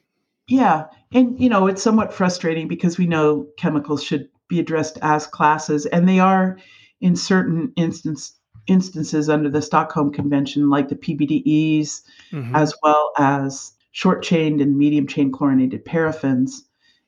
Yeah. 0.48 0.86
And, 1.12 1.38
you 1.40 1.50
know, 1.50 1.68
it's 1.68 1.84
somewhat 1.84 2.14
frustrating 2.14 2.70
because 2.70 2.98
we 2.98 3.08
know 3.08 3.48
chemicals 3.58 4.02
should 4.02 4.30
be 4.48 4.60
addressed 4.60 4.98
as 5.02 5.28
classes, 5.28 5.86
and 5.88 6.08
they 6.08 6.20
are 6.20 6.58
in 7.02 7.16
certain 7.16 7.74
instance, 7.76 8.35
instances 8.68 9.30
under 9.30 9.50
the 9.50 9.62
Stockholm 9.62 10.12
Convention, 10.12 10.70
like 10.70 10.90
the 10.90 10.96
PBDEs, 10.96 12.02
mm-hmm. 12.32 12.56
as 12.56 12.74
well 12.82 13.12
as 13.18 13.74
short 13.92 14.24
chained 14.24 14.62
and 14.62 14.78
medium 14.78 15.08
chain 15.08 15.32
chlorinated 15.32 15.86
paraffins 15.86 16.64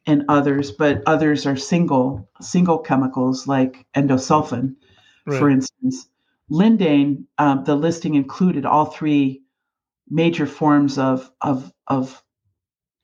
and 0.05 0.23
others, 0.29 0.71
but 0.71 1.03
others 1.05 1.45
are 1.45 1.57
single 1.57 2.29
single 2.39 2.77
chemicals 2.77 3.47
like 3.47 3.85
endosulfan 3.95 4.75
right. 5.27 5.39
for 5.39 5.49
instance. 5.49 6.07
Lindane, 6.49 7.25
uh, 7.37 7.61
the 7.61 7.75
listing 7.75 8.15
included 8.15 8.65
all 8.65 8.85
three 8.85 9.43
major 10.09 10.47
forms 10.47 10.97
of 10.97 11.29
of 11.41 11.71
of 11.87 12.23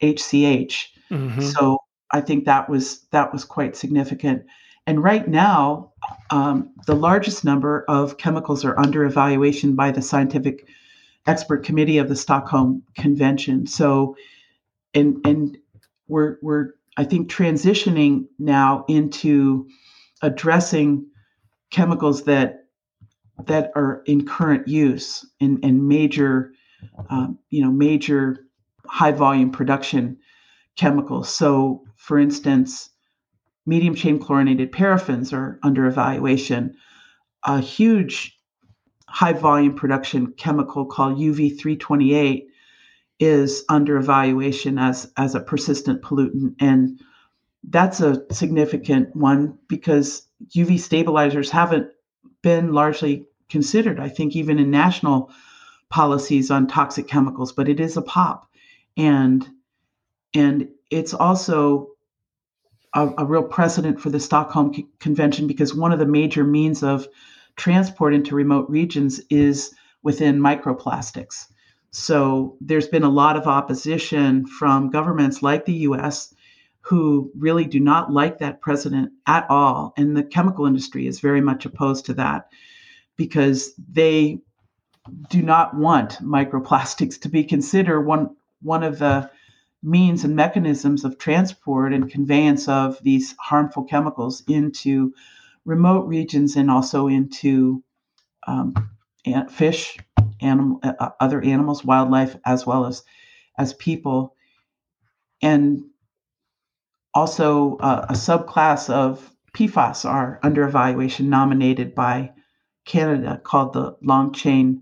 HCH. 0.01 0.87
Mm-hmm. 1.11 1.41
So 1.41 1.77
I 2.11 2.21
think 2.21 2.45
that 2.45 2.69
was 2.69 3.01
that 3.11 3.31
was 3.33 3.43
quite 3.43 3.75
significant. 3.75 4.43
And 4.86 5.01
right 5.01 5.27
now, 5.27 5.93
um, 6.29 6.71
the 6.88 6.95
largest 6.95 7.45
number 7.45 7.86
of 7.88 8.17
chemicals 8.17 8.65
are 8.65 8.77
under 8.77 9.05
evaluation 9.05 9.75
by 9.75 9.91
the 9.91 10.01
scientific 10.01 10.67
expert 11.25 11.63
committee 11.63 11.99
of 11.99 12.09
the 12.09 12.15
Stockholm 12.15 12.84
Convention. 12.95 13.65
So, 13.65 14.17
and 14.93 15.25
and 15.25 15.57
we're 16.07 16.38
we're 16.41 16.71
I 16.97 17.05
think 17.05 17.31
transitioning 17.31 18.25
now 18.38 18.84
into 18.89 19.67
addressing 20.21 21.07
chemicals 21.71 22.23
that 22.23 22.65
that 23.45 23.71
are 23.75 24.03
in 24.05 24.25
current 24.25 24.67
use 24.67 25.25
in, 25.39 25.59
in 25.61 25.88
major, 25.88 26.53
um, 27.09 27.39
you 27.49 27.63
know, 27.63 27.71
major 27.71 28.45
high 28.86 29.11
volume 29.11 29.51
production 29.51 30.17
chemicals. 30.75 31.34
So, 31.34 31.84
for 31.95 32.19
instance, 32.19 32.89
medium 33.66 33.95
chain 33.95 34.20
chlorinated 34.20 34.72
paraffins 34.72 35.34
are 35.34 35.59
under 35.64 35.86
evaluation. 35.86 36.76
A 37.43 37.59
huge 37.59 38.38
high 39.07 39.34
volume 39.34 39.76
production 39.76 40.34
chemical 40.34 40.86
called 40.86 41.18
UV328 41.18 42.47
is 43.20 43.64
under 43.70 43.97
evaluation 43.97 44.78
as, 44.78 45.11
as 45.18 45.36
a 45.36 45.39
persistent 45.39 46.01
pollutant. 46.01 46.55
And 46.59 46.99
that's 47.70 48.01
a 48.01 48.26
significant 48.34 49.16
one 49.16 49.57
because 49.68 50.28
UV 50.49 50.80
stabilizers 50.80 51.49
haven't 51.49 51.88
been 52.41 52.74
largely 52.74 53.26
considered, 53.49 53.99
I 53.99 54.09
think, 54.09 54.36
even 54.36 54.59
in 54.59 54.72
national 54.72 55.32
policies 55.89 56.49
on 56.49 56.68
toxic 56.68 57.07
chemicals, 57.07 57.51
but 57.51 57.70
it 57.70 57.80
is 57.80 57.95
a 57.95 58.01
POP. 58.01 58.47
And 58.97 59.47
and 60.34 60.70
it's 60.89 61.14
also 61.14 61.92
a, 62.93 63.09
a 63.19 63.25
real 63.25 63.43
precedent 63.43 63.99
for 63.99 64.09
the 64.09 64.19
Stockholm 64.19 64.73
C- 64.73 64.87
Convention 64.99 65.47
because 65.47 65.73
one 65.73 65.91
of 65.91 65.99
the 65.99 66.05
major 66.05 66.43
means 66.43 66.83
of 66.83 67.07
transport 67.55 68.13
into 68.13 68.35
remote 68.35 68.69
regions 68.69 69.21
is 69.29 69.73
within 70.03 70.39
microplastics. 70.39 71.47
So 71.91 72.57
there's 72.59 72.87
been 72.87 73.03
a 73.03 73.09
lot 73.09 73.37
of 73.37 73.47
opposition 73.47 74.45
from 74.47 74.89
governments 74.89 75.43
like 75.43 75.65
the 75.65 75.73
US 75.73 76.33
who 76.81 77.31
really 77.37 77.65
do 77.65 77.79
not 77.79 78.11
like 78.11 78.39
that 78.39 78.61
precedent 78.61 79.11
at 79.25 79.45
all. 79.49 79.93
And 79.95 80.17
the 80.17 80.23
chemical 80.23 80.65
industry 80.65 81.07
is 81.07 81.19
very 81.19 81.39
much 81.39 81.65
opposed 81.65 82.05
to 82.07 82.13
that 82.15 82.49
because 83.15 83.73
they 83.91 84.39
do 85.29 85.41
not 85.41 85.75
want 85.77 86.13
microplastics 86.21 87.19
to 87.21 87.29
be 87.29 87.43
considered 87.43 88.01
one 88.01 88.35
one 88.61 88.83
of 88.83 88.99
the 88.99 89.29
means 89.84 90.23
and 90.23 90.36
mechanisms 90.36 91.03
of 91.03 91.17
transport 91.17 91.93
and 91.93 92.09
conveyance 92.09 92.67
of 92.67 92.97
these 93.03 93.36
harmful 93.39 93.84
chemicals 93.84 94.41
into 94.47 95.13
remote 95.65 96.07
regions 96.07 96.55
and 96.55 96.71
also 96.71 97.07
into 97.07 97.84
um, 98.47 98.73
fish, 99.49 99.97
animal, 100.41 100.79
uh, 100.84 100.93
uh, 100.99 101.09
other 101.19 101.41
animals, 101.41 101.84
wildlife, 101.84 102.36
as 102.45 102.65
well 102.65 102.86
as 102.86 103.03
as 103.57 103.73
people, 103.73 104.36
and 105.41 105.84
also 107.13 107.77
uh, 107.77 108.07
a 108.09 108.13
subclass 108.13 108.89
of 108.89 109.31
PFAS 109.53 110.09
are 110.09 110.39
under 110.41 110.63
evaluation, 110.63 111.29
nominated 111.29 111.93
by 111.93 112.31
Canada, 112.86 113.39
called 113.43 113.73
the 113.73 113.95
long 114.01 114.34
chain 114.34 114.81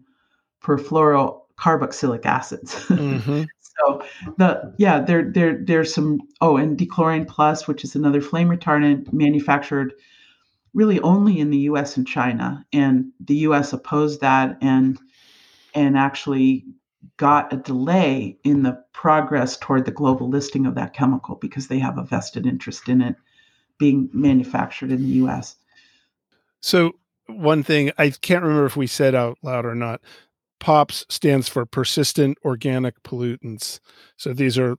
perfluorocarboxylic 0.64 2.26
acids. 2.26 2.74
Mm-hmm. 2.92 3.44
So 3.80 4.04
the 4.38 4.74
yeah, 4.78 5.00
there 5.02 5.32
there 5.32 5.58
there's 5.64 5.94
some 5.94 6.20
oh, 6.42 6.58
and 6.58 6.78
Dechlorane 6.78 7.28
plus, 7.28 7.68
which 7.68 7.84
is 7.84 7.96
another 7.96 8.22
flame 8.22 8.50
retardant 8.50 9.12
manufactured 9.14 9.94
really 10.74 11.00
only 11.02 11.40
in 11.40 11.50
the 11.50 11.58
U.S. 11.60 11.98
and 11.98 12.08
China, 12.08 12.66
and 12.72 13.12
the 13.20 13.36
U.S. 13.36 13.74
opposed 13.74 14.22
that 14.22 14.58
and 14.62 14.98
and 15.74 15.98
actually 15.98 16.66
got 17.18 17.52
a 17.52 17.58
delay 17.58 18.38
in 18.44 18.64
the 18.64 18.84
progress 18.94 19.58
toward 19.58 19.86
the 19.86 19.92
global 19.92 20.30
listing 20.30 20.66
of 20.66 20.76
that 20.76 20.94
chemical 20.94 21.36
because 21.36 21.68
they 21.68 21.80
have 21.80 21.98
a 21.98 22.04
vested 22.04 22.46
interest 22.46 22.90
in 22.90 23.02
it 23.02 23.16
being 23.78 24.10
manufactured 24.14 24.92
in 24.92 25.02
the 25.02 25.10
U.S. 25.10 25.56
So 26.62 26.94
one 27.28 27.64
thing 27.64 27.92
I 27.98 28.10
can't 28.10 28.44
remember 28.44 28.66
if 28.66 28.78
we 28.78 28.88
said 28.88 29.16
out 29.16 29.38
loud 29.42 29.66
or 29.66 29.76
not. 29.76 30.02
POPs 30.62 31.06
stands 31.10 31.50
for 31.50 31.66
persistent 31.66 32.38
organic 32.46 33.02
pollutants. 33.04 33.80
So 34.16 34.34
these 34.34 34.58
are 34.58 34.78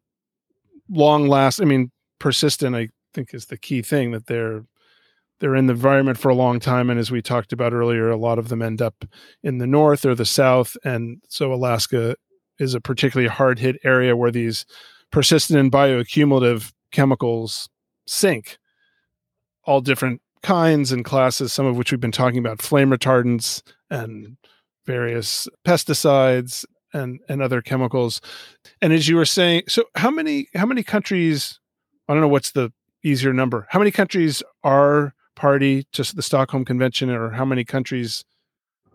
long 0.89 1.28
last. 1.28 1.61
I 1.61 1.64
mean, 1.64 1.91
persistent. 2.18 2.74
I 2.74 2.89
think 3.12 3.35
is 3.35 3.47
the 3.47 3.59
key 3.59 3.83
thing 3.83 4.12
that 4.12 4.26
they're 4.26 4.62
they're 5.41 5.57
in 5.57 5.66
the 5.66 5.72
environment 5.72 6.16
for 6.18 6.28
a 6.28 6.37
long 6.37 6.61
time 6.61 6.89
and 6.89 7.01
as 7.01 7.11
we 7.11 7.20
talked 7.20 7.53
about 7.53 7.72
earlier 7.72 8.09
a 8.09 8.16
lot 8.16 8.39
of 8.39 8.49
them 8.49 8.62
end 8.62 8.80
up 8.80 9.05
in 9.43 9.59
the 9.59 9.66
north 9.66 10.07
or 10.07 10.14
the 10.14 10.24
south 10.24 10.76
and 10.85 11.20
so 11.28 11.53
alaska 11.53 12.16
is 12.59 12.74
a 12.74 12.80
particularly 12.80 13.28
hard 13.28 13.59
hit 13.59 13.76
area 13.85 14.16
where 14.16 14.30
these 14.30 14.64
persistent 15.11 15.59
and 15.59 15.72
bioaccumulative 15.72 16.72
chemicals 16.93 17.68
sink 18.07 18.57
all 19.64 19.80
different 19.80 20.22
kinds 20.43 20.93
and 20.93 21.05
classes 21.05 21.53
some 21.53 21.66
of 21.66 21.76
which 21.76 21.91
we've 21.91 22.01
been 22.01 22.12
talking 22.12 22.39
about 22.39 22.62
flame 22.62 22.91
retardants 22.91 23.62
and 23.91 24.37
various 24.87 25.49
pesticides 25.66 26.64
and 26.93 27.20
and 27.28 27.41
other 27.41 27.62
chemicals 27.62 28.20
and 28.80 28.93
as 28.93 29.09
you 29.09 29.16
were 29.16 29.24
saying 29.24 29.62
so 29.68 29.85
how 29.95 30.11
many 30.11 30.49
how 30.55 30.66
many 30.66 30.83
countries 30.83 31.59
i 32.09 32.12
don't 32.12 32.20
know 32.20 32.28
what's 32.28 32.53
the 32.53 32.72
easier 33.03 33.33
number 33.33 33.66
how 33.70 33.78
many 33.78 33.91
countries 33.91 34.43
are 34.62 35.14
party 35.35 35.85
to 35.93 36.14
the 36.14 36.22
Stockholm 36.22 36.64
Convention, 36.64 37.11
or 37.11 37.30
how 37.30 37.45
many 37.45 37.64
countries 37.64 38.24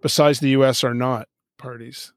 besides 0.02 0.40
the 0.40 0.50
U.S. 0.50 0.84
are 0.84 0.94
not 0.94 1.28
parties? 1.58 2.14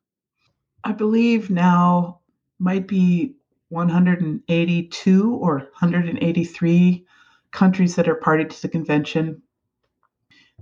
I 0.85 0.93
believe 0.93 1.51
now 1.51 2.21
might 2.59 2.87
be 2.87 3.35
182 3.69 5.35
or 5.35 5.59
183 5.59 7.07
countries 7.51 7.97
that 7.97 8.09
are 8.09 8.15
party 8.15 8.45
to 8.45 8.63
the 8.63 8.69
convention. 8.69 9.43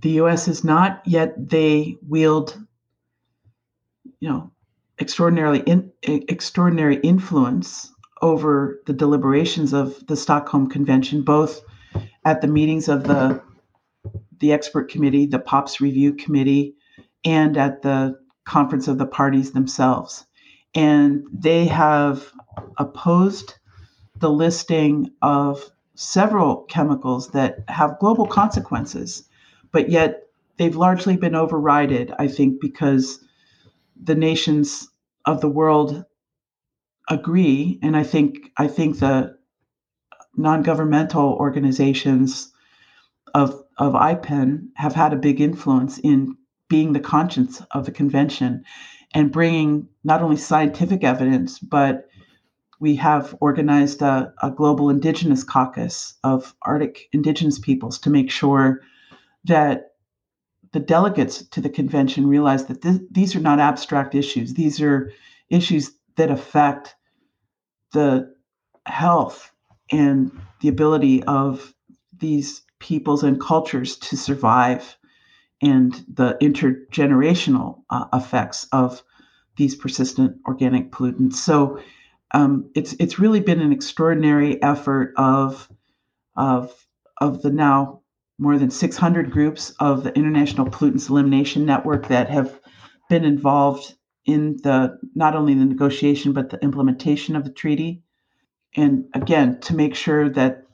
The 0.00 0.10
U.S. 0.10 0.48
is 0.48 0.64
not 0.64 1.02
yet. 1.04 1.34
They 1.36 1.96
wield, 2.06 2.58
you 4.20 4.28
know, 4.28 4.50
extraordinarily 5.00 5.60
in, 5.60 5.92
extraordinary 6.02 6.96
influence 6.96 7.92
over 8.20 8.80
the 8.86 8.92
deliberations 8.92 9.72
of 9.72 10.06
the 10.06 10.16
Stockholm 10.16 10.68
Convention, 10.68 11.22
both 11.22 11.60
at 12.24 12.40
the 12.40 12.48
meetings 12.48 12.88
of 12.88 13.04
the 13.04 13.42
the 14.40 14.52
expert 14.52 14.88
committee, 14.88 15.26
the 15.26 15.38
POPs 15.38 15.80
review 15.80 16.12
committee, 16.12 16.76
and 17.24 17.56
at 17.56 17.82
the 17.82 18.16
conference 18.44 18.86
of 18.86 18.98
the 18.98 19.06
parties 19.06 19.50
themselves. 19.50 20.24
And 20.74 21.24
they 21.32 21.66
have 21.66 22.32
opposed 22.78 23.54
the 24.16 24.30
listing 24.30 25.10
of 25.22 25.70
several 25.96 26.62
chemicals 26.62 27.30
that 27.30 27.64
have 27.68 27.98
global 27.98 28.26
consequences, 28.26 29.28
but 29.72 29.90
yet 29.90 30.28
they've 30.56 30.76
largely 30.76 31.16
been 31.16 31.34
overridden, 31.34 32.14
I 32.18 32.28
think, 32.28 32.60
because 32.60 33.24
the 34.02 34.14
nations 34.14 34.88
of 35.24 35.40
the 35.40 35.48
world 35.48 36.04
agree. 37.08 37.78
And 37.82 37.96
I 37.96 38.02
think 38.02 38.50
I 38.56 38.68
think 38.68 38.98
the 38.98 39.36
non-governmental 40.36 41.34
organizations 41.34 42.52
of 43.34 43.62
of 43.78 43.94
IPEN 43.94 44.68
have 44.74 44.94
had 44.94 45.12
a 45.12 45.16
big 45.16 45.40
influence 45.40 45.98
in 45.98 46.36
being 46.68 46.92
the 46.92 47.00
conscience 47.00 47.62
of 47.72 47.86
the 47.86 47.92
convention 47.92 48.64
and 49.14 49.32
bringing 49.32 49.88
not 50.04 50.22
only 50.22 50.36
scientific 50.36 51.02
evidence, 51.02 51.58
but 51.58 52.08
we 52.80 52.94
have 52.96 53.34
organized 53.40 54.02
a, 54.02 54.32
a, 54.42 54.50
global 54.50 54.90
indigenous 54.90 55.42
caucus 55.42 56.14
of 56.22 56.54
Arctic 56.62 57.08
indigenous 57.12 57.58
peoples 57.58 57.98
to 58.00 58.10
make 58.10 58.30
sure 58.30 58.82
that 59.44 59.92
the 60.72 60.80
delegates 60.80 61.46
to 61.48 61.60
the 61.60 61.70
convention 61.70 62.26
realize 62.26 62.66
that 62.66 62.82
this, 62.82 62.98
these 63.10 63.34
are 63.34 63.40
not 63.40 63.60
abstract 63.60 64.14
issues. 64.14 64.54
These 64.54 64.80
are 64.80 65.12
issues 65.50 65.92
that 66.16 66.30
affect 66.30 66.94
the 67.92 68.34
health 68.86 69.50
and 69.90 70.30
the 70.60 70.68
ability 70.68 71.22
of 71.24 71.74
these 72.16 72.62
peoples 72.78 73.22
and 73.22 73.40
cultures 73.40 73.96
to 73.96 74.16
survive 74.16 74.96
and 75.60 76.04
the 76.12 76.36
intergenerational 76.40 77.82
uh, 77.90 78.06
effects 78.12 78.66
of 78.72 79.02
these 79.56 79.74
persistent 79.74 80.36
organic 80.46 80.92
pollutants. 80.92 81.34
So 81.34 81.80
um, 82.32 82.70
it's 82.74 82.92
it's 82.94 83.18
really 83.18 83.40
been 83.40 83.60
an 83.60 83.72
extraordinary 83.72 84.62
effort 84.62 85.14
of 85.16 85.68
of 86.36 86.72
of 87.20 87.42
the 87.42 87.50
now 87.50 88.02
more 88.38 88.58
than 88.58 88.70
600 88.70 89.30
groups 89.30 89.74
of 89.80 90.04
the 90.04 90.14
International 90.16 90.66
Pollutants 90.66 91.10
Elimination 91.10 91.66
Network 91.66 92.08
that 92.08 92.30
have 92.30 92.60
been 93.08 93.24
involved 93.24 93.94
in 94.24 94.58
the 94.62 94.98
not 95.14 95.34
only 95.34 95.54
the 95.54 95.64
negotiation 95.64 96.32
but 96.32 96.50
the 96.50 96.62
implementation 96.62 97.34
of 97.34 97.44
the 97.44 97.50
treaty 97.50 98.02
and 98.76 99.06
again 99.14 99.58
to 99.60 99.74
make 99.74 99.94
sure 99.94 100.28
that 100.28 100.64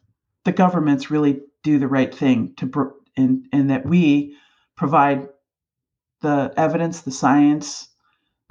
the 0.44 0.52
governments 0.52 1.10
really 1.10 1.40
do 1.62 1.78
the 1.78 1.88
right 1.88 2.14
thing 2.14 2.52
to 2.56 2.92
and 3.16 3.46
and 3.52 3.70
that 3.70 3.86
we 3.86 4.36
provide 4.76 5.28
the 6.20 6.52
evidence, 6.56 7.02
the 7.02 7.10
science, 7.10 7.88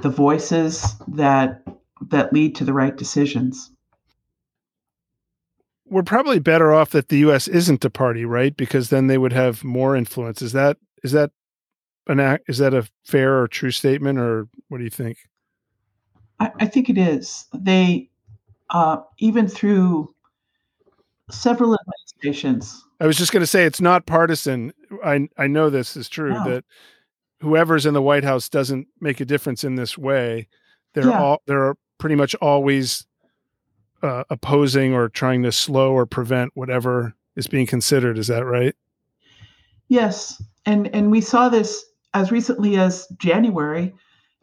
the 0.01 0.09
voices 0.09 0.95
that 1.07 1.65
that 2.09 2.31
lead 2.31 2.55
to 2.55 2.63
the 2.63 2.73
right 2.73 2.95
decisions. 2.95 3.71
We're 5.93 6.03
probably 6.03 6.39
better 6.39 6.73
off 6.73 6.89
that 6.91 7.09
the 7.09 7.19
U.S. 7.19 7.47
isn't 7.47 7.85
a 7.85 7.89
party, 7.89 8.25
right? 8.25 8.55
Because 8.55 8.89
then 8.89 9.07
they 9.07 9.17
would 9.17 9.33
have 9.33 9.63
more 9.63 9.95
influence. 9.95 10.41
Is 10.41 10.51
that 10.53 10.77
is 11.03 11.11
that 11.11 11.31
an 12.07 12.19
act? 12.19 12.45
Is 12.47 12.57
that 12.57 12.73
a 12.73 12.89
fair 13.03 13.39
or 13.39 13.47
true 13.47 13.71
statement, 13.71 14.19
or 14.19 14.47
what 14.69 14.79
do 14.79 14.83
you 14.83 14.89
think? 14.89 15.17
I, 16.39 16.51
I 16.59 16.65
think 16.65 16.89
it 16.89 16.97
is. 16.97 17.45
They 17.53 18.09
uh, 18.71 18.97
even 19.19 19.47
through 19.47 20.13
several 21.29 21.77
administrations 21.79 22.83
I 23.03 23.05
was 23.05 23.17
just 23.17 23.33
going 23.33 23.41
to 23.41 23.47
say 23.47 23.65
it's 23.65 23.81
not 23.81 24.05
partisan. 24.05 24.71
I 25.03 25.27
I 25.37 25.47
know 25.47 25.69
this 25.69 25.97
is 25.97 26.07
true 26.07 26.31
no. 26.31 26.43
that 26.45 26.63
whoever's 27.41 27.85
in 27.85 27.93
the 27.93 28.01
White 28.01 28.23
House 28.23 28.47
doesn't 28.47 28.87
make 29.01 29.19
a 29.19 29.25
difference 29.25 29.65
in 29.65 29.75
this 29.75 29.97
way. 29.97 30.47
They're 30.93 31.09
yeah. 31.09 31.21
all 31.21 31.41
they're 31.45 31.75
pretty 31.97 32.15
much 32.15 32.33
always 32.35 33.05
uh, 34.03 34.23
opposing 34.29 34.93
or 34.93 35.09
trying 35.09 35.43
to 35.43 35.51
slow 35.51 35.93
or 35.93 36.05
prevent 36.05 36.51
whatever 36.53 37.15
is 37.35 37.47
being 37.47 37.65
considered. 37.65 38.17
Is 38.17 38.27
that 38.27 38.45
right? 38.45 38.75
Yes, 39.87 40.41
and 40.65 40.93
and 40.93 41.09
we 41.09 41.21
saw 41.21 41.49
this 41.49 41.85
as 42.13 42.31
recently 42.31 42.77
as 42.77 43.07
January 43.17 43.93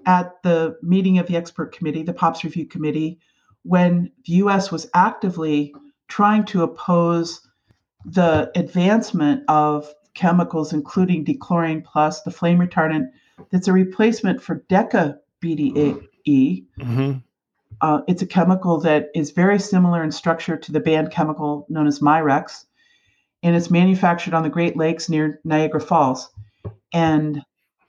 at 0.06 0.42
the 0.42 0.76
meeting 0.82 1.18
of 1.18 1.26
the 1.26 1.36
expert 1.36 1.72
committee, 1.72 2.02
the 2.02 2.14
POPs 2.14 2.42
review 2.42 2.66
committee, 2.66 3.20
when 3.62 4.10
the 4.26 4.32
U.S. 4.34 4.72
was 4.72 4.88
actively 4.94 5.74
trying 6.08 6.44
to 6.46 6.62
oppose 6.62 7.46
the 8.04 8.50
advancement 8.56 9.44
of 9.48 9.92
chemicals, 10.14 10.72
including 10.72 11.24
Dechlorane 11.24 11.84
plus, 11.84 12.22
the 12.22 12.30
flame 12.30 12.58
retardant, 12.58 13.08
that's 13.50 13.68
a 13.68 13.72
replacement 13.72 14.42
for 14.42 14.64
Deca 14.70 15.18
BDE. 15.42 16.06
Mm-hmm. 16.26 17.12
Uh, 17.80 18.00
it's 18.08 18.22
a 18.22 18.26
chemical 18.26 18.78
that 18.80 19.08
is 19.14 19.30
very 19.30 19.58
similar 19.58 20.02
in 20.02 20.10
structure 20.10 20.56
to 20.56 20.72
the 20.72 20.80
banned 20.80 21.10
chemical 21.10 21.66
known 21.68 21.86
as 21.86 22.00
Mirex, 22.00 22.66
and 23.42 23.56
it's 23.56 23.70
manufactured 23.70 24.34
on 24.34 24.42
the 24.42 24.50
Great 24.50 24.76
Lakes 24.76 25.08
near 25.08 25.40
Niagara 25.44 25.80
Falls 25.80 26.30
and, 26.92 27.42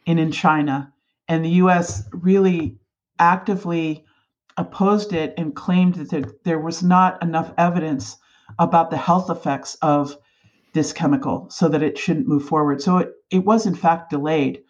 and 0.08 0.20
in 0.20 0.32
China. 0.32 0.94
And 1.28 1.44
the 1.44 1.50
U.S. 1.50 2.04
really 2.12 2.78
actively 3.20 4.06
opposed 4.58 5.14
it 5.14 5.34
and 5.38 5.56
claimed 5.56 5.96
that 5.96 6.10
there, 6.10 6.24
there 6.44 6.60
was 6.60 6.84
not 6.84 7.22
enough 7.22 7.54
evidence 7.58 8.18
about 8.60 8.92
the 8.92 8.98
health 8.98 9.30
effects 9.30 9.76
of 9.82 10.16
this 10.74 10.94
chemical 10.94 11.50
so 11.50 11.68
that 11.68 11.84
it 11.84 11.98
shouldn't 11.98 12.28
move 12.28 12.46
forward. 12.46 12.82
So 12.82 12.98
it, 12.98 13.12
it 13.30 13.46
was, 13.46 13.66
in 13.66 13.76
fact, 13.76 14.10
delayed. 14.10 14.64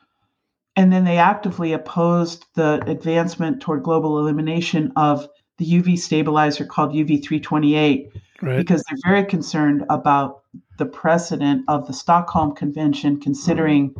And 0.75 0.91
then 0.91 1.03
they 1.03 1.17
actively 1.17 1.73
opposed 1.73 2.45
the 2.55 2.81
advancement 2.87 3.61
toward 3.61 3.83
global 3.83 4.19
elimination 4.19 4.93
of 4.95 5.27
the 5.57 5.65
UV 5.65 5.99
stabilizer 5.99 6.65
called 6.65 6.91
UV 6.91 7.23
328 7.23 8.11
right. 8.41 8.57
because 8.57 8.83
they're 8.83 9.13
very 9.13 9.25
concerned 9.25 9.83
about 9.89 10.43
the 10.77 10.85
precedent 10.85 11.63
of 11.67 11.87
the 11.87 11.93
Stockholm 11.93 12.55
Convention 12.55 13.19
considering 13.19 13.93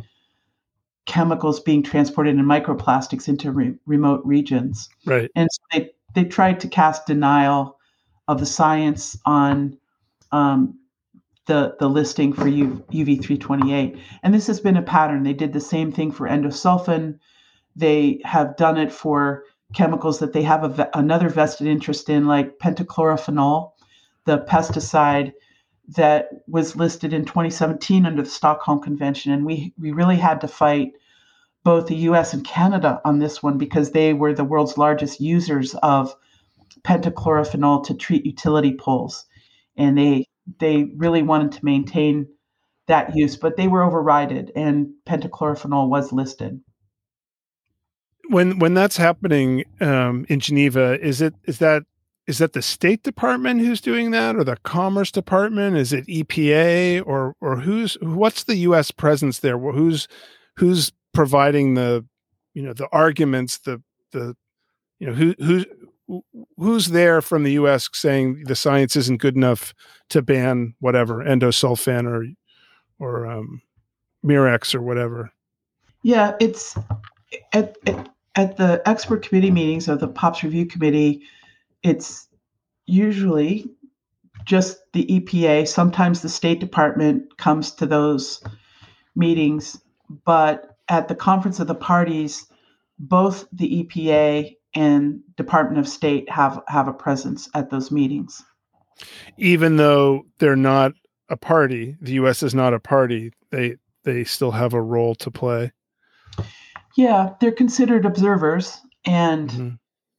chemicals 1.04 1.60
being 1.60 1.82
transported 1.82 2.34
in 2.36 2.44
microplastics 2.44 3.28
into 3.28 3.52
re- 3.52 3.74
remote 3.86 4.22
regions. 4.24 4.88
Right. 5.04 5.30
And 5.34 5.48
so 5.52 5.60
they, 5.72 5.90
they 6.14 6.24
tried 6.24 6.60
to 6.60 6.68
cast 6.68 7.06
denial 7.06 7.78
of 8.28 8.40
the 8.40 8.46
science 8.46 9.18
on 9.26 9.78
um, 10.30 10.78
the, 11.46 11.74
the 11.78 11.88
listing 11.88 12.32
for 12.32 12.46
U, 12.46 12.84
UV328. 12.92 14.00
And 14.22 14.34
this 14.34 14.46
has 14.46 14.60
been 14.60 14.76
a 14.76 14.82
pattern. 14.82 15.22
They 15.22 15.32
did 15.32 15.52
the 15.52 15.60
same 15.60 15.92
thing 15.92 16.12
for 16.12 16.28
endosulfan. 16.28 17.18
They 17.74 18.20
have 18.24 18.56
done 18.56 18.78
it 18.78 18.92
for 18.92 19.44
chemicals 19.74 20.18
that 20.20 20.32
they 20.32 20.42
have 20.42 20.78
a, 20.78 20.90
another 20.94 21.28
vested 21.28 21.66
interest 21.66 22.08
in, 22.08 22.26
like 22.26 22.58
pentachlorophenol, 22.58 23.72
the 24.24 24.38
pesticide 24.38 25.32
that 25.88 26.28
was 26.46 26.76
listed 26.76 27.12
in 27.12 27.24
2017 27.24 28.06
under 28.06 28.22
the 28.22 28.28
Stockholm 28.28 28.80
Convention. 28.80 29.32
And 29.32 29.44
we, 29.44 29.74
we 29.78 29.90
really 29.90 30.16
had 30.16 30.40
to 30.42 30.48
fight 30.48 30.92
both 31.64 31.86
the 31.86 31.96
US 31.96 32.34
and 32.34 32.44
Canada 32.44 33.00
on 33.04 33.18
this 33.18 33.42
one 33.42 33.58
because 33.58 33.90
they 33.90 34.12
were 34.12 34.34
the 34.34 34.44
world's 34.44 34.78
largest 34.78 35.20
users 35.20 35.74
of 35.82 36.14
pentachlorophenol 36.82 37.84
to 37.86 37.94
treat 37.94 38.26
utility 38.26 38.76
poles. 38.76 39.26
And 39.76 39.96
they 39.96 40.28
they 40.58 40.84
really 40.96 41.22
wanted 41.22 41.52
to 41.52 41.64
maintain 41.64 42.26
that 42.88 43.14
use, 43.16 43.36
but 43.36 43.56
they 43.56 43.68
were 43.68 43.80
overrided 43.80 44.50
and 44.56 44.88
pentachlorophenol 45.06 45.88
was 45.88 46.12
listed. 46.12 46.60
When 48.28 48.58
when 48.58 48.74
that's 48.74 48.96
happening 48.96 49.64
um, 49.80 50.26
in 50.28 50.40
Geneva, 50.40 50.98
is 51.00 51.20
it 51.20 51.34
is 51.44 51.58
that 51.58 51.84
is 52.26 52.38
that 52.38 52.52
the 52.52 52.62
State 52.62 53.02
Department 53.02 53.60
who's 53.60 53.80
doing 53.80 54.12
that, 54.12 54.36
or 54.36 54.44
the 54.44 54.56
Commerce 54.56 55.10
Department? 55.10 55.76
Is 55.76 55.92
it 55.92 56.06
EPA, 56.06 57.02
or 57.04 57.34
or 57.40 57.56
who's 57.56 57.96
what's 58.00 58.44
the 58.44 58.56
U.S. 58.56 58.90
presence 58.90 59.40
there? 59.40 59.58
Who's 59.58 60.06
who's 60.56 60.92
providing 61.12 61.74
the 61.74 62.06
you 62.54 62.62
know 62.62 62.72
the 62.72 62.88
arguments, 62.92 63.58
the 63.58 63.82
the 64.12 64.36
you 64.98 65.08
know 65.08 65.14
who 65.14 65.34
who 65.38 65.64
who's 66.56 66.88
there 66.88 67.22
from 67.22 67.44
the 67.44 67.52
U.S. 67.52 67.88
saying 67.92 68.44
the 68.46 68.56
science 68.56 68.96
isn't 68.96 69.20
good 69.20 69.36
enough 69.36 69.74
to 70.10 70.22
ban 70.22 70.74
whatever 70.80 71.24
endosulfan 71.24 72.06
or 72.06 72.26
or 72.98 73.26
um, 73.26 73.62
Mirex 74.24 74.74
or 74.74 74.82
whatever? 74.82 75.32
Yeah, 76.02 76.34
it's 76.40 76.76
at, 77.52 77.76
at, 77.86 78.08
at 78.34 78.56
the 78.56 78.82
expert 78.86 79.26
committee 79.26 79.50
meetings 79.50 79.88
of 79.88 80.00
the 80.00 80.08
POPs 80.08 80.42
review 80.42 80.66
committee. 80.66 81.22
It's 81.82 82.28
usually 82.86 83.66
just 84.44 84.78
the 84.92 85.06
EPA. 85.06 85.68
Sometimes 85.68 86.20
the 86.20 86.28
State 86.28 86.60
Department 86.60 87.36
comes 87.38 87.72
to 87.72 87.86
those 87.86 88.42
meetings, 89.14 89.80
but 90.24 90.76
at 90.88 91.08
the 91.08 91.14
conference 91.14 91.60
of 91.60 91.66
the 91.66 91.74
parties, 91.74 92.46
both 92.98 93.46
the 93.52 93.84
EPA 93.84 94.54
and 94.74 95.20
Department 95.36 95.78
of 95.78 95.88
State 95.88 96.30
have 96.30 96.62
have 96.68 96.88
a 96.88 96.92
presence 96.92 97.48
at 97.54 97.70
those 97.70 97.90
meetings. 97.90 98.42
Even 99.36 99.76
though 99.76 100.26
they're 100.38 100.56
not 100.56 100.92
a 101.28 101.36
party, 101.36 101.96
the 102.00 102.12
U.S. 102.12 102.42
is 102.42 102.54
not 102.54 102.74
a 102.74 102.80
party. 102.80 103.32
They 103.50 103.76
they 104.04 104.24
still 104.24 104.50
have 104.50 104.74
a 104.74 104.82
role 104.82 105.14
to 105.16 105.30
play. 105.30 105.72
Yeah, 106.96 107.30
they're 107.40 107.52
considered 107.52 108.04
observers, 108.04 108.78
and 109.04 109.50
mm-hmm. 109.50 109.68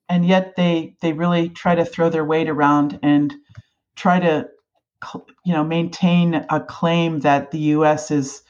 and 0.10 0.26
yet 0.26 0.56
they 0.56 0.96
they 1.02 1.14
really 1.14 1.50
try 1.50 1.76
to 1.76 1.86
throw 1.86 2.10
their 2.10 2.26
weight 2.26 2.50
around 2.50 3.00
and 3.04 3.34
try 3.96 4.20
to 4.20 4.48
you 5.46 5.54
know 5.54 5.64
maintain 5.64 6.46
a 6.50 6.60
claim 6.60 7.20
that 7.22 7.52
the 7.52 7.60
U.S. 7.60 8.12
is 8.12 8.42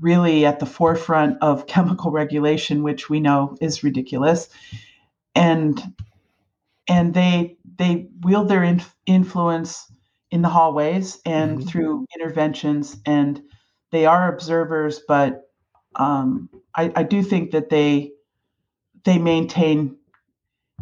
really 0.00 0.44
at 0.44 0.58
the 0.58 0.66
forefront 0.66 1.38
of 1.40 1.66
chemical 1.66 2.10
regulation, 2.10 2.82
which 2.82 3.08
we 3.08 3.20
know 3.20 3.56
is 3.60 3.84
ridiculous 3.84 4.48
and 5.34 5.82
and 6.88 7.14
they 7.14 7.56
they 7.78 8.08
wield 8.20 8.48
their 8.48 8.62
in, 8.62 8.82
influence 9.06 9.90
in 10.30 10.42
the 10.42 10.48
hallways 10.48 11.20
and 11.24 11.58
mm-hmm. 11.58 11.68
through 11.68 12.06
interventions 12.16 12.96
and 13.06 13.42
they 13.90 14.06
are 14.06 14.32
observers 14.32 15.00
but 15.06 15.42
um, 15.96 16.48
I, 16.74 16.92
I 16.96 17.02
do 17.04 17.22
think 17.22 17.52
that 17.52 17.70
they 17.70 18.12
they 19.04 19.18
maintain 19.18 19.96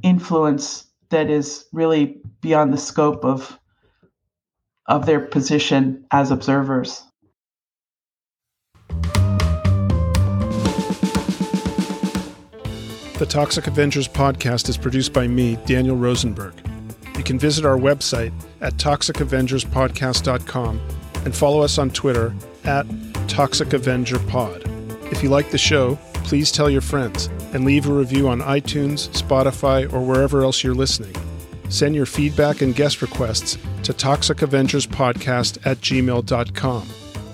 influence 0.03 0.87
that 1.11 1.29
is 1.29 1.67
really 1.73 2.21
beyond 2.41 2.73
the 2.73 2.79
scope 2.79 3.25
of 3.25 3.59
of 4.87 5.07
their 5.07 5.21
position 5.21 6.05
as 6.11 6.31
observers 6.31 7.05
The 13.23 13.29
Toxic 13.29 13.69
Avengers 13.69 14.09
podcast 14.09 14.69
is 14.69 14.77
produced 14.77 15.13
by 15.13 15.29
me, 15.29 15.55
Daniel 15.65 15.95
Rosenberg. 15.95 16.55
You 17.17 17.23
can 17.23 17.39
visit 17.39 17.65
our 17.65 17.79
website 17.79 18.33
at 18.61 18.75
toxicavengerspodcast.com 18.79 20.81
and 21.25 21.33
follow 21.33 21.63
us 21.63 21.79
on 21.79 21.91
Twitter 21.91 22.35
at 22.65 22.85
ToxicAvengerPod. 23.29 25.13
If 25.13 25.23
you 25.23 25.29
like 25.29 25.53
the 25.53 25.59
show, 25.59 25.95
please 26.25 26.51
tell 26.51 26.69
your 26.69 26.81
friends 26.81 27.29
and 27.55 27.65
leave 27.65 27.89
a 27.89 27.93
review 27.93 28.29
on 28.29 28.41
iTunes, 28.41 29.09
Spotify, 29.11 29.85
or 29.93 30.05
wherever 30.05 30.43
else 30.43 30.65
you're 30.65 30.75
listening. 30.75 31.15
Send 31.69 31.95
your 31.95 32.07
feedback 32.07 32.61
and 32.61 32.75
guest 32.75 33.03
requests 33.03 33.57
to 33.85 33.95
toxicavengerspodcast 33.95 35.65
at 35.65 35.79
gmail.com. 35.79 36.83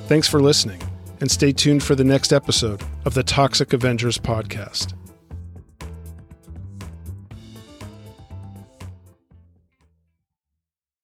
Thanks 0.07 0.29
for 0.29 0.43
listening, 0.43 0.83
and 1.23 1.31
stay 1.31 1.53
tuned 1.53 1.83
for 1.83 1.95
the 1.95 2.05
next 2.05 2.35
episode 2.35 2.83
of 3.07 3.15
the 3.15 3.23
Toxic 3.23 3.73
Avengers 3.73 4.19
podcast. 4.19 4.93